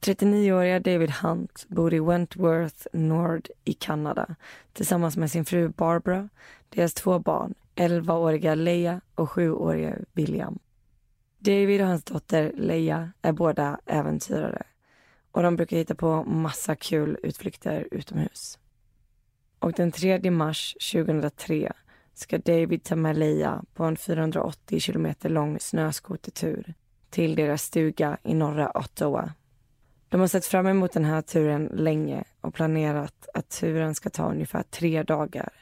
39-åriga 0.00 0.80
David 0.80 1.10
Hunt 1.10 1.64
bor 1.68 1.94
i 1.94 2.00
Wentworth 2.00 2.86
Nord 2.92 3.48
i 3.64 3.72
Kanada 3.72 4.34
tillsammans 4.72 5.16
med 5.16 5.30
sin 5.30 5.44
fru 5.44 5.68
Barbara, 5.68 6.28
deras 6.68 6.94
två 6.94 7.18
barn, 7.18 7.54
11-åriga 7.76 8.54
Leia 8.54 9.00
och 9.14 9.28
7-åriga 9.28 9.96
William. 10.12 10.58
David 11.44 11.80
och 11.80 11.86
hans 11.86 12.04
dotter 12.04 12.52
Leia 12.56 13.12
är 13.22 13.32
båda 13.32 13.80
äventyrare 13.86 14.62
och 15.32 15.42
de 15.42 15.56
brukar 15.56 15.76
hitta 15.76 15.94
på 15.94 16.24
massa 16.24 16.76
kul 16.76 17.18
utflykter 17.22 17.88
utomhus. 17.90 18.58
Och 19.58 19.72
den 19.72 19.92
3 19.92 20.30
mars 20.30 20.76
2003 20.92 21.72
ska 22.14 22.38
David 22.38 22.84
ta 22.84 22.96
med 22.96 23.18
Leia 23.18 23.64
på 23.74 23.84
en 23.84 23.96
480 23.96 24.80
kilometer 24.80 25.28
lång 25.28 25.60
snöskotertur 25.60 26.74
till 27.10 27.34
deras 27.34 27.62
stuga 27.62 28.18
i 28.22 28.34
norra 28.34 28.78
Ottawa. 28.78 29.32
De 30.08 30.20
har 30.20 30.28
sett 30.28 30.46
fram 30.46 30.66
emot 30.66 30.92
den 30.92 31.04
här 31.04 31.22
turen 31.22 31.70
länge 31.74 32.24
och 32.40 32.54
planerat 32.54 33.28
att 33.34 33.48
turen 33.48 33.94
ska 33.94 34.10
ta 34.10 34.30
ungefär 34.30 34.62
tre 34.62 35.02
dagar 35.02 35.52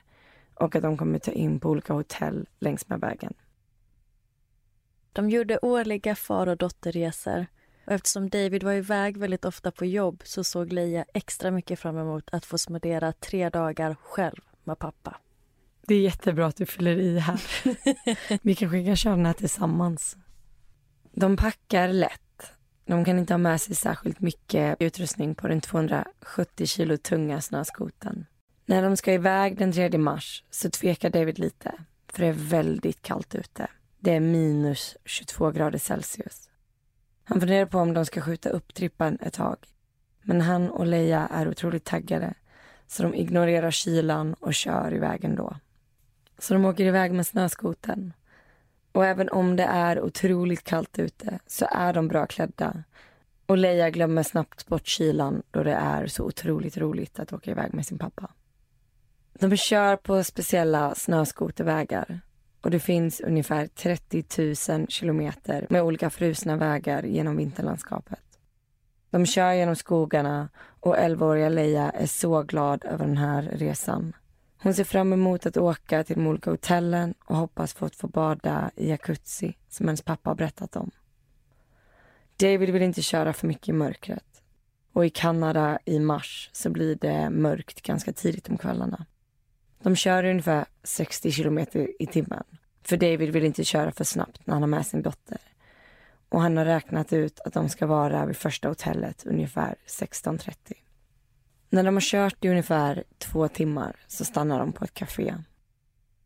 och 0.55 0.77
att 0.77 0.83
de 0.83 0.97
kommer 0.97 1.19
ta 1.19 1.33
in 1.33 1.61
på 1.61 1.69
olika 1.71 1.93
hotell 1.93 2.49
längs 2.59 2.89
med 2.89 3.01
vägen. 3.01 3.35
De 5.13 5.31
gjorde 5.31 5.59
årliga 5.63 6.15
far 6.15 6.47
och 6.47 6.57
dotterresor 6.57 7.47
Och 7.87 7.93
eftersom 7.93 8.29
David 8.29 8.63
var 8.63 8.73
iväg 8.73 9.17
väldigt 9.17 9.45
ofta 9.45 9.71
på 9.71 9.85
jobb 9.85 10.23
så 10.25 10.45
såg 10.45 10.73
Leia 10.73 11.05
extra 11.15 11.51
mycket 11.51 11.81
fram 11.81 11.99
emot 11.99 12.29
att 12.33 12.45
få 12.45 12.59
smudera 12.59 13.13
tre 13.13 13.49
dagar 13.49 13.97
själv 14.03 14.41
med 14.65 14.79
pappa. 14.79 15.17
Det 15.87 15.95
är 15.95 16.01
jättebra 16.01 16.47
att 16.47 16.57
du 16.57 16.67
fyller 16.67 16.97
i 16.97 17.19
här. 17.19 17.41
Vi 18.43 18.55
kanske 18.55 18.85
kan 18.85 18.97
köra 18.97 19.17
den 19.17 19.27
här 19.27 19.33
tillsammans. 19.33 20.17
De 21.13 21.37
packar 21.37 21.89
lätt. 21.89 22.53
De 22.87 23.05
kan 23.05 23.19
inte 23.19 23.33
ha 23.33 23.39
med 23.39 23.61
sig 23.61 23.75
särskilt 23.75 24.21
mycket 24.21 24.77
utrustning 24.81 25.35
på 25.35 25.49
den 25.49 25.61
270 25.61 26.67
kilo 26.67 26.97
tunga 26.97 27.41
snöskoten. 27.41 28.27
När 28.67 28.83
de 28.83 28.97
ska 28.97 29.13
iväg 29.13 29.59
den 29.59 29.73
3 29.73 29.99
mars 29.99 30.45
så 30.51 30.71
tvekar 30.71 31.11
David 31.11 31.39
lite, 31.39 31.73
för 32.13 32.23
det 32.23 32.29
är 32.29 32.33
väldigt 32.33 33.03
kallt 33.03 33.35
ute. 33.35 33.69
Det 34.05 34.15
är 34.15 34.21
minus 34.21 34.97
22 35.05 35.51
grader 35.51 35.79
Celsius. 35.79 36.51
Han 37.25 37.41
funderar 37.41 37.67
på 37.67 37.79
om 37.79 37.95
de 37.95 38.07
ska 38.07 38.21
skjuta 38.21 38.49
upp 38.49 38.75
trippan 38.75 39.19
ett 39.21 39.35
tag. 39.35 39.57
Men 40.23 40.41
han 40.41 40.71
och 40.71 40.87
Leia 40.87 41.29
är 41.31 41.49
otroligt 41.49 41.85
taggade 41.85 42.35
så 42.87 43.03
de 43.03 43.15
ignorerar 43.15 43.71
kylan 43.71 44.35
och 44.35 44.55
kör 44.55 44.95
iväg 44.95 45.25
ändå. 45.25 45.57
Så 46.39 46.55
de 46.55 46.65
åker 46.65 46.85
iväg 46.85 47.13
med 47.13 47.27
snöskoten. 47.27 48.13
Och 48.93 49.07
även 49.07 49.29
om 49.29 49.57
det 49.57 49.65
är 49.65 50.01
otroligt 50.01 50.65
kallt 50.65 50.99
ute 50.99 51.39
så 51.47 51.67
är 51.71 51.93
de 51.93 52.09
bra 52.09 52.27
klädda. 52.27 52.85
Och 53.47 53.59
Leia 53.59 53.91
glömmer 53.91 54.23
snabbt 54.23 54.67
bort 54.67 54.87
kylan 54.87 55.43
då 55.51 55.63
det 55.63 55.75
är 55.75 56.07
så 56.07 56.25
otroligt 56.25 56.77
roligt 56.77 57.19
att 57.19 57.33
åka 57.33 57.51
iväg 57.51 57.75
med 57.75 57.87
sin 57.87 57.99
pappa. 57.99 58.31
De 59.33 59.57
kör 59.57 59.97
på 59.97 60.25
speciella 60.25 60.95
snöskotervägar 60.95 62.21
och 62.63 62.71
det 62.71 62.81
finns 62.81 63.21
ungefär 63.21 63.67
30 63.67 64.25
000 64.73 64.87
kilometer 64.89 65.67
med 65.71 65.83
olika 65.83 66.11
frusna 66.11 66.57
vägar 66.57 67.03
genom 67.03 67.37
vinterlandskapet. 67.37 68.21
De 69.11 69.27
kör 69.27 69.53
genom 69.53 69.77
skogarna 69.77 70.49
och 70.81 70.97
11-åriga 70.97 71.49
Leia 71.49 71.91
är 71.91 72.07
så 72.07 72.43
glad 72.43 72.85
över 72.85 73.07
den 73.07 73.17
här 73.17 73.43
resan. 73.43 74.13
Hon 74.63 74.75
ser 74.75 74.85
fram 74.85 75.13
emot 75.13 75.47
att 75.47 75.57
åka 75.57 76.05
till 76.05 76.17
de 76.17 76.27
olika 76.27 76.51
hotellen 76.51 77.15
och 77.25 77.37
hoppas 77.37 77.75
få 77.75 77.85
att 77.87 77.97
få 77.97 78.09
bada 78.09 78.71
i 78.77 78.89
jacuzzi 78.89 79.57
som 79.69 79.87
hennes 79.87 80.03
pappa 80.03 80.31
har 80.31 80.35
berättat 80.35 80.77
om. 80.77 80.91
David 82.37 82.71
vill 82.71 82.83
inte 82.83 83.03
köra 83.03 83.33
för 83.33 83.47
mycket 83.47 83.69
i 83.69 83.73
mörkret. 83.73 84.43
Och 84.93 85.07
i 85.07 85.11
Kanada 85.11 85.79
i 85.85 85.99
mars 85.99 86.51
så 86.53 86.71
blir 86.71 86.95
det 86.95 87.31
mörkt 87.31 87.83
ganska 87.83 88.13
tidigt 88.13 88.49
om 88.49 88.59
kvällarna. 88.59 89.07
De 89.83 89.97
kör 89.97 90.25
ungefär 90.25 90.65
60 90.83 91.33
kilometer 91.33 91.91
i 91.99 92.07
timmen. 92.07 92.45
För 92.85 92.97
David 92.97 93.31
vill 93.31 93.45
inte 93.45 93.65
köra 93.65 93.93
för 93.93 94.05
snabbt 94.05 94.47
när 94.47 94.55
han 94.55 94.63
har 94.63 94.69
med 94.69 94.87
sin 94.87 95.03
dotter. 95.03 95.39
Och 96.29 96.41
han 96.41 96.57
har 96.57 96.65
räknat 96.65 97.13
ut 97.13 97.41
att 97.41 97.53
de 97.53 97.69
ska 97.69 97.87
vara 97.87 98.27
vid 98.27 98.37
första 98.37 98.69
hotellet 98.69 99.27
ungefär 99.27 99.75
16.30. 99.87 100.73
När 101.71 101.83
de 101.83 101.95
har 101.95 102.01
kört 102.01 102.45
i 102.45 102.49
ungefär 102.49 103.05
två 103.19 103.49
timmar 103.49 103.97
så 104.07 104.25
stannar 104.25 104.59
de 104.59 104.73
på 104.73 104.85
ett 104.85 104.95
café. 104.95 105.35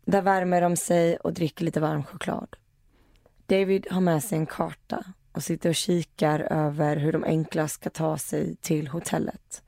Där 0.05 0.23
värmer 0.23 0.61
de 0.61 0.77
sig 0.77 1.17
och 1.17 1.33
dricker 1.33 1.65
lite 1.65 1.81
varm 1.81 2.05
choklad. 2.05 2.57
David 3.47 3.87
har 3.91 4.01
med 4.01 4.25
sig 4.25 4.39
en 4.39 4.47
karta 4.47 5.05
och 5.33 5.43
sitter 5.43 5.69
och 5.69 5.75
kikar 5.75 6.41
över 6.41 6.97
hur 6.97 7.13
de 7.13 7.25
enklast 7.25 7.75
ska 7.75 7.91
ta 7.91 8.19
sig 8.19 8.57
till 8.57 8.89
hotellet. 8.89 9.63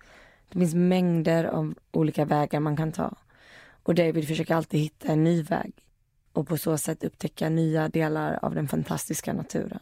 Det 0.48 0.58
finns 0.58 0.74
mängder 0.74 1.44
av 1.44 1.74
olika 1.92 2.24
vägar 2.24 2.60
man 2.60 2.76
kan 2.76 2.92
ta 2.92 3.14
och 3.88 3.94
David 3.94 4.28
försöker 4.28 4.54
alltid 4.54 4.80
hitta 4.80 5.08
en 5.08 5.24
ny 5.24 5.42
väg 5.42 5.72
och 6.32 6.48
på 6.48 6.56
så 6.56 6.78
sätt 6.78 7.04
upptäcka 7.04 7.48
nya 7.48 7.88
delar 7.88 8.38
av 8.42 8.54
den 8.54 8.68
fantastiska 8.68 9.32
naturen. 9.32 9.80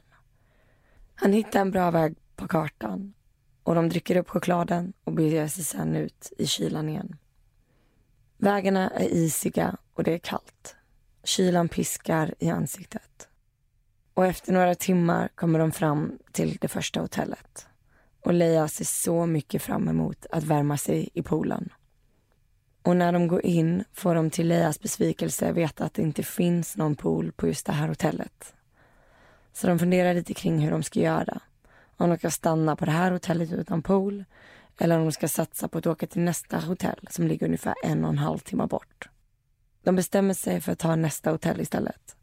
Han 1.15 1.33
hittar 1.33 1.61
en 1.61 1.71
bra 1.71 1.91
väg 1.91 2.15
på 2.37 2.49
kartan 2.49 3.15
och 3.63 3.75
de 3.75 3.89
dricker 3.89 4.17
upp 4.17 4.31
chokladen 4.31 4.93
och 5.05 5.13
beger 5.13 5.49
sig 5.49 5.65
sen 5.65 5.97
ut 5.97 6.33
i 6.39 6.47
kylan 6.47 6.89
igen. 6.89 7.17
Vägarna 8.37 8.91
är 8.91 9.09
isiga 9.09 9.77
och 9.95 10.05
det 10.05 10.13
är 10.13 10.19
kallt. 10.19 10.77
Kylan 11.25 11.69
piskar 11.69 12.35
i 12.39 12.51
ansiktet. 12.51 13.29
Och 14.15 14.27
efter 14.27 14.53
några 14.53 14.75
timmar 14.75 15.29
kommer 15.35 15.59
de 15.59 15.73
fram 15.73 16.19
till 16.33 16.59
det 16.61 16.69
första 16.69 17.01
hotellet. 17.01 17.67
Och 18.21 18.33
Leia 18.33 18.69
ser 18.69 18.85
så 18.85 19.27
mycket 19.27 19.63
fram 19.63 19.89
emot 19.89 20.27
att 20.31 20.45
värma 20.45 20.77
sig 20.77 21.09
i 21.15 21.23
poolen. 21.23 21.71
Och 22.87 22.97
när 22.97 23.13
de 23.13 23.29
går 23.29 23.47
in 23.47 23.85
får 23.93 24.15
de 24.15 24.31
till 24.31 24.49
Leias 24.49 24.81
besvikelse 24.81 25.53
veta 25.53 25.85
att 25.85 25.95
det 25.95 26.03
inte 26.03 26.23
finns 26.23 26.77
någon 26.77 26.97
pool 26.97 27.33
på 27.33 27.47
just 27.47 27.67
det 27.67 27.73
här 27.73 27.89
hotellet. 27.89 28.55
Så 29.53 29.67
de 29.67 29.79
funderar 29.79 30.15
lite 30.15 30.35
kring 30.35 30.59
hur 30.59 30.71
de 30.71 30.83
ska 30.83 31.01
göra. 31.01 31.41
Om 31.97 32.09
de 32.09 32.19
ska 32.19 32.31
stanna 32.31 32.77
på 32.77 32.85
det 32.85 32.91
här 32.91 33.11
hotellet 33.11 33.53
utan 33.53 33.83
pool 33.83 34.25
eller 34.79 34.99
om 34.99 35.05
de 35.05 35.13
ska 35.13 35.29
satsa 35.29 35.69
på 35.69 35.79
att 35.79 35.87
åka 35.87 36.07
till 36.07 36.21
nästa 36.21 36.59
hotell 36.59 37.09
som 37.11 37.27
ligger 37.27 37.47
ungefär 37.47 37.75
en 37.85 38.05
och 38.05 38.11
en 38.11 38.19
halv 38.19 38.39
timme 38.39 38.67
bort. 38.67 39.09
De 39.83 39.97
bestämmer 39.97 40.35
sig 40.35 40.61
för 40.61 40.73
att 40.73 40.79
ta 40.79 40.97
nästa 40.97 41.31
hotell 41.31 41.61
istället. 41.61 42.17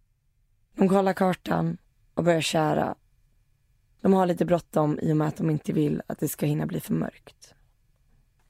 De 0.75 0.89
kollar 0.89 1.13
kartan 1.13 1.77
och 2.13 2.23
börjar 2.23 2.41
köra. 2.41 2.95
De 4.01 4.13
har 4.13 4.25
lite 4.25 4.45
bråttom 4.45 4.99
i 4.99 5.13
och 5.13 5.17
med 5.17 5.27
att 5.27 5.37
de 5.37 5.49
inte 5.49 5.73
vill 5.73 6.01
att 6.07 6.19
det 6.19 6.27
ska 6.27 6.45
hinna 6.45 6.65
bli 6.65 6.79
för 6.79 6.93
mörkt. 6.93 7.53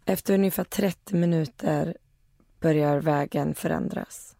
Efter 0.05 0.33
ungefär 0.33 0.63
30 0.63 1.15
minuter 1.15 1.97
börjar 2.63 3.01
vägen 3.01 3.55
förändras. 3.55 4.35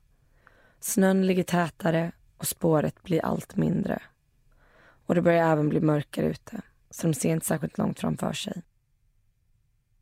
Snön 0.80 1.28
ligger 1.28 1.44
tätare 1.44 2.12
och 2.38 2.48
spåret 2.48 3.04
blir 3.04 3.26
allt 3.26 3.56
mindre. 3.56 4.02
Och 5.06 5.16
det 5.16 5.22
börjar 5.22 5.52
även 5.52 5.70
bli 5.70 5.82
mörkare 5.82 6.26
ute, 6.26 6.62
så 6.90 7.08
de 7.08 7.14
ser 7.14 7.30
inte 7.30 7.46
särskilt 7.46 7.78
långt 7.78 8.00
framför 8.00 8.34
sig. 8.34 8.64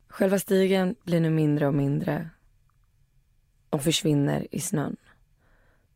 Själva 0.08 0.38
stigen 0.38 0.94
blir 1.02 1.20
nu 1.20 1.30
mindre 1.30 1.66
och 1.66 1.74
mindre 1.74 2.30
och 3.70 3.82
försvinner 3.82 4.46
i 4.50 4.60
snön. 4.60 4.96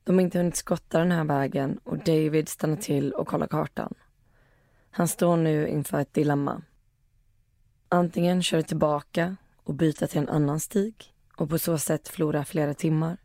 De 0.04 0.14
har 0.14 0.22
inte 0.22 0.38
hunnit 0.38 0.56
skotta 0.56 0.98
den 0.98 1.12
här 1.12 1.24
vägen 1.24 1.78
och 1.84 1.98
David 1.98 2.48
stannar 2.48 2.76
till 2.76 3.12
och 3.12 3.28
kollar 3.28 3.46
kartan. 3.46 3.94
Han 4.90 5.08
står 5.08 5.36
nu 5.36 5.68
inför 5.68 6.00
ett 6.00 6.14
dilemma. 6.14 6.62
Antingen 7.88 8.42
köra 8.42 8.62
tillbaka 8.62 9.36
och 9.62 9.74
byta 9.74 10.06
till 10.06 10.18
en 10.18 10.28
annan 10.28 10.60
stig 10.60 11.12
och 11.36 11.48
på 11.48 11.58
så 11.58 11.78
sätt 11.78 12.08
förlora 12.08 12.44
flera 12.44 12.74
timmar. 12.74 13.16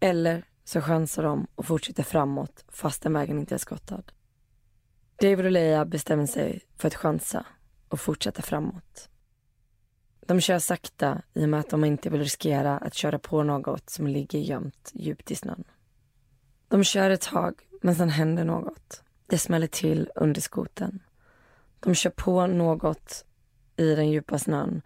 Eller 0.00 0.44
så 0.64 0.80
chansar 0.80 1.22
de 1.22 1.46
och 1.54 1.66
fortsätter 1.66 2.02
framåt 2.02 2.64
fastän 2.68 3.12
vägen 3.12 3.38
inte 3.38 3.54
är 3.54 3.58
skottad. 3.58 4.02
David 5.16 5.44
och 5.44 5.50
Leia 5.52 5.84
bestämmer 5.84 6.26
sig 6.26 6.60
för 6.76 6.88
att 6.88 6.94
chansa 6.94 7.46
och 7.88 8.00
fortsätta 8.00 8.42
framåt. 8.42 9.08
De 10.26 10.40
kör 10.40 10.58
sakta 10.58 11.22
i 11.34 11.44
och 11.44 11.48
med 11.48 11.60
att 11.60 11.70
de 11.70 11.84
inte 11.84 12.10
vill 12.10 12.20
riskera 12.20 12.78
att 12.78 12.94
köra 12.94 13.18
på 13.18 13.42
något 13.42 13.90
som 13.90 14.06
ligger 14.06 14.38
gömt 14.38 14.90
djupt 14.94 15.30
i 15.30 15.34
snön. 15.34 15.64
De 16.68 16.84
kör 16.84 17.10
ett 17.10 17.20
tag, 17.20 17.54
men 17.82 17.94
sen 17.94 18.08
händer 18.08 18.44
något. 18.44 19.02
Det 19.26 19.38
smäller 19.38 19.66
till 19.66 20.10
under 20.14 20.40
skoten. 20.40 21.00
De 21.80 21.94
kör 21.94 22.10
på 22.10 22.46
något 22.46 23.24
i 23.76 23.94
den 23.94 24.10
djupa 24.10 24.38
snön 24.38 24.82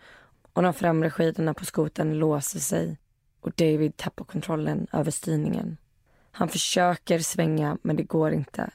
och 0.57 0.63
de 0.63 0.75
främre 0.75 1.11
skidorna 1.11 1.55
på 1.55 1.65
skoten 1.65 2.19
låser 2.19 2.61
sig 2.61 2.99
och 3.41 3.53
David 3.57 3.97
tappar 3.97 4.25
kontrollen 4.25 4.87
över 4.93 5.11
styrningen. 5.11 5.77
Han 6.31 6.49
försöker 6.49 7.19
svänga, 7.19 7.79
men 7.83 7.97
det 7.97 8.03
går 8.03 8.33
inte. 8.33 8.71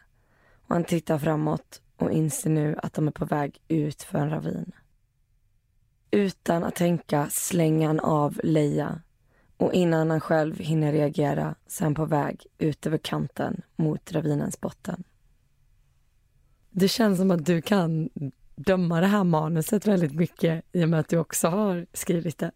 Och 0.67 0.75
han 0.75 0.83
tittar 0.83 1.19
framåt 1.19 1.81
och 1.97 2.11
inser 2.11 2.49
nu 2.49 2.75
att 2.83 2.93
de 2.93 3.07
är 3.07 3.11
på 3.11 3.25
väg 3.25 3.61
ut 3.67 4.03
för 4.03 4.19
en 4.19 4.29
ravin. 4.29 4.71
Utan 6.11 6.63
att 6.63 6.75
tänka 6.75 7.27
slänger 7.29 7.87
han 7.87 7.99
av 7.99 8.41
Leia 8.43 9.01
och 9.57 9.73
innan 9.73 10.11
han 10.11 10.21
själv 10.21 10.59
hinner 10.59 10.91
reagera 10.91 11.55
så 11.67 11.83
är 11.83 11.85
han 11.85 11.95
på 11.95 12.05
väg 12.05 12.45
ut 12.57 12.85
över 12.85 12.97
kanten 12.97 13.61
mot 13.75 14.11
ravinens 14.11 14.61
botten. 14.61 15.03
Det 16.69 16.87
känns 16.87 17.17
som 17.17 17.31
att 17.31 17.45
du 17.45 17.61
kan 17.61 18.09
döma 18.63 19.01
det 19.01 19.07
här 19.07 19.23
manuset 19.23 19.87
väldigt 19.87 20.15
mycket 20.15 20.65
i 20.71 20.85
och 20.85 20.89
med 20.89 20.99
att 20.99 21.09
du 21.09 21.17
också 21.17 21.47
har 21.47 21.85
skrivit 21.93 22.37
det. 22.37 22.51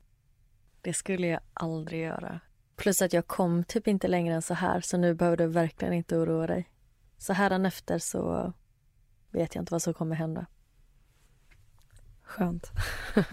Det 0.81 0.93
skulle 0.93 1.27
jag 1.27 1.39
aldrig 1.53 2.01
göra. 2.01 2.39
Plus 2.75 3.01
att 3.01 3.13
jag 3.13 3.27
kom 3.27 3.63
typ 3.63 3.87
inte 3.87 4.07
längre 4.07 4.35
än 4.35 4.41
så 4.41 4.53
här 4.53 4.81
så 4.81 4.97
nu 4.97 5.13
behöver 5.13 5.37
du 5.37 5.47
verkligen 5.47 5.93
inte 5.93 6.17
oroa 6.17 6.47
dig. 6.47 6.69
Så 7.17 7.33
här 7.33 7.65
efter 7.65 7.99
så 7.99 8.53
vet 9.31 9.55
jag 9.55 9.61
inte 9.61 9.73
vad 9.73 9.81
som 9.81 9.93
kommer 9.93 10.15
hända. 10.15 10.45
Skönt. 12.23 12.71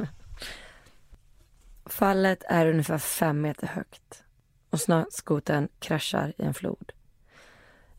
Fallet 1.87 2.45
är 2.49 2.67
ungefär 2.67 2.99
fem 2.99 3.41
meter 3.41 3.67
högt 3.67 4.25
och 4.71 4.81
snöskoten 4.81 5.69
kraschar 5.79 6.33
i 6.39 6.43
en 6.43 6.55
flod. 6.55 6.93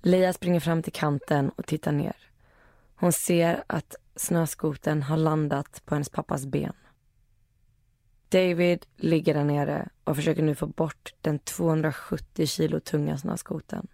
Leia 0.02 0.34
springer 0.34 0.60
fram 0.60 0.84
till 0.84 0.94
kanten 0.94 1.50
och 1.50 1.66
tittar 1.66 1.92
ner. 1.92 2.16
Hon 2.96 3.14
ser 3.14 3.64
att 3.68 3.96
snöskoten 4.16 5.04
har 5.04 5.18
landat 5.18 5.82
på 5.86 5.96
hennes 5.96 6.10
pappas 6.10 6.46
ben. 6.46 6.74
David 8.30 8.86
ligger 8.98 9.34
där 9.34 9.44
nere 9.44 9.90
och 10.04 10.16
försöker 10.16 10.44
nu 10.44 10.56
få 10.56 10.68
bort 10.68 11.14
den 11.22 11.40
270 11.40 12.48
kilo 12.48 12.80
tunga 12.80 13.18
snöskoten. 13.18 13.88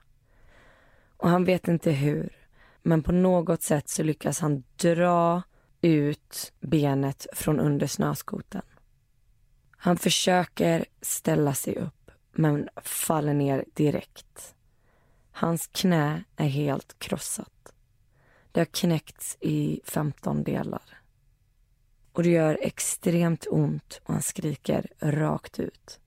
Och 1.18 1.30
han 1.30 1.46
vet 1.46 1.68
inte 1.68 1.92
hur, 1.92 2.48
men 2.82 3.04
på 3.04 3.12
något 3.12 3.62
sätt 3.62 3.90
så 3.90 4.04
lyckas 4.04 4.40
han 4.40 4.64
dra 4.76 5.42
ut 5.82 6.54
benet 6.60 7.28
från 7.34 7.60
under 7.60 7.88
snöskoten. 7.88 8.62
Han 9.78 9.98
försöker 9.98 10.86
ställa 11.02 11.54
sig 11.54 11.76
upp 11.76 12.12
men 12.32 12.70
faller 12.84 13.34
ner 13.34 13.66
direkt. 13.74 14.56
Hans 15.32 15.68
knä 15.68 16.24
är 16.36 16.48
helt 16.48 17.00
krossat. 17.00 17.74
Det 18.52 18.60
har 18.60 18.66
knäckts 18.66 19.38
i 19.40 19.82
15 19.84 20.44
delar. 20.44 21.00
Och 22.12 22.24
det 22.24 22.30
gör 22.30 22.58
extremt 22.62 23.48
ont 23.50 24.02
och 24.04 24.14
han 24.14 24.22
skriker 24.22 24.88
rakt 25.00 25.60
ut. 25.60 26.00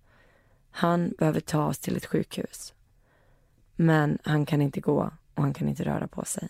Han 0.70 1.14
behöver 1.18 1.40
tas 1.40 1.78
till 1.78 1.96
ett 1.96 2.06
sjukhus. 2.06 2.74
Men 3.76 4.18
han 4.24 4.46
kan 4.46 4.62
inte 4.62 4.80
gå 4.80 5.10
och 5.34 5.42
han 5.42 5.54
kan 5.54 5.68
inte 5.68 5.84
röra 5.84 6.08
på 6.08 6.24
sig. 6.24 6.48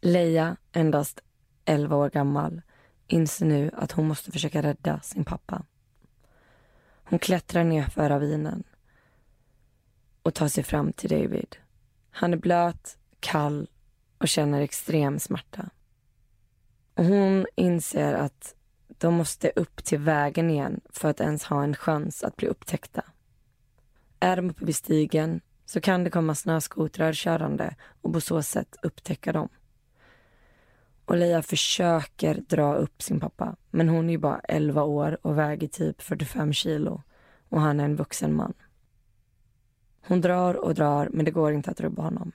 Leia, 0.00 0.56
endast 0.72 1.20
11 1.64 1.96
år 1.96 2.10
gammal, 2.10 2.62
inser 3.06 3.46
nu 3.46 3.70
att 3.76 3.92
hon 3.92 4.08
måste 4.08 4.32
försöka 4.32 4.62
rädda 4.62 5.00
sin 5.00 5.24
pappa. 5.24 5.62
Hon 7.04 7.18
klättrar 7.18 7.64
ner 7.64 7.84
för 7.84 8.08
ravinen 8.08 8.64
och 10.22 10.34
tar 10.34 10.48
sig 10.48 10.64
fram 10.64 10.92
till 10.92 11.10
David. 11.10 11.56
Han 12.10 12.32
är 12.32 12.36
blöt, 12.36 12.98
kall 13.20 13.68
och 14.22 14.28
känner 14.28 14.60
extrem 14.60 15.18
smärta. 15.18 15.70
Och 16.94 17.04
hon 17.04 17.46
inser 17.56 18.14
att 18.14 18.54
de 18.88 19.14
måste 19.14 19.52
upp 19.56 19.84
till 19.84 19.98
vägen 19.98 20.50
igen 20.50 20.80
för 20.90 21.08
att 21.08 21.20
ens 21.20 21.44
ha 21.44 21.62
en 21.62 21.74
chans 21.74 22.24
att 22.24 22.36
bli 22.36 22.48
upptäckta. 22.48 23.04
Är 24.20 24.36
de 24.36 24.50
uppe 24.50 24.64
vid 24.64 24.76
stigen 24.76 25.40
så 25.64 25.80
kan 25.80 26.04
det 26.04 26.10
komma 26.10 26.34
snöskotrar 26.34 27.12
körande 27.12 27.76
och 28.02 28.12
på 28.12 28.20
så 28.20 28.42
sätt 28.42 28.76
upptäcka 28.82 29.32
dem. 29.32 29.48
Och 31.04 31.16
Leia 31.16 31.42
försöker 31.42 32.34
dra 32.34 32.74
upp 32.74 33.02
sin 33.02 33.20
pappa, 33.20 33.56
men 33.70 33.88
hon 33.88 34.08
är 34.08 34.12
ju 34.12 34.18
bara 34.18 34.38
11 34.38 34.82
år 34.82 35.18
och 35.22 35.38
väger 35.38 35.68
typ 35.68 36.02
45 36.02 36.52
kilo 36.52 37.02
och 37.48 37.60
han 37.60 37.80
är 37.80 37.84
en 37.84 37.96
vuxen 37.96 38.36
man. 38.36 38.54
Hon 40.06 40.20
drar 40.20 40.54
och 40.54 40.74
drar, 40.74 41.08
men 41.12 41.24
det 41.24 41.30
går 41.30 41.52
inte 41.52 41.70
att 41.70 41.80
rubba 41.80 42.02
honom. 42.02 42.32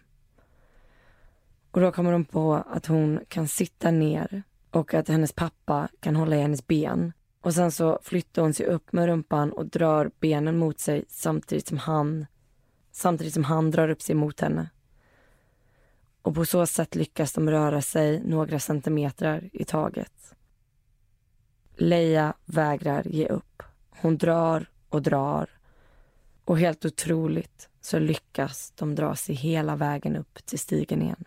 Och 1.78 1.84
då 1.84 1.91
kommer 1.91 2.11
hon 2.11 2.25
på 2.25 2.53
att 2.53 2.86
hon 2.86 3.19
kan 3.28 3.47
sitta 3.47 3.91
ner 3.91 4.43
och 4.71 4.93
att 4.93 5.07
hennes 5.07 5.34
pappa 5.34 5.88
kan 5.99 6.15
hålla 6.15 6.36
i 6.36 6.41
hennes 6.41 6.67
ben. 6.67 7.13
Och 7.41 7.53
sen 7.53 7.71
så 7.71 7.99
flyttar 8.03 8.41
hon 8.41 8.53
sig 8.53 8.65
upp 8.65 8.91
med 8.93 9.05
rumpan 9.05 9.51
och 9.51 9.65
drar 9.65 10.11
benen 10.19 10.57
mot 10.57 10.80
sig 10.80 11.05
samtidigt 11.07 11.67
som 11.67 11.78
han 11.78 12.25
samtidigt 12.91 13.34
som 13.34 13.43
han 13.43 13.71
drar 13.71 13.89
upp 13.89 14.01
sig 14.01 14.15
mot 14.15 14.39
henne. 14.39 14.69
Och 16.21 16.36
på 16.36 16.45
så 16.45 16.65
sätt 16.65 16.95
lyckas 16.95 17.34
de 17.34 17.49
röra 17.49 17.82
sig 17.82 18.23
några 18.23 18.59
centimeter 18.59 19.49
i 19.53 19.65
taget. 19.65 20.34
Leia 21.75 22.34
vägrar 22.45 23.07
ge 23.07 23.28
upp. 23.28 23.63
Hon 23.89 24.17
drar 24.17 24.69
och 24.89 25.01
drar. 25.01 25.49
Och 26.45 26.59
helt 26.59 26.86
otroligt 26.86 27.69
så 27.82 27.99
lyckas 27.99 28.73
de 28.75 28.95
dra 28.95 29.15
sig 29.15 29.36
hela 29.36 29.75
vägen 29.75 30.15
upp 30.15 30.45
till 30.45 30.59
stigen 30.59 31.01
igen. 31.01 31.25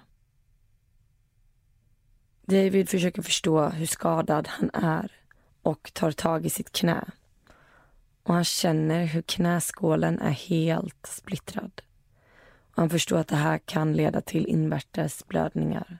David 2.51 2.89
försöker 2.89 3.23
förstå 3.23 3.69
hur 3.69 3.87
skadad 3.87 4.49
han 4.49 4.71
är 4.75 5.13
och 5.63 5.91
tar 5.95 6.13
tag 6.13 6.47
i 6.47 6.51
sitt 6.51 6.73
knä. 6.73 7.05
Och 8.23 8.35
han 8.35 8.45
känner 8.45 9.05
hur 9.05 9.23
knäskålen 9.23 10.19
är 10.19 10.31
helt 10.31 11.07
splittrad. 11.07 11.83
Och 12.71 12.77
han 12.77 12.91
förstår 12.91 13.19
att 13.19 13.29
det 13.29 13.37
här 13.37 13.59
kan 13.59 13.93
leda 13.93 14.21
till 14.21 14.47
invärtes 14.47 15.27
blödningar. 15.27 15.99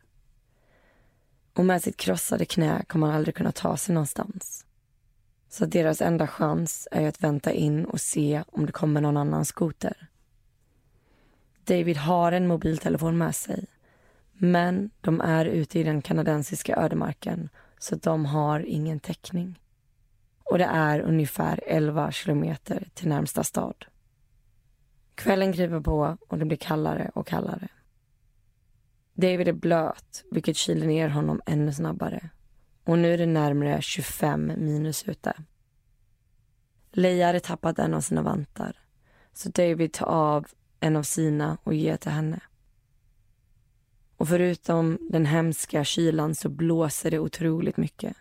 Och 1.55 1.65
med 1.65 1.83
sitt 1.83 1.97
krossade 1.97 2.45
knä 2.45 2.85
kommer 2.89 3.07
han 3.07 3.17
aldrig 3.17 3.35
kunna 3.35 3.53
ta 3.53 3.77
sig 3.77 3.95
någonstans. 3.95 4.67
Så 5.49 5.67
deras 5.67 6.01
enda 6.01 6.27
chans 6.27 6.89
är 6.91 7.09
att 7.09 7.23
vänta 7.23 7.53
in 7.53 7.85
och 7.85 8.01
se 8.01 8.43
om 8.47 8.67
det 8.67 8.73
kommer 8.73 9.01
någon 9.01 9.17
annan 9.17 9.45
skoter. 9.45 10.09
David 11.65 11.97
har 11.97 12.33
en 12.33 12.47
mobiltelefon 12.47 13.19
med 13.19 13.35
sig 13.35 13.67
men 14.43 14.91
de 15.01 15.21
är 15.21 15.45
ute 15.45 15.81
i 15.81 15.83
den 15.83 16.03
kanadensiska 16.03 16.77
ödemarken 16.77 17.49
så 17.79 17.97
de 17.97 18.27
har 18.27 18.61
ingen 18.61 19.01
täckning. 19.01 19.61
Och 20.45 20.59
det 20.59 20.65
är 20.65 21.01
ungefär 21.01 21.61
11 21.67 22.13
kilometer 22.13 22.89
till 22.95 23.09
närmsta 23.09 23.45
stad. 23.45 23.85
Kvällen 25.15 25.53
kryper 25.53 25.81
på 25.81 26.17
och 26.29 26.39
det 26.39 26.45
blir 26.45 26.57
kallare 26.57 27.11
och 27.15 27.27
kallare. 27.27 27.69
David 29.15 29.49
är 29.49 29.53
blöt, 29.53 30.25
vilket 30.31 30.57
kyler 30.57 30.87
ner 30.87 31.09
honom 31.09 31.41
ännu 31.47 31.73
snabbare. 31.73 32.31
Och 32.85 32.99
nu 32.99 33.15
är 33.15 33.19
det 33.19 33.27
närmare 33.27 33.83
25 33.83 34.47
minus 34.47 35.09
ute. 35.09 35.35
Leia 36.93 37.27
hade 37.27 37.41
tappat 37.41 37.79
en 37.79 37.95
av 37.95 38.01
sina 38.01 38.23
vantar. 38.23 38.77
Så 39.33 39.49
David 39.49 39.93
tar 39.93 40.07
av 40.07 40.47
en 40.81 40.97
av 40.97 41.03
sina 41.03 41.59
och 41.63 41.75
ger 41.75 41.97
till 41.97 42.11
henne. 42.11 42.41
Och 44.21 44.29
förutom 44.29 44.99
den 45.11 45.27
hemska 45.27 45.85
kylan 45.85 46.35
så 46.35 46.49
blåser 46.49 47.11
det 47.11 47.19
otroligt 47.19 47.77
mycket. 47.77 48.17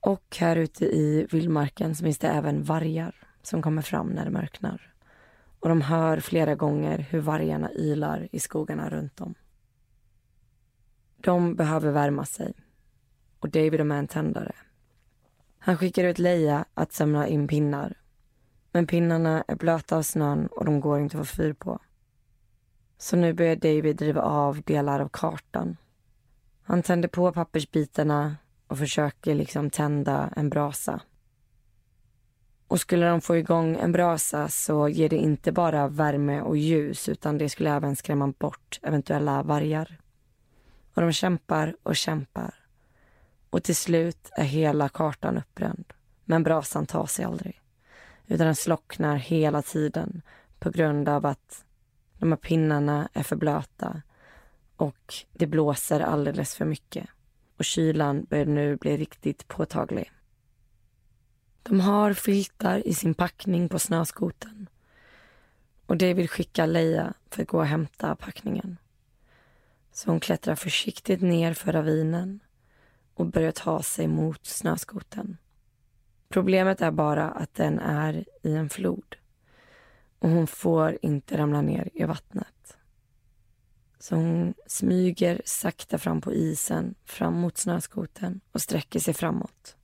Och 0.00 0.36
här 0.40 0.56
ute 0.56 0.84
i 0.84 1.26
vildmarken 1.30 1.94
så 1.94 2.04
finns 2.04 2.18
det 2.18 2.28
även 2.28 2.62
vargar 2.62 3.14
som 3.42 3.62
kommer 3.62 3.82
fram 3.82 4.08
när 4.08 4.24
det 4.24 4.30
mörknar. 4.30 4.94
Och 5.60 5.68
de 5.68 5.80
hör 5.80 6.20
flera 6.20 6.54
gånger 6.54 6.98
hur 6.98 7.20
vargarna 7.20 7.72
ylar 7.72 8.28
i 8.32 8.40
skogarna 8.40 8.90
runt 8.90 9.20
om. 9.20 9.34
De 11.16 11.54
behöver 11.54 11.92
värma 11.92 12.24
sig. 12.24 12.54
Och 13.38 13.50
David 13.50 13.80
är 13.80 13.84
med 13.84 13.98
en 13.98 14.08
tändare. 14.08 14.52
Han 15.58 15.76
skickar 15.76 16.04
ut 16.04 16.18
Leia 16.18 16.64
att 16.74 16.92
samla 16.92 17.26
in 17.26 17.48
pinnar. 17.48 17.96
Men 18.72 18.86
pinnarna 18.86 19.44
är 19.48 19.56
blöta 19.56 19.96
av 19.96 20.02
snön 20.02 20.46
och 20.46 20.64
de 20.64 20.80
går 20.80 21.00
inte 21.00 21.20
att 21.20 21.28
få 21.28 21.36
fyr 21.36 21.52
på. 21.52 21.80
Så 22.98 23.16
nu 23.16 23.32
börjar 23.32 23.56
David 23.56 23.96
driva 23.96 24.22
av 24.22 24.62
delar 24.62 25.00
av 25.00 25.08
kartan. 25.08 25.76
Han 26.62 26.82
tänder 26.82 27.08
på 27.08 27.32
pappersbitarna 27.32 28.36
och 28.66 28.78
försöker 28.78 29.34
liksom 29.34 29.70
tända 29.70 30.32
en 30.36 30.50
brasa. 30.50 31.00
Och 32.68 32.80
skulle 32.80 33.06
de 33.06 33.20
få 33.20 33.36
igång 33.36 33.76
en 33.76 33.92
brasa 33.92 34.48
så 34.48 34.88
ger 34.88 35.08
det 35.08 35.16
inte 35.16 35.52
bara 35.52 35.88
värme 35.88 36.40
och 36.40 36.56
ljus 36.56 37.08
utan 37.08 37.38
det 37.38 37.48
skulle 37.48 37.70
även 37.70 37.96
skrämma 37.96 38.34
bort 38.38 38.80
eventuella 38.82 39.42
vargar. 39.42 40.00
Och 40.94 41.02
de 41.02 41.12
kämpar 41.12 41.76
och 41.82 41.96
kämpar. 41.96 42.54
Och 43.50 43.62
till 43.62 43.76
slut 43.76 44.30
är 44.32 44.44
hela 44.44 44.88
kartan 44.88 45.38
uppbränd. 45.38 45.92
Men 46.24 46.42
brasan 46.42 46.86
tar 46.86 47.06
sig 47.06 47.24
aldrig. 47.24 47.60
Utan 48.26 48.46
den 48.46 48.56
slocknar 48.56 49.16
hela 49.16 49.62
tiden 49.62 50.22
på 50.58 50.70
grund 50.70 51.08
av 51.08 51.26
att 51.26 51.64
de 52.18 52.32
här 52.32 52.36
pinnarna 52.36 53.08
är 53.12 53.22
för 53.22 53.36
blöta 53.36 54.02
och 54.76 55.14
det 55.32 55.46
blåser 55.46 56.00
alldeles 56.00 56.54
för 56.54 56.64
mycket. 56.64 57.08
Och 57.56 57.64
kylan 57.64 58.26
börjar 58.30 58.46
nu 58.46 58.76
bli 58.76 58.96
riktigt 58.96 59.48
påtaglig. 59.48 60.12
De 61.62 61.80
har 61.80 62.12
filtar 62.12 62.86
i 62.86 62.94
sin 62.94 63.14
packning 63.14 63.68
på 63.68 63.78
snöskoten. 63.78 64.68
Och 65.86 65.96
David 65.96 66.30
skickar 66.30 66.66
Leia 66.66 67.14
för 67.30 67.42
att 67.42 67.48
gå 67.48 67.58
och 67.58 67.66
hämta 67.66 68.16
packningen. 68.16 68.76
Så 69.92 70.10
hon 70.10 70.20
klättrar 70.20 70.54
försiktigt 70.54 71.22
ner 71.22 71.54
för 71.54 71.72
ravinen 71.72 72.40
och 73.14 73.26
börjar 73.26 73.52
ta 73.52 73.82
sig 73.82 74.06
mot 74.06 74.46
snöskoten. 74.46 75.36
Problemet 76.28 76.80
är 76.80 76.90
bara 76.90 77.30
att 77.30 77.54
den 77.54 77.78
är 77.78 78.24
i 78.42 78.54
en 78.54 78.68
flod 78.68 79.16
och 80.18 80.28
hon 80.28 80.46
får 80.46 80.98
inte 81.02 81.38
ramla 81.38 81.60
ner 81.62 81.90
i 81.94 82.04
vattnet. 82.04 82.76
Så 83.98 84.16
hon 84.16 84.54
smyger 84.66 85.42
sakta 85.44 85.98
fram 85.98 86.20
på 86.20 86.32
isen, 86.32 86.94
fram 87.04 87.34
mot 87.34 87.58
snöskoten 87.58 88.40
och 88.52 88.62
sträcker 88.62 89.00
sig 89.00 89.14
framåt. 89.14 89.76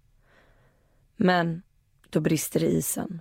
Men 1.17 1.63
då 2.11 2.21
brister 2.21 2.61
det 2.61 2.67
isen. 2.67 3.21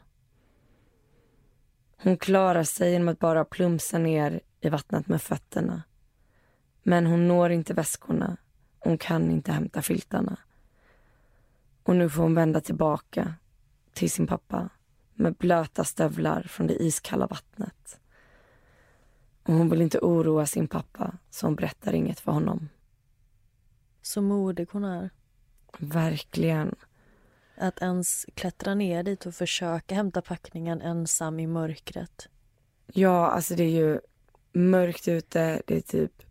Hon 1.97 2.18
klarar 2.18 2.64
sig 2.64 2.91
genom 2.91 3.07
att 3.07 3.20
bara 3.20 3.45
plumsa 3.45 3.97
ner 3.97 4.41
i 4.61 4.70
vattnet 4.70 5.07
med 5.07 5.22
fötterna. 5.22 5.84
Men 6.84 7.05
hon 7.05 7.28
når 7.28 7.49
inte 7.49 7.74
väskorna. 7.74 8.38
Hon 8.80 8.97
kan 8.97 9.32
inte 9.32 9.51
hämta 9.51 9.82
filtarna. 9.82 10.38
Och 11.84 11.95
nu 11.95 12.09
får 12.09 12.24
hon 12.24 12.36
vända 12.36 12.61
tillbaka 12.61 13.34
till 13.93 14.11
sin 14.11 14.28
pappa 14.28 14.70
med 15.24 15.36
blöta 15.36 15.84
stövlar 15.84 16.44
från 16.44 16.68
det 16.68 16.84
iskalla 16.84 17.28
vattnet. 17.28 18.00
Och 19.44 19.54
hon 19.54 19.70
vill 19.70 19.82
inte 19.82 20.00
oroa 20.00 20.46
sin 20.46 20.68
pappa, 20.68 21.18
så 21.30 21.48
hon 21.48 21.56
berättar 21.56 21.94
inget 21.94 22.20
för 22.20 22.32
honom. 22.32 22.70
Så 24.02 24.22
modig 24.22 24.68
hon 24.72 24.84
är. 24.84 25.10
Verkligen. 25.78 26.76
Att 27.58 27.82
ens 27.82 28.26
klättra 28.34 28.76
ner 28.76 29.04
dit 29.04 29.26
och 29.26 29.36
försöka 29.36 29.96
hämta 29.96 30.22
packningen 30.22 30.82
ensam 30.82 31.40
i 31.40 31.48
mörkret. 31.48 32.30
Ja, 32.94 33.28
alltså 33.28 33.56
det 33.56 33.64
är 33.64 33.70
ju 33.70 34.00
mörkt 34.54 35.08
ute. 35.08 35.62
Det 35.68 35.78
är 35.78 35.82
typ 35.82 36.24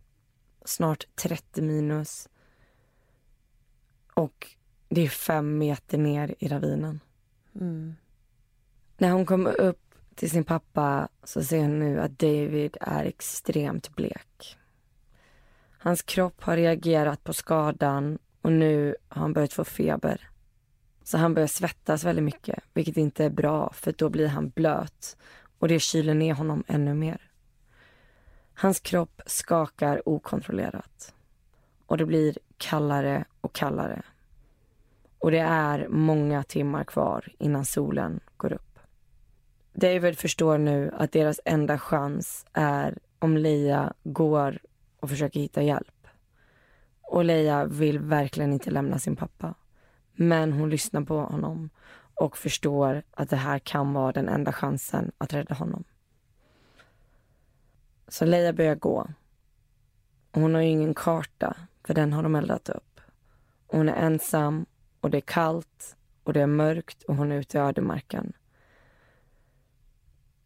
snart 0.65 1.05
30 1.15 1.61
minus. 1.61 2.29
Och 4.13 4.47
det 4.89 5.01
är 5.01 5.09
fem 5.09 5.57
meter 5.57 5.97
ner 5.97 6.35
i 6.39 6.47
ravinen. 6.47 6.99
Mm. 7.55 7.95
När 9.03 9.11
hon 9.11 9.25
kommer 9.25 9.61
upp 9.61 9.95
till 10.15 10.29
sin 10.29 10.43
pappa 10.43 11.07
så 11.23 11.43
ser 11.43 11.61
hon 11.61 11.79
nu 11.79 12.01
att 12.01 12.19
David 12.19 12.77
är 12.81 13.05
extremt 13.05 13.95
blek. 13.95 14.57
Hans 15.77 16.01
kropp 16.01 16.43
har 16.43 16.57
reagerat 16.57 17.23
på 17.23 17.33
skadan 17.33 18.19
och 18.41 18.51
nu 18.51 18.95
har 19.09 19.21
han 19.21 19.33
börjat 19.33 19.53
få 19.53 19.63
feber. 19.63 20.29
Så 21.03 21.17
han 21.17 21.33
börjar 21.33 21.47
svettas 21.47 22.03
väldigt 22.03 22.23
mycket, 22.23 22.63
vilket 22.73 22.97
inte 22.97 23.25
är 23.25 23.29
bra 23.29 23.73
för 23.73 23.93
då 23.97 24.09
blir 24.09 24.27
han 24.27 24.49
blöt 24.49 25.17
och 25.59 25.67
det 25.67 25.79
kyler 25.79 26.13
ner 26.13 26.33
honom 26.33 26.63
ännu 26.67 26.93
mer. 26.93 27.31
Hans 28.53 28.79
kropp 28.79 29.21
skakar 29.25 30.09
okontrollerat 30.09 31.13
och 31.85 31.97
det 31.97 32.05
blir 32.05 32.37
kallare 32.57 33.25
och 33.41 33.53
kallare. 33.53 34.01
Och 35.19 35.31
det 35.31 35.39
är 35.39 35.87
många 35.87 36.43
timmar 36.43 36.83
kvar 36.83 37.31
innan 37.39 37.65
solen 37.65 38.19
går 38.37 38.53
upp. 38.53 38.72
David 39.73 40.17
förstår 40.19 40.57
nu 40.57 40.91
att 40.97 41.11
deras 41.11 41.39
enda 41.45 41.79
chans 41.79 42.45
är 42.53 42.97
om 43.19 43.37
Leia 43.37 43.93
går 44.03 44.59
och 44.99 45.09
försöker 45.09 45.39
hitta 45.39 45.61
hjälp. 45.61 46.07
Och 47.01 47.25
Leia 47.25 47.65
vill 47.65 47.99
verkligen 47.99 48.53
inte 48.53 48.71
lämna 48.71 48.99
sin 48.99 49.15
pappa. 49.15 49.53
Men 50.15 50.53
hon 50.53 50.69
lyssnar 50.69 51.01
på 51.01 51.19
honom 51.19 51.69
och 52.15 52.37
förstår 52.37 53.03
att 53.11 53.29
det 53.29 53.35
här 53.35 53.59
kan 53.59 53.93
vara 53.93 54.11
den 54.11 54.29
enda 54.29 54.51
chansen 54.53 55.11
att 55.17 55.33
rädda 55.33 55.55
honom. 55.55 55.83
Så 58.07 58.25
Leia 58.25 58.53
börjar 58.53 58.75
gå. 58.75 59.07
Hon 60.31 60.53
har 60.53 60.61
ju 60.61 60.69
ingen 60.69 60.93
karta, 60.93 61.55
för 61.83 61.93
den 61.93 62.13
har 62.13 62.23
de 62.23 62.35
eldat 62.35 62.69
upp. 62.69 62.99
Hon 63.67 63.89
är 63.89 63.95
ensam 63.95 64.65
och 65.01 65.09
det 65.09 65.17
är 65.17 65.21
kallt 65.21 65.95
och 66.23 66.33
det 66.33 66.41
är 66.41 66.47
mörkt 66.47 67.03
och 67.03 67.15
hon 67.15 67.31
är 67.31 67.35
ute 67.35 67.57
i 67.57 67.61
ödemarken. 67.61 68.33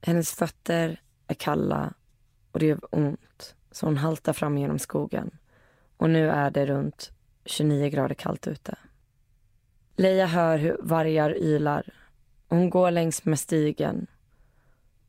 Hennes 0.02 0.32
fötter 0.32 1.02
är 1.28 1.34
kalla 1.34 1.94
och 2.52 2.60
det 2.60 2.66
gör 2.66 2.80
ont 2.92 3.56
så 3.72 3.86
hon 3.86 3.98
haltar 3.98 4.34
fram 4.34 4.58
genom 4.58 4.80
skogen. 4.80 5.32
Och 5.98 6.10
nu 6.10 6.30
är 6.30 6.52
det 6.52 6.66
runt 6.66 7.12
29 7.46 7.90
grader 7.90 8.16
kallt 8.16 8.48
ute. 8.48 8.78
Leia 9.96 10.26
hör 10.26 10.58
hur 10.58 10.78
vargar 10.80 11.38
ylar. 11.38 11.94
Och 12.48 12.58
hon 12.58 12.70
går 12.70 12.92
längs 12.92 13.26
med 13.26 13.40
stigen. 13.40 14.08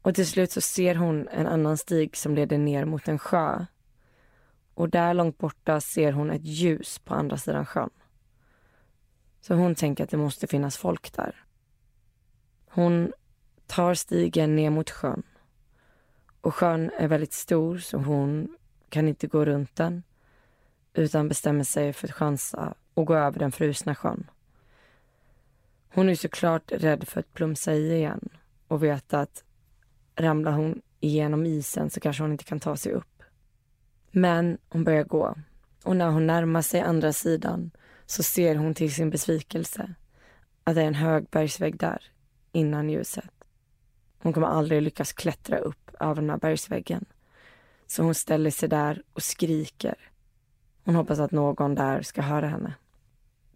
Och 0.03 0.15
till 0.15 0.27
slut 0.27 0.51
så 0.51 0.61
ser 0.61 0.95
hon 0.95 1.29
en 1.29 1.47
annan 1.47 1.79
stig 1.79 2.17
som 2.17 2.35
leder 2.35 2.59
ner 2.59 2.85
mot 2.85 3.09
en 3.09 3.19
sjö. 3.19 3.67
Och 4.75 4.89
där 4.89 5.15
långt 5.15 5.39
borta 5.39 5.81
ser 5.81 6.13
hon 6.13 6.31
ett 6.31 6.45
ljus 6.45 6.99
på 6.99 7.15
andra 7.15 7.37
sidan 7.37 7.67
sjön. 7.67 7.91
Så 9.41 9.55
hon 9.55 9.75
tänker 9.75 10.05
att 10.05 10.11
det 10.11 10.17
måste 10.17 10.47
finnas 10.47 10.77
folk 10.77 11.13
där. 11.13 11.45
Hon 12.69 13.13
tar 13.69 13.95
stigen 13.95 14.57
ner 14.57 14.71
mot 14.71 14.91
sjön. 14.91 15.23
Och 16.41 16.55
sjön 16.55 16.91
är 16.99 17.09
väldigt 17.09 17.33
stor 17.33 17.79
så 17.79 17.99
hon 17.99 18.57
kan 18.89 19.09
inte 19.09 19.27
gå 19.27 19.45
runt 19.45 19.77
den 19.77 20.03
utan 20.95 21.29
bestämmer 21.29 21.65
sig 21.65 21.93
för 21.93 22.09
att 22.09 22.15
chansa 22.15 22.75
och 22.95 23.07
gå 23.07 23.15
över 23.15 23.39
den 23.39 23.53
frusna 23.53 23.95
sjön. 23.95 24.31
Hon 25.95 26.09
är 26.09 26.15
såklart 26.15 26.73
rädd 26.73 27.09
för 27.09 27.21
att 27.21 27.35
plumsa 27.35 27.75
i 27.75 27.93
igen 27.95 28.29
och 28.69 28.83
vet 28.83 29.15
att 29.15 29.45
ramlar 30.17 30.53
hon 30.53 30.83
igenom 31.01 31.47
isen 31.47 31.91
så 31.91 32.01
kanske 32.01 32.23
hon 32.23 32.33
inte 32.33 32.45
kan 32.45 32.61
ta 32.61 32.77
sig 32.77 32.93
upp. 32.93 33.23
Men 34.11 34.59
hon 34.69 34.85
börjar 34.85 35.05
gå 35.05 35.35
och 35.85 35.97
när 35.97 36.11
hon 36.11 36.27
närmar 36.27 36.63
sig 36.63 36.81
andra 36.81 37.13
sidan 37.13 37.71
så 38.07 38.23
ser 38.23 38.55
hon 38.55 38.75
till 38.75 38.95
sin 38.95 39.11
besvikelse 39.11 39.95
att 40.65 40.75
det 40.75 40.83
är 40.83 40.87
en 40.87 40.95
hög 40.95 41.29
bergsvägg 41.31 41.79
där 41.79 42.03
innan 42.53 42.91
ljuset. 42.91 43.38
Hon 44.19 44.33
kommer 44.33 44.47
aldrig 44.47 44.83
lyckas 44.83 45.13
klättra 45.13 45.59
upp 45.59 45.91
över 46.01 46.15
den 46.15 46.31
här 46.31 46.39
bergsväggen. 46.39 47.05
Så 47.87 48.03
hon 48.03 48.15
ställer 48.15 48.51
sig 48.51 48.69
där 48.69 49.03
och 49.13 49.23
skriker. 49.23 50.11
Hon 50.85 50.95
hoppas 50.95 51.19
att 51.19 51.31
någon 51.31 51.75
där 51.75 52.03
ska 52.03 52.23
höra 52.23 52.49
henne. 52.49 52.75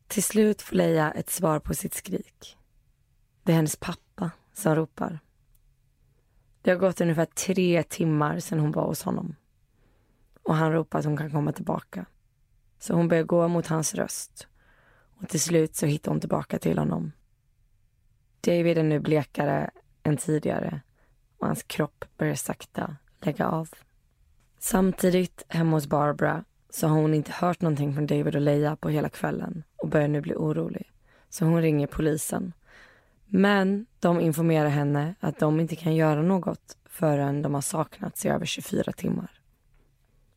Till 0.06 0.22
slut 0.22 0.62
får 0.62 0.76
Leia 0.76 1.10
ett 1.10 1.30
svar 1.30 1.58
på 1.58 1.74
sitt 1.74 1.94
skrik. 1.94 2.58
Det 3.42 3.52
är 3.52 3.56
hennes 3.56 3.76
pappa 3.76 4.30
som 4.52 4.74
ropar. 4.74 5.18
Det 6.62 6.70
har 6.70 6.78
gått 6.78 7.00
ungefär 7.00 7.24
tre 7.24 7.82
timmar 7.82 8.38
sedan 8.38 8.60
hon 8.60 8.72
var 8.72 8.86
hos 8.86 9.02
honom. 9.02 9.36
Och 10.42 10.54
han 10.54 10.72
ropar 10.72 10.98
att 10.98 11.04
hon 11.04 11.16
kan 11.16 11.30
komma 11.30 11.52
tillbaka. 11.52 12.06
Så 12.78 12.94
hon 12.94 13.08
börjar 13.08 13.24
gå 13.24 13.48
mot 13.48 13.66
hans 13.66 13.94
röst. 13.94 14.46
Och 15.20 15.28
till 15.28 15.40
slut 15.40 15.76
så 15.76 15.86
hittar 15.86 16.10
hon 16.10 16.20
tillbaka 16.20 16.58
till 16.58 16.78
honom. 16.78 17.12
David 18.40 18.78
är 18.78 18.82
nu 18.82 19.00
blekare 19.00 19.70
än 20.02 20.16
tidigare 20.16 20.80
och 21.38 21.46
hans 21.46 21.62
kropp 21.62 22.04
börjar 22.16 22.34
sakta 22.34 22.96
lägga 23.20 23.48
av. 23.48 23.68
Samtidigt 24.58 25.44
hemma 25.48 25.76
hos 25.76 25.86
Barbara 25.86 26.44
så 26.70 26.88
har 26.88 26.96
hon 26.96 27.14
inte 27.14 27.32
hört 27.32 27.60
någonting 27.60 27.94
från 27.94 28.06
David 28.06 28.34
och 28.34 28.40
Leia 28.40 28.76
på 28.76 28.88
hela 28.88 29.08
kvällen 29.08 29.62
och 29.76 29.88
börjar 29.88 30.08
nu 30.08 30.20
bli 30.20 30.34
orolig. 30.34 30.92
Så 31.28 31.44
hon 31.44 31.62
ringer 31.62 31.86
polisen. 31.86 32.52
Men 33.26 33.86
de 34.00 34.20
informerar 34.20 34.68
henne 34.68 35.14
att 35.20 35.38
de 35.38 35.60
inte 35.60 35.76
kan 35.76 35.94
göra 35.94 36.22
något 36.22 36.76
förrän 36.84 37.42
de 37.42 37.54
har 37.54 37.60
saknats 37.60 38.26
i 38.26 38.28
över 38.28 38.46
24 38.46 38.92
timmar. 38.92 39.30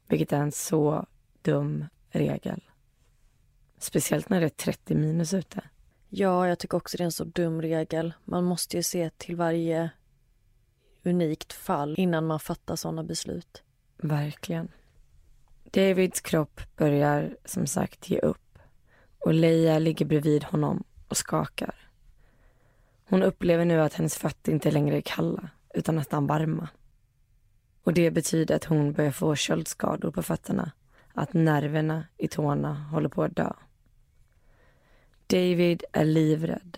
Vilket 0.08 0.34
är 0.34 0.38
en 0.38 0.52
så 0.52 1.06
dum 1.42 1.86
regel. 2.10 2.64
Speciellt 3.78 4.30
när 4.30 4.40
det 4.40 4.46
är 4.46 4.50
30 4.50 4.96
minus 4.96 5.34
ute. 5.34 5.62
Ja, 6.10 6.48
jag 6.48 6.60
tycker 6.60 6.78
också 6.78 6.98
det 6.98 7.04
är 7.04 7.06
en 7.06 7.12
så 7.12 7.24
dum 7.24 7.62
regel. 7.62 8.14
Man 8.26 8.44
måste 8.44 8.78
ju 8.78 8.84
se 8.84 9.10
till 9.10 9.36
varje 9.36 9.90
unikt 11.04 11.54
fall 11.54 11.96
innan 11.98 12.28
man 12.28 12.40
fattar 12.40 12.76
sådana 12.76 13.04
beslut. 13.04 13.64
Verkligen. 13.98 14.68
Davids 15.64 16.22
kropp 16.22 16.62
börjar 16.78 17.38
som 17.46 17.68
sagt 17.68 18.10
ge 18.10 18.20
upp 18.20 18.60
och 19.20 19.34
Leia 19.34 19.80
ligger 19.80 20.06
bredvid 20.06 20.44
honom 20.44 20.84
och 21.08 21.18
skakar. 21.18 21.76
Hon 23.10 23.24
upplever 23.24 23.66
nu 23.66 23.82
att 23.82 23.94
hennes 23.94 24.18
fötter 24.18 24.52
inte 24.52 24.72
längre 24.72 24.98
är 24.98 25.02
kalla 25.02 25.50
utan 25.74 25.96
nästan 25.96 26.28
varma. 26.28 26.70
Och 27.84 27.94
det 27.94 28.12
betyder 28.12 28.56
att 28.56 28.66
hon 28.66 28.94
börjar 28.94 29.12
få 29.12 29.36
köldskador 29.36 30.12
på 30.12 30.24
fötterna, 30.24 30.72
att 31.14 31.34
nerverna 31.34 32.04
i 32.18 32.28
tårna 32.28 32.74
håller 32.74 33.10
på 33.10 33.24
att 33.24 33.36
dö. 33.36 33.54
David 35.28 35.84
är 35.92 36.06
livrädd, 36.06 36.78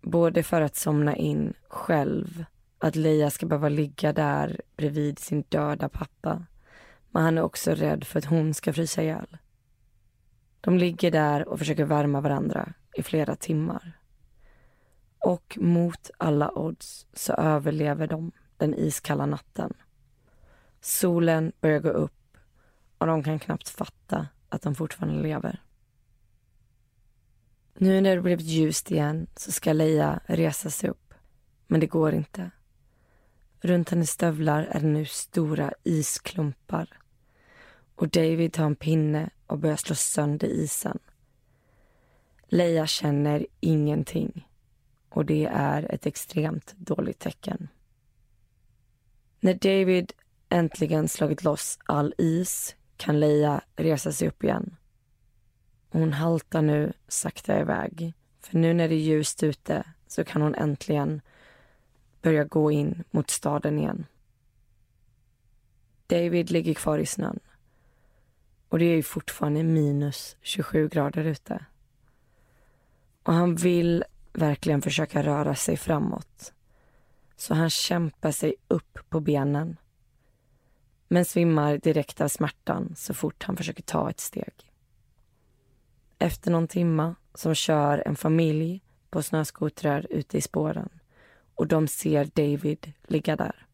både 0.00 0.42
för 0.42 0.60
att 0.60 0.76
somna 0.76 1.16
in 1.16 1.54
själv, 1.68 2.44
att 2.78 2.96
Leia 2.96 3.30
ska 3.30 3.46
behöva 3.46 3.68
ligga 3.68 4.12
där 4.12 4.60
bredvid 4.76 5.18
sin 5.18 5.44
döda 5.48 5.88
pappa 5.88 6.46
men 7.10 7.22
han 7.22 7.38
är 7.38 7.42
också 7.42 7.70
rädd 7.70 8.04
för 8.04 8.18
att 8.18 8.24
hon 8.24 8.54
ska 8.54 8.72
frysa 8.72 9.02
ihjäl. 9.02 9.36
De 10.60 10.78
ligger 10.78 11.10
där 11.10 11.48
och 11.48 11.58
försöker 11.58 11.84
värma 11.84 12.20
varandra 12.20 12.72
i 12.96 13.02
flera 13.02 13.36
timmar. 13.36 13.92
Och 15.18 15.58
mot 15.60 16.10
alla 16.18 16.50
odds 16.50 17.06
så 17.12 17.32
överlever 17.32 18.06
de 18.06 18.32
den 18.56 18.74
iskalla 18.74 19.26
natten. 19.26 19.74
Solen 20.80 21.52
börjar 21.60 21.80
gå 21.80 21.88
upp 21.88 22.36
och 22.98 23.06
de 23.06 23.22
kan 23.22 23.38
knappt 23.38 23.68
fatta 23.68 24.26
att 24.48 24.62
de 24.62 24.74
fortfarande 24.74 25.22
lever. 25.22 25.62
Nu 27.74 28.00
när 28.00 28.16
det 28.16 28.22
blivit 28.22 28.46
ljust 28.46 28.90
igen 28.90 29.26
så 29.36 29.52
ska 29.52 29.72
Leia 29.72 30.20
resa 30.26 30.70
sig 30.70 30.90
upp. 30.90 31.14
Men 31.66 31.80
det 31.80 31.86
går 31.86 32.14
inte. 32.14 32.50
Runt 33.60 33.90
hennes 33.90 34.10
stövlar 34.10 34.62
är 34.62 34.80
det 34.80 34.86
nu 34.86 35.04
stora 35.04 35.72
isklumpar. 35.84 36.88
Och 37.94 38.08
David 38.08 38.52
tar 38.52 38.64
en 38.64 38.76
pinne 38.76 39.30
och 39.46 39.58
börjar 39.58 39.76
slå 39.76 39.94
sönder 39.94 40.48
isen. 40.48 40.98
Leia 42.48 42.86
känner 42.86 43.46
ingenting. 43.60 44.48
Och 45.08 45.26
det 45.26 45.46
är 45.52 45.94
ett 45.94 46.06
extremt 46.06 46.74
dåligt 46.76 47.18
tecken. 47.18 47.68
När 49.40 49.54
David 49.54 50.12
äntligen 50.48 51.08
slagit 51.08 51.44
loss 51.44 51.78
all 51.84 52.14
is 52.18 52.76
kan 52.96 53.20
Leia 53.20 53.60
resa 53.76 54.12
sig 54.12 54.28
upp 54.28 54.44
igen. 54.44 54.76
Hon 55.90 56.12
haltar 56.12 56.62
nu 56.62 56.92
sakta 57.08 57.60
iväg. 57.60 58.14
För 58.40 58.58
nu 58.58 58.74
när 58.74 58.88
det 58.88 58.94
är 58.94 59.00
ljust 59.00 59.42
ute 59.42 59.84
så 60.06 60.24
kan 60.24 60.42
hon 60.42 60.54
äntligen 60.54 61.20
börja 62.22 62.44
gå 62.44 62.70
in 62.70 63.04
mot 63.10 63.30
staden 63.30 63.78
igen. 63.78 64.06
David 66.06 66.50
ligger 66.50 66.74
kvar 66.74 66.98
i 66.98 67.06
snön. 67.06 67.40
Och 68.68 68.78
det 68.78 68.84
är 68.84 68.96
ju 68.96 69.02
fortfarande 69.02 69.62
minus 69.62 70.36
27 70.40 70.88
grader 70.88 71.24
ute. 71.24 71.64
Och 73.22 73.32
han 73.32 73.54
vill 73.54 74.04
verkligen 74.32 74.82
försöka 74.82 75.22
röra 75.22 75.54
sig 75.54 75.76
framåt. 75.76 76.52
Så 77.36 77.54
han 77.54 77.70
kämpar 77.70 78.30
sig 78.30 78.54
upp 78.68 78.98
på 79.08 79.20
benen. 79.20 79.76
Men 81.08 81.24
svimmar 81.24 81.78
direkt 81.78 82.20
av 82.20 82.28
smärtan 82.28 82.94
så 82.96 83.14
fort 83.14 83.42
han 83.42 83.56
försöker 83.56 83.82
ta 83.82 84.10
ett 84.10 84.20
steg. 84.20 84.69
Efter 86.22 86.50
någon 86.50 86.68
timma 86.68 87.14
som 87.34 87.54
kör 87.54 88.02
en 88.06 88.16
familj 88.16 88.82
på 89.10 89.22
snöskotrar 89.22 90.06
ute 90.10 90.38
i 90.38 90.40
spåren 90.40 90.88
och 91.54 91.66
de 91.66 91.88
ser 91.88 92.24
David 92.24 92.92
ligga 93.06 93.36
där. 93.36 93.66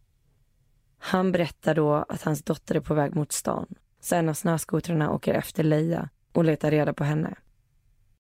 Han 0.99 1.33
berättar 1.33 1.75
då 1.75 1.95
att 1.95 2.23
hans 2.23 2.43
dotter 2.43 2.75
är 2.75 2.81
på 2.81 2.95
väg 2.95 3.15
mot 3.15 3.33
stan. 3.33 3.75
Så 4.01 4.15
en 4.15 4.29
av 4.29 4.35
snöskotrarna 4.35 5.11
åker 5.11 5.35
efter 5.35 5.65
Leia 5.65 6.09
och 6.33 6.45
letar 6.45 6.71
reda 6.71 6.93
på 6.93 7.05
henne. 7.05 7.35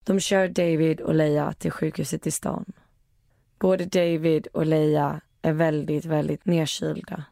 De 0.04 0.20
kör 0.20 0.48
David 0.48 1.00
och 1.00 1.14
Leia 1.14 1.52
till 1.52 1.70
sjukhuset 1.70 2.26
i 2.26 2.30
stan. 2.30 2.72
Både 3.58 3.84
David 3.84 4.46
och 4.46 4.66
Leia 4.66 5.20
är 5.42 5.52
väldigt, 5.52 6.04
väldigt 6.04 6.46
nedkylda 6.46 7.24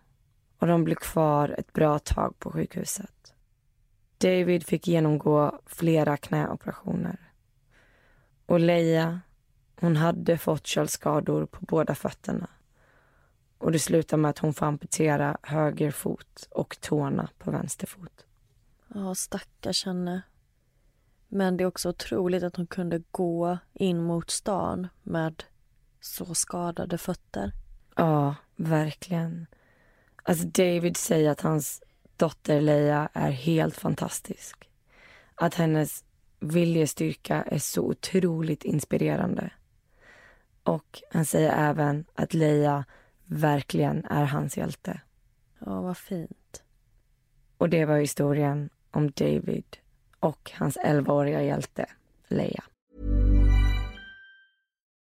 och 0.59 0.67
de 0.67 0.85
blir 0.85 0.97
kvar 0.97 1.55
ett 1.59 1.73
bra 1.73 1.99
tag 1.99 2.39
på 2.39 2.53
sjukhuset. 2.53 3.34
David 4.19 4.67
fick 4.67 4.87
genomgå 4.87 5.61
flera 5.67 6.17
knäoperationer. 6.17 7.33
Och 8.47 8.61
Leia, 8.61 9.21
hon 9.81 9.97
hade 9.97 10.39
fått 10.39 10.67
köldskador 10.67 11.47
på 11.47 11.65
båda 11.65 11.95
fötterna. 11.95 12.49
Och 13.59 13.73
det 13.73 13.79
slutar 13.79 14.17
med 14.17 14.29
att 14.29 14.39
hon 14.39 14.55
får 14.55 14.67
amputera 14.67 15.39
höger 15.43 15.91
fot 15.91 16.49
och 16.51 16.81
tårna 16.81 17.29
på 17.39 17.51
vänster 17.51 17.87
fot. 17.87 18.25
Ja, 18.95 19.15
stackars 19.15 19.85
henne. 19.87 20.23
Men 21.29 21.57
det 21.57 21.65
är 21.65 21.69
också 21.69 21.89
otroligt 21.89 22.43
att 22.43 22.57
hon 22.57 22.67
kunde 22.67 23.03
gå 23.11 23.59
in 23.73 24.03
mot 24.03 24.31
stan 24.31 24.89
med 25.03 25.45
så 26.01 26.35
skadade 26.35 26.99
fötter. 26.99 27.53
Ja, 27.97 28.35
verkligen. 28.57 29.47
Alltså 30.23 30.47
David 30.47 30.97
säger 30.97 31.31
att 31.31 31.41
hans 31.41 31.83
dotter 32.17 32.61
Leia 32.61 33.09
är 33.13 33.31
helt 33.31 33.77
fantastisk. 33.77 34.69
Att 35.35 35.55
hennes 35.55 36.05
viljestyrka 36.41 37.43
är 37.43 37.59
så 37.59 37.83
otroligt 37.83 38.65
inspirerande. 38.65 39.51
Och 40.63 41.03
han 41.11 41.25
säger 41.25 41.71
även 41.71 42.05
att 42.15 42.35
Leia 42.35 42.85
verkligen 43.25 44.05
är 44.05 44.25
hans 44.25 44.57
hjälte. 44.57 45.01
Ja, 45.59 45.81
vad 45.81 45.97
fint. 45.97 46.63
Och 47.59 47.69
det 47.69 47.85
var 47.85 47.99
historien 47.99 48.71
om 48.91 49.11
David 49.11 49.77
och 50.21 50.51
hans 50.55 50.79
11-åriga 50.79 51.43
hjälte 51.43 51.87
Leia. 52.29 52.65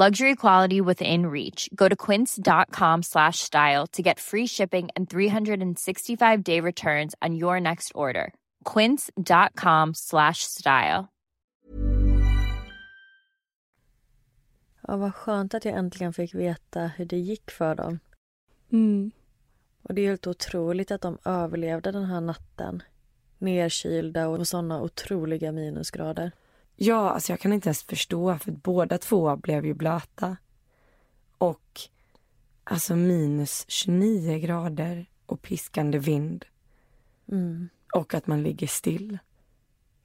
Luxury 0.00 0.34
quality 0.34 0.80
within 0.80 1.26
reach. 1.26 1.68
Go 1.74 1.86
to 1.86 1.96
quince.com 1.96 3.02
slash 3.02 3.38
style 3.38 3.86
to 3.88 4.02
get 4.02 4.18
free 4.18 4.46
shipping 4.46 4.88
and 4.96 5.10
365 5.10 6.42
day 6.42 6.60
returns 6.60 7.14
on 7.20 7.34
your 7.34 7.60
next 7.60 7.92
order. 7.94 8.32
Quince.com 8.64 9.94
slash 9.94 10.36
style. 10.44 11.08
Ja, 14.88 14.96
vad 14.96 15.14
skönt 15.14 15.54
att 15.54 15.64
jag 15.64 15.74
äntligen 15.74 16.12
fick 16.12 16.34
veta 16.34 16.86
hur 16.86 17.04
det 17.04 17.18
gick 17.18 17.50
för 17.50 17.74
dem. 17.74 17.98
Mm. 18.72 19.10
Och 19.82 19.94
det 19.94 20.02
är 20.02 20.08
helt 20.08 20.26
otroligt 20.26 20.90
att 20.90 21.00
de 21.00 21.18
överlevde 21.24 21.92
den 21.92 22.04
här 22.04 22.20
natten. 22.20 22.82
Nerkylda 23.38 24.28
och 24.28 24.48
sådana 24.48 24.82
otroliga 24.82 25.52
minusgrader. 25.52 26.32
Ja, 26.82 27.10
alltså 27.10 27.32
jag 27.32 27.40
kan 27.40 27.52
inte 27.52 27.68
ens 27.68 27.82
förstå 27.82 28.38
för 28.38 28.52
båda 28.52 28.98
två 28.98 29.36
blev 29.36 29.66
ju 29.66 29.74
blöta. 29.74 30.36
Och 31.38 31.80
alltså 32.64 32.96
minus 32.96 33.64
29 33.68 34.38
grader 34.38 35.06
och 35.26 35.42
piskande 35.42 35.98
vind. 35.98 36.44
Mm. 37.28 37.68
Och 37.94 38.14
att 38.14 38.26
man 38.26 38.42
ligger 38.42 38.66
still. 38.66 39.18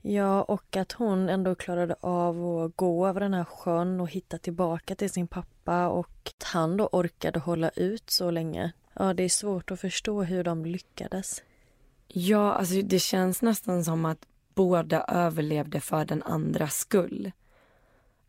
Ja, 0.02 0.44
och 0.44 0.76
att 0.76 0.92
hon 0.92 1.30
ändå 1.30 1.56
klarade 1.56 1.96
av 2.00 2.46
att 2.46 2.76
gå 2.76 3.08
över 3.08 3.20
den 3.20 3.34
här 3.34 3.46
sjön 3.46 4.02
och 4.02 4.10
hitta 4.10 4.38
tillbaka 4.38 4.96
till 4.96 5.10
sin 5.10 5.28
pappa 5.28 5.88
och 5.88 6.32
att 6.38 6.44
han 6.44 6.78
då 6.78 6.90
orkade 6.92 7.40
hålla 7.40 7.70
ut 7.70 8.10
så 8.10 8.32
länge. 8.32 8.72
Ja, 8.94 9.14
det 9.14 9.24
är 9.24 9.30
svårt 9.30 9.72
att 9.72 9.80
förstå 9.80 10.24
hur 10.24 10.44
de 10.44 10.66
lyckades. 10.66 11.44
Ja, 12.08 12.54
alltså 12.54 12.82
det 12.82 13.00
känns 13.00 13.42
nästan 13.42 13.86
som 13.86 14.06
att 14.06 14.26
båda 14.56 15.04
överlevde 15.04 15.80
för 15.80 16.06
den 16.06 16.24
andras 16.24 16.76
skull. 16.76 17.32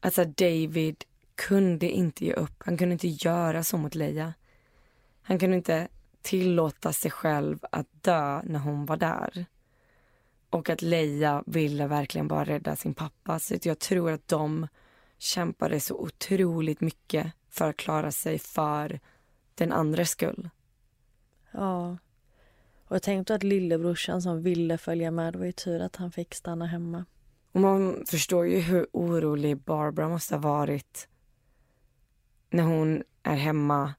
Alltså 0.01 0.25
David 0.25 1.05
kunde 1.35 1.91
inte 1.91 2.25
ge 2.25 2.33
upp. 2.33 2.63
Han 2.67 2.77
kunde 2.77 2.93
inte 2.93 3.09
göra 3.09 3.65
så 3.65 3.79
mot 3.79 3.95
Leia. 3.95 4.35
Han 5.23 5.39
kunde 5.39 5.57
inte 5.57 5.89
tillåta 6.23 6.93
sig 6.93 7.11
själv 7.11 7.59
att 7.73 8.03
dö 8.03 8.43
när 8.45 8.59
hon 8.59 8.87
var 8.87 8.97
där. 8.97 9.47
Och 10.51 10.71
att 10.71 10.83
Leia 10.83 11.43
ville 11.47 11.87
verkligen 11.87 12.29
bara 12.29 12.45
rädda 12.45 12.77
sin 12.77 12.95
pappa. 12.95 13.39
Så 13.39 13.57
jag 13.63 13.79
tror 13.79 14.11
att 14.11 14.29
de 14.29 14.69
kämpade 15.19 15.81
så 15.81 15.95
otroligt 15.95 16.81
mycket 16.81 17.33
för 17.49 17.71
att 17.71 17.77
klara 17.77 18.13
sig 18.13 18.39
för 18.39 19.01
den 19.55 19.73
andres 19.73 20.11
skull. 20.11 20.51
Ja. 21.51 21.97
Och 22.89 22.95
jag 22.97 23.03
tänkte 23.03 23.35
att 23.35 23.43
lillebrorsan 23.43 24.23
som 24.23 24.43
ville 24.43 24.79
följa 24.79 25.11
med, 25.11 25.33
det 25.33 25.39
var 25.39 25.47
ju 25.47 25.53
tur 25.53 25.81
att 25.81 25.97
han 25.97 26.13
fick 26.13 26.35
stanna 26.35 26.67
hemma. 26.67 27.05
Och 27.53 27.61
man 27.61 28.05
förstår 28.07 28.47
ju 28.47 28.59
hur 28.59 28.87
orolig 28.93 29.59
Barbara 29.59 30.09
måste 30.09 30.35
ha 30.35 30.41
varit 30.41 31.09
när 32.51 32.63
hon 32.63 33.03
är 33.23 33.37
hemma 33.37 33.95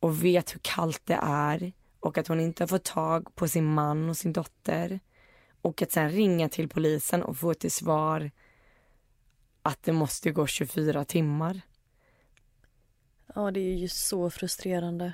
och 0.00 0.24
vet 0.24 0.54
hur 0.54 0.60
kallt 0.62 1.02
det 1.04 1.18
är 1.22 1.72
och 2.00 2.18
att 2.18 2.28
hon 2.28 2.40
inte 2.40 2.62
har 2.62 2.68
fått 2.68 2.84
tag 2.84 3.34
på 3.34 3.48
sin 3.48 3.74
man 3.74 4.08
och 4.08 4.16
sin 4.16 4.32
dotter 4.32 5.00
och 5.62 5.82
att 5.82 5.92
sen 5.92 6.10
ringa 6.10 6.48
till 6.48 6.68
polisen 6.68 7.22
och 7.22 7.36
få 7.36 7.54
till 7.54 7.70
svar 7.70 8.30
att 9.62 9.82
det 9.82 9.92
måste 9.92 10.30
gå 10.30 10.46
24 10.46 11.04
timmar. 11.04 11.60
Ja, 13.34 13.50
det 13.50 13.60
är 13.60 13.76
ju 13.78 13.88
så 13.88 14.30
frustrerande. 14.30 15.12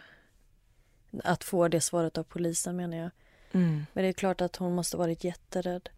Att 1.25 1.45
få 1.45 1.69
det 1.69 1.81
svaret 1.81 2.19
av 2.19 2.25
polisen 2.25 2.77
menar 2.77 2.97
jag. 2.97 3.11
Mm. 3.53 3.87
Men 3.93 4.05
det 4.05 4.09
är 4.09 4.13
klart 4.13 4.41
att 4.41 4.57
hon 4.57 4.75
måste 4.75 4.97
varit 4.97 5.25
jätterädd. 5.25 5.89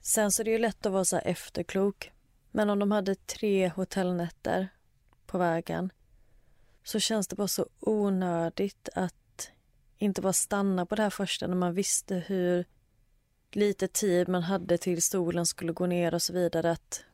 Sen 0.00 0.32
så 0.32 0.42
är 0.42 0.44
det 0.44 0.50
ju 0.50 0.58
lätt 0.58 0.86
att 0.86 0.92
vara 0.92 1.04
så 1.04 1.16
efterklok. 1.16 2.12
Men 2.50 2.70
om 2.70 2.78
de 2.78 2.90
hade 2.90 3.14
tre 3.14 3.68
hotellnätter 3.68 4.68
på 5.26 5.38
vägen 5.38 5.92
så 6.84 7.00
känns 7.00 7.28
det 7.28 7.36
bara 7.36 7.48
så 7.48 7.66
onödigt 7.80 8.88
att 8.94 9.50
inte 9.98 10.20
bara 10.20 10.32
stanna 10.32 10.86
på 10.86 10.94
det 10.94 11.02
här 11.02 11.10
första 11.10 11.46
när 11.46 11.56
man 11.56 11.74
visste 11.74 12.14
hur 12.14 12.64
lite 13.52 13.88
tid 13.88 14.28
man 14.28 14.42
hade 14.42 14.78
till 14.78 15.02
solen 15.02 15.46
skulle 15.46 15.72
gå 15.72 15.86
ner 15.86 16.14
och 16.14 16.22
så 16.22 16.32
vidare. 16.32 16.70
Att 16.70 17.04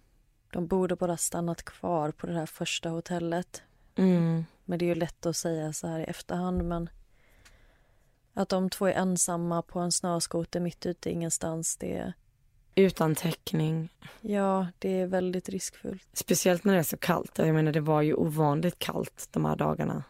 de 0.53 0.67
borde 0.67 0.97
bara 0.97 1.17
stannat 1.17 1.63
kvar 1.63 2.11
på 2.11 2.27
det 2.27 2.33
här 2.33 2.47
första 2.47 2.89
hotellet. 2.89 3.63
Mm. 3.95 4.45
Men 4.69 4.79
det 4.79 4.85
är 4.85 4.87
ju 4.87 4.95
lätt 4.95 5.27
att 5.27 5.37
säga 5.37 5.73
så 5.73 5.87
här 5.87 6.01
i 6.01 6.05
efterhand 6.05 6.65
men 6.65 6.91
att 8.35 8.49
de 8.49 8.71
två 8.71 8.87
är 8.87 8.93
ensamma 8.93 9.63
på 9.63 9.79
en 9.79 9.93
snöskoter 9.93 10.61
mitt 10.61 10.87
ute 10.87 11.11
i 11.11 11.13
ingenstans 11.13 11.77
det 11.77 12.13
Utan 12.75 13.15
täckning. 13.15 13.89
Ja, 14.21 14.67
det 14.79 14.89
är 15.01 15.07
väldigt 15.07 15.49
riskfullt. 15.49 16.09
Speciellt 16.13 16.65
när 16.65 16.73
det 16.73 16.79
är 16.79 16.83
så 16.83 16.97
kallt. 16.97 17.39
Jag 17.39 17.55
menar 17.55 17.73
det 17.73 17.81
var 17.81 18.03
ju 18.03 18.15
ovanligt 18.15 18.79
kallt 18.79 19.29
de 19.31 19.45
här 19.45 19.57
dagarna. 19.57 20.05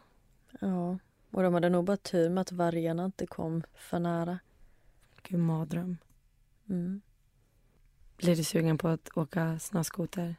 Ja, 0.61 0.99
och 1.31 1.43
de 1.43 1.55
hade 1.55 1.69
nog 1.69 1.85
bara 1.85 1.97
tur 1.97 2.31
med 2.31 2.41
att 2.41 2.53
vargarna 2.53 3.05
inte 3.05 3.27
kom 3.27 3.63
för 3.75 3.99
nära. 3.99 4.39
Gud, 5.23 5.41
mardröm. 5.41 5.97
Mm. 6.69 7.01
Blir 8.17 8.37
du 8.37 8.45
sugen 8.45 8.79
på 8.79 8.89
att 8.89 9.09
åka 9.15 9.59
snöskoter? 9.59 10.37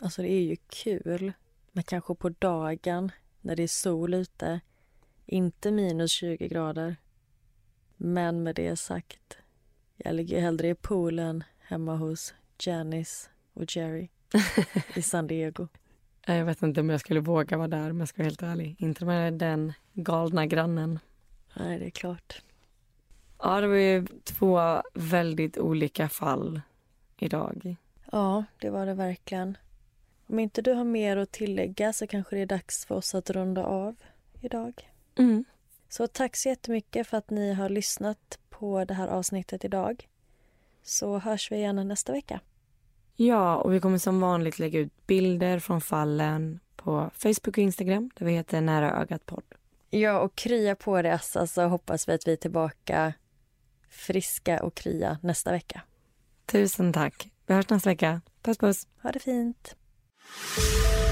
Alltså 0.00 0.22
det 0.22 0.32
är 0.32 0.42
ju 0.42 0.56
kul, 0.68 1.32
men 1.74 1.84
kanske 1.84 2.14
på 2.14 2.28
dagen 2.28 3.12
när 3.40 3.56
det 3.56 3.62
är 3.62 3.68
sol 3.68 4.14
ute. 4.14 4.60
Inte 5.26 5.70
minus 5.70 6.10
20 6.10 6.48
grader. 6.48 6.96
Men 7.96 8.42
med 8.42 8.54
det 8.54 8.76
sagt, 8.76 9.38
jag 9.96 10.14
ligger 10.14 10.40
hellre 10.40 10.68
i 10.68 10.74
poolen 10.74 11.44
hemma 11.58 11.96
hos 11.96 12.34
Janice 12.58 13.30
och 13.52 13.76
Jerry 13.76 14.08
i 14.94 15.02
San 15.02 15.26
Diego. 15.26 15.68
Jag 16.26 16.44
vet 16.44 16.62
inte 16.62 16.80
om 16.80 16.90
jag 16.90 17.00
skulle 17.00 17.20
våga 17.20 17.56
vara 17.56 17.68
där 17.68 17.90
om 17.90 18.00
jag 18.00 18.08
ska 18.08 18.22
vara 18.22 18.26
helt 18.26 18.42
ärlig. 18.42 18.76
Inte 18.78 19.04
med 19.04 19.32
den 19.32 19.72
galna 19.92 20.46
grannen. 20.46 20.98
Nej, 21.54 21.78
det 21.78 21.86
är 21.86 21.90
klart. 21.90 22.42
Ja, 23.38 23.60
det 23.60 23.66
var 23.66 23.76
ju 23.76 24.06
två 24.24 24.82
väldigt 24.94 25.58
olika 25.58 26.08
fall 26.08 26.60
idag. 27.16 27.76
Ja, 28.12 28.44
det 28.58 28.70
var 28.70 28.86
det 28.86 28.94
verkligen. 28.94 29.56
Om 30.34 30.38
inte 30.40 30.62
du 30.62 30.72
har 30.72 30.84
mer 30.84 31.16
att 31.16 31.32
tillägga 31.32 31.92
så 31.92 32.06
kanske 32.06 32.36
det 32.36 32.42
är 32.42 32.46
dags 32.46 32.86
för 32.86 32.94
oss 32.94 33.14
att 33.14 33.30
runda 33.30 33.64
av 33.64 33.96
idag. 34.40 34.90
Mm. 35.18 35.44
Så 35.88 36.06
tack 36.06 36.36
så 36.36 36.48
jättemycket 36.48 37.06
för 37.06 37.16
att 37.16 37.30
ni 37.30 37.52
har 37.52 37.68
lyssnat 37.68 38.38
på 38.50 38.84
det 38.84 38.94
här 38.94 39.08
avsnittet 39.08 39.64
idag. 39.64 40.08
Så 40.82 41.18
hörs 41.18 41.52
vi 41.52 41.56
igen 41.56 41.88
nästa 41.88 42.12
vecka. 42.12 42.40
Ja, 43.16 43.56
och 43.56 43.74
vi 43.74 43.80
kommer 43.80 43.98
som 43.98 44.20
vanligt 44.20 44.58
lägga 44.58 44.78
ut 44.78 45.06
bilder 45.06 45.58
från 45.58 45.80
fallen 45.80 46.60
på 46.76 47.10
Facebook 47.14 47.48
och 47.48 47.58
Instagram 47.58 48.10
där 48.14 48.26
vi 48.26 48.32
heter 48.32 48.60
Nära 48.60 48.92
ögat 49.00 49.26
podd. 49.26 49.44
Ja, 49.90 50.20
och 50.20 50.34
krya 50.34 50.76
på 50.76 51.02
det 51.02 51.18
så 51.46 51.62
hoppas 51.62 52.08
vi 52.08 52.12
att 52.12 52.28
vi 52.28 52.32
är 52.32 52.36
tillbaka 52.36 53.14
friska 53.88 54.62
och 54.62 54.74
krya 54.74 55.18
nästa 55.22 55.52
vecka. 55.52 55.80
Tusen 56.46 56.92
tack. 56.92 57.28
Vi 57.46 57.54
hörs 57.54 57.70
nästa 57.70 57.90
vecka. 57.90 58.20
Puss 58.42 58.58
puss. 58.58 58.86
Ha 59.02 59.12
det 59.12 59.18
fint. 59.18 59.76
Thank 60.26 60.98
you. 60.98 61.03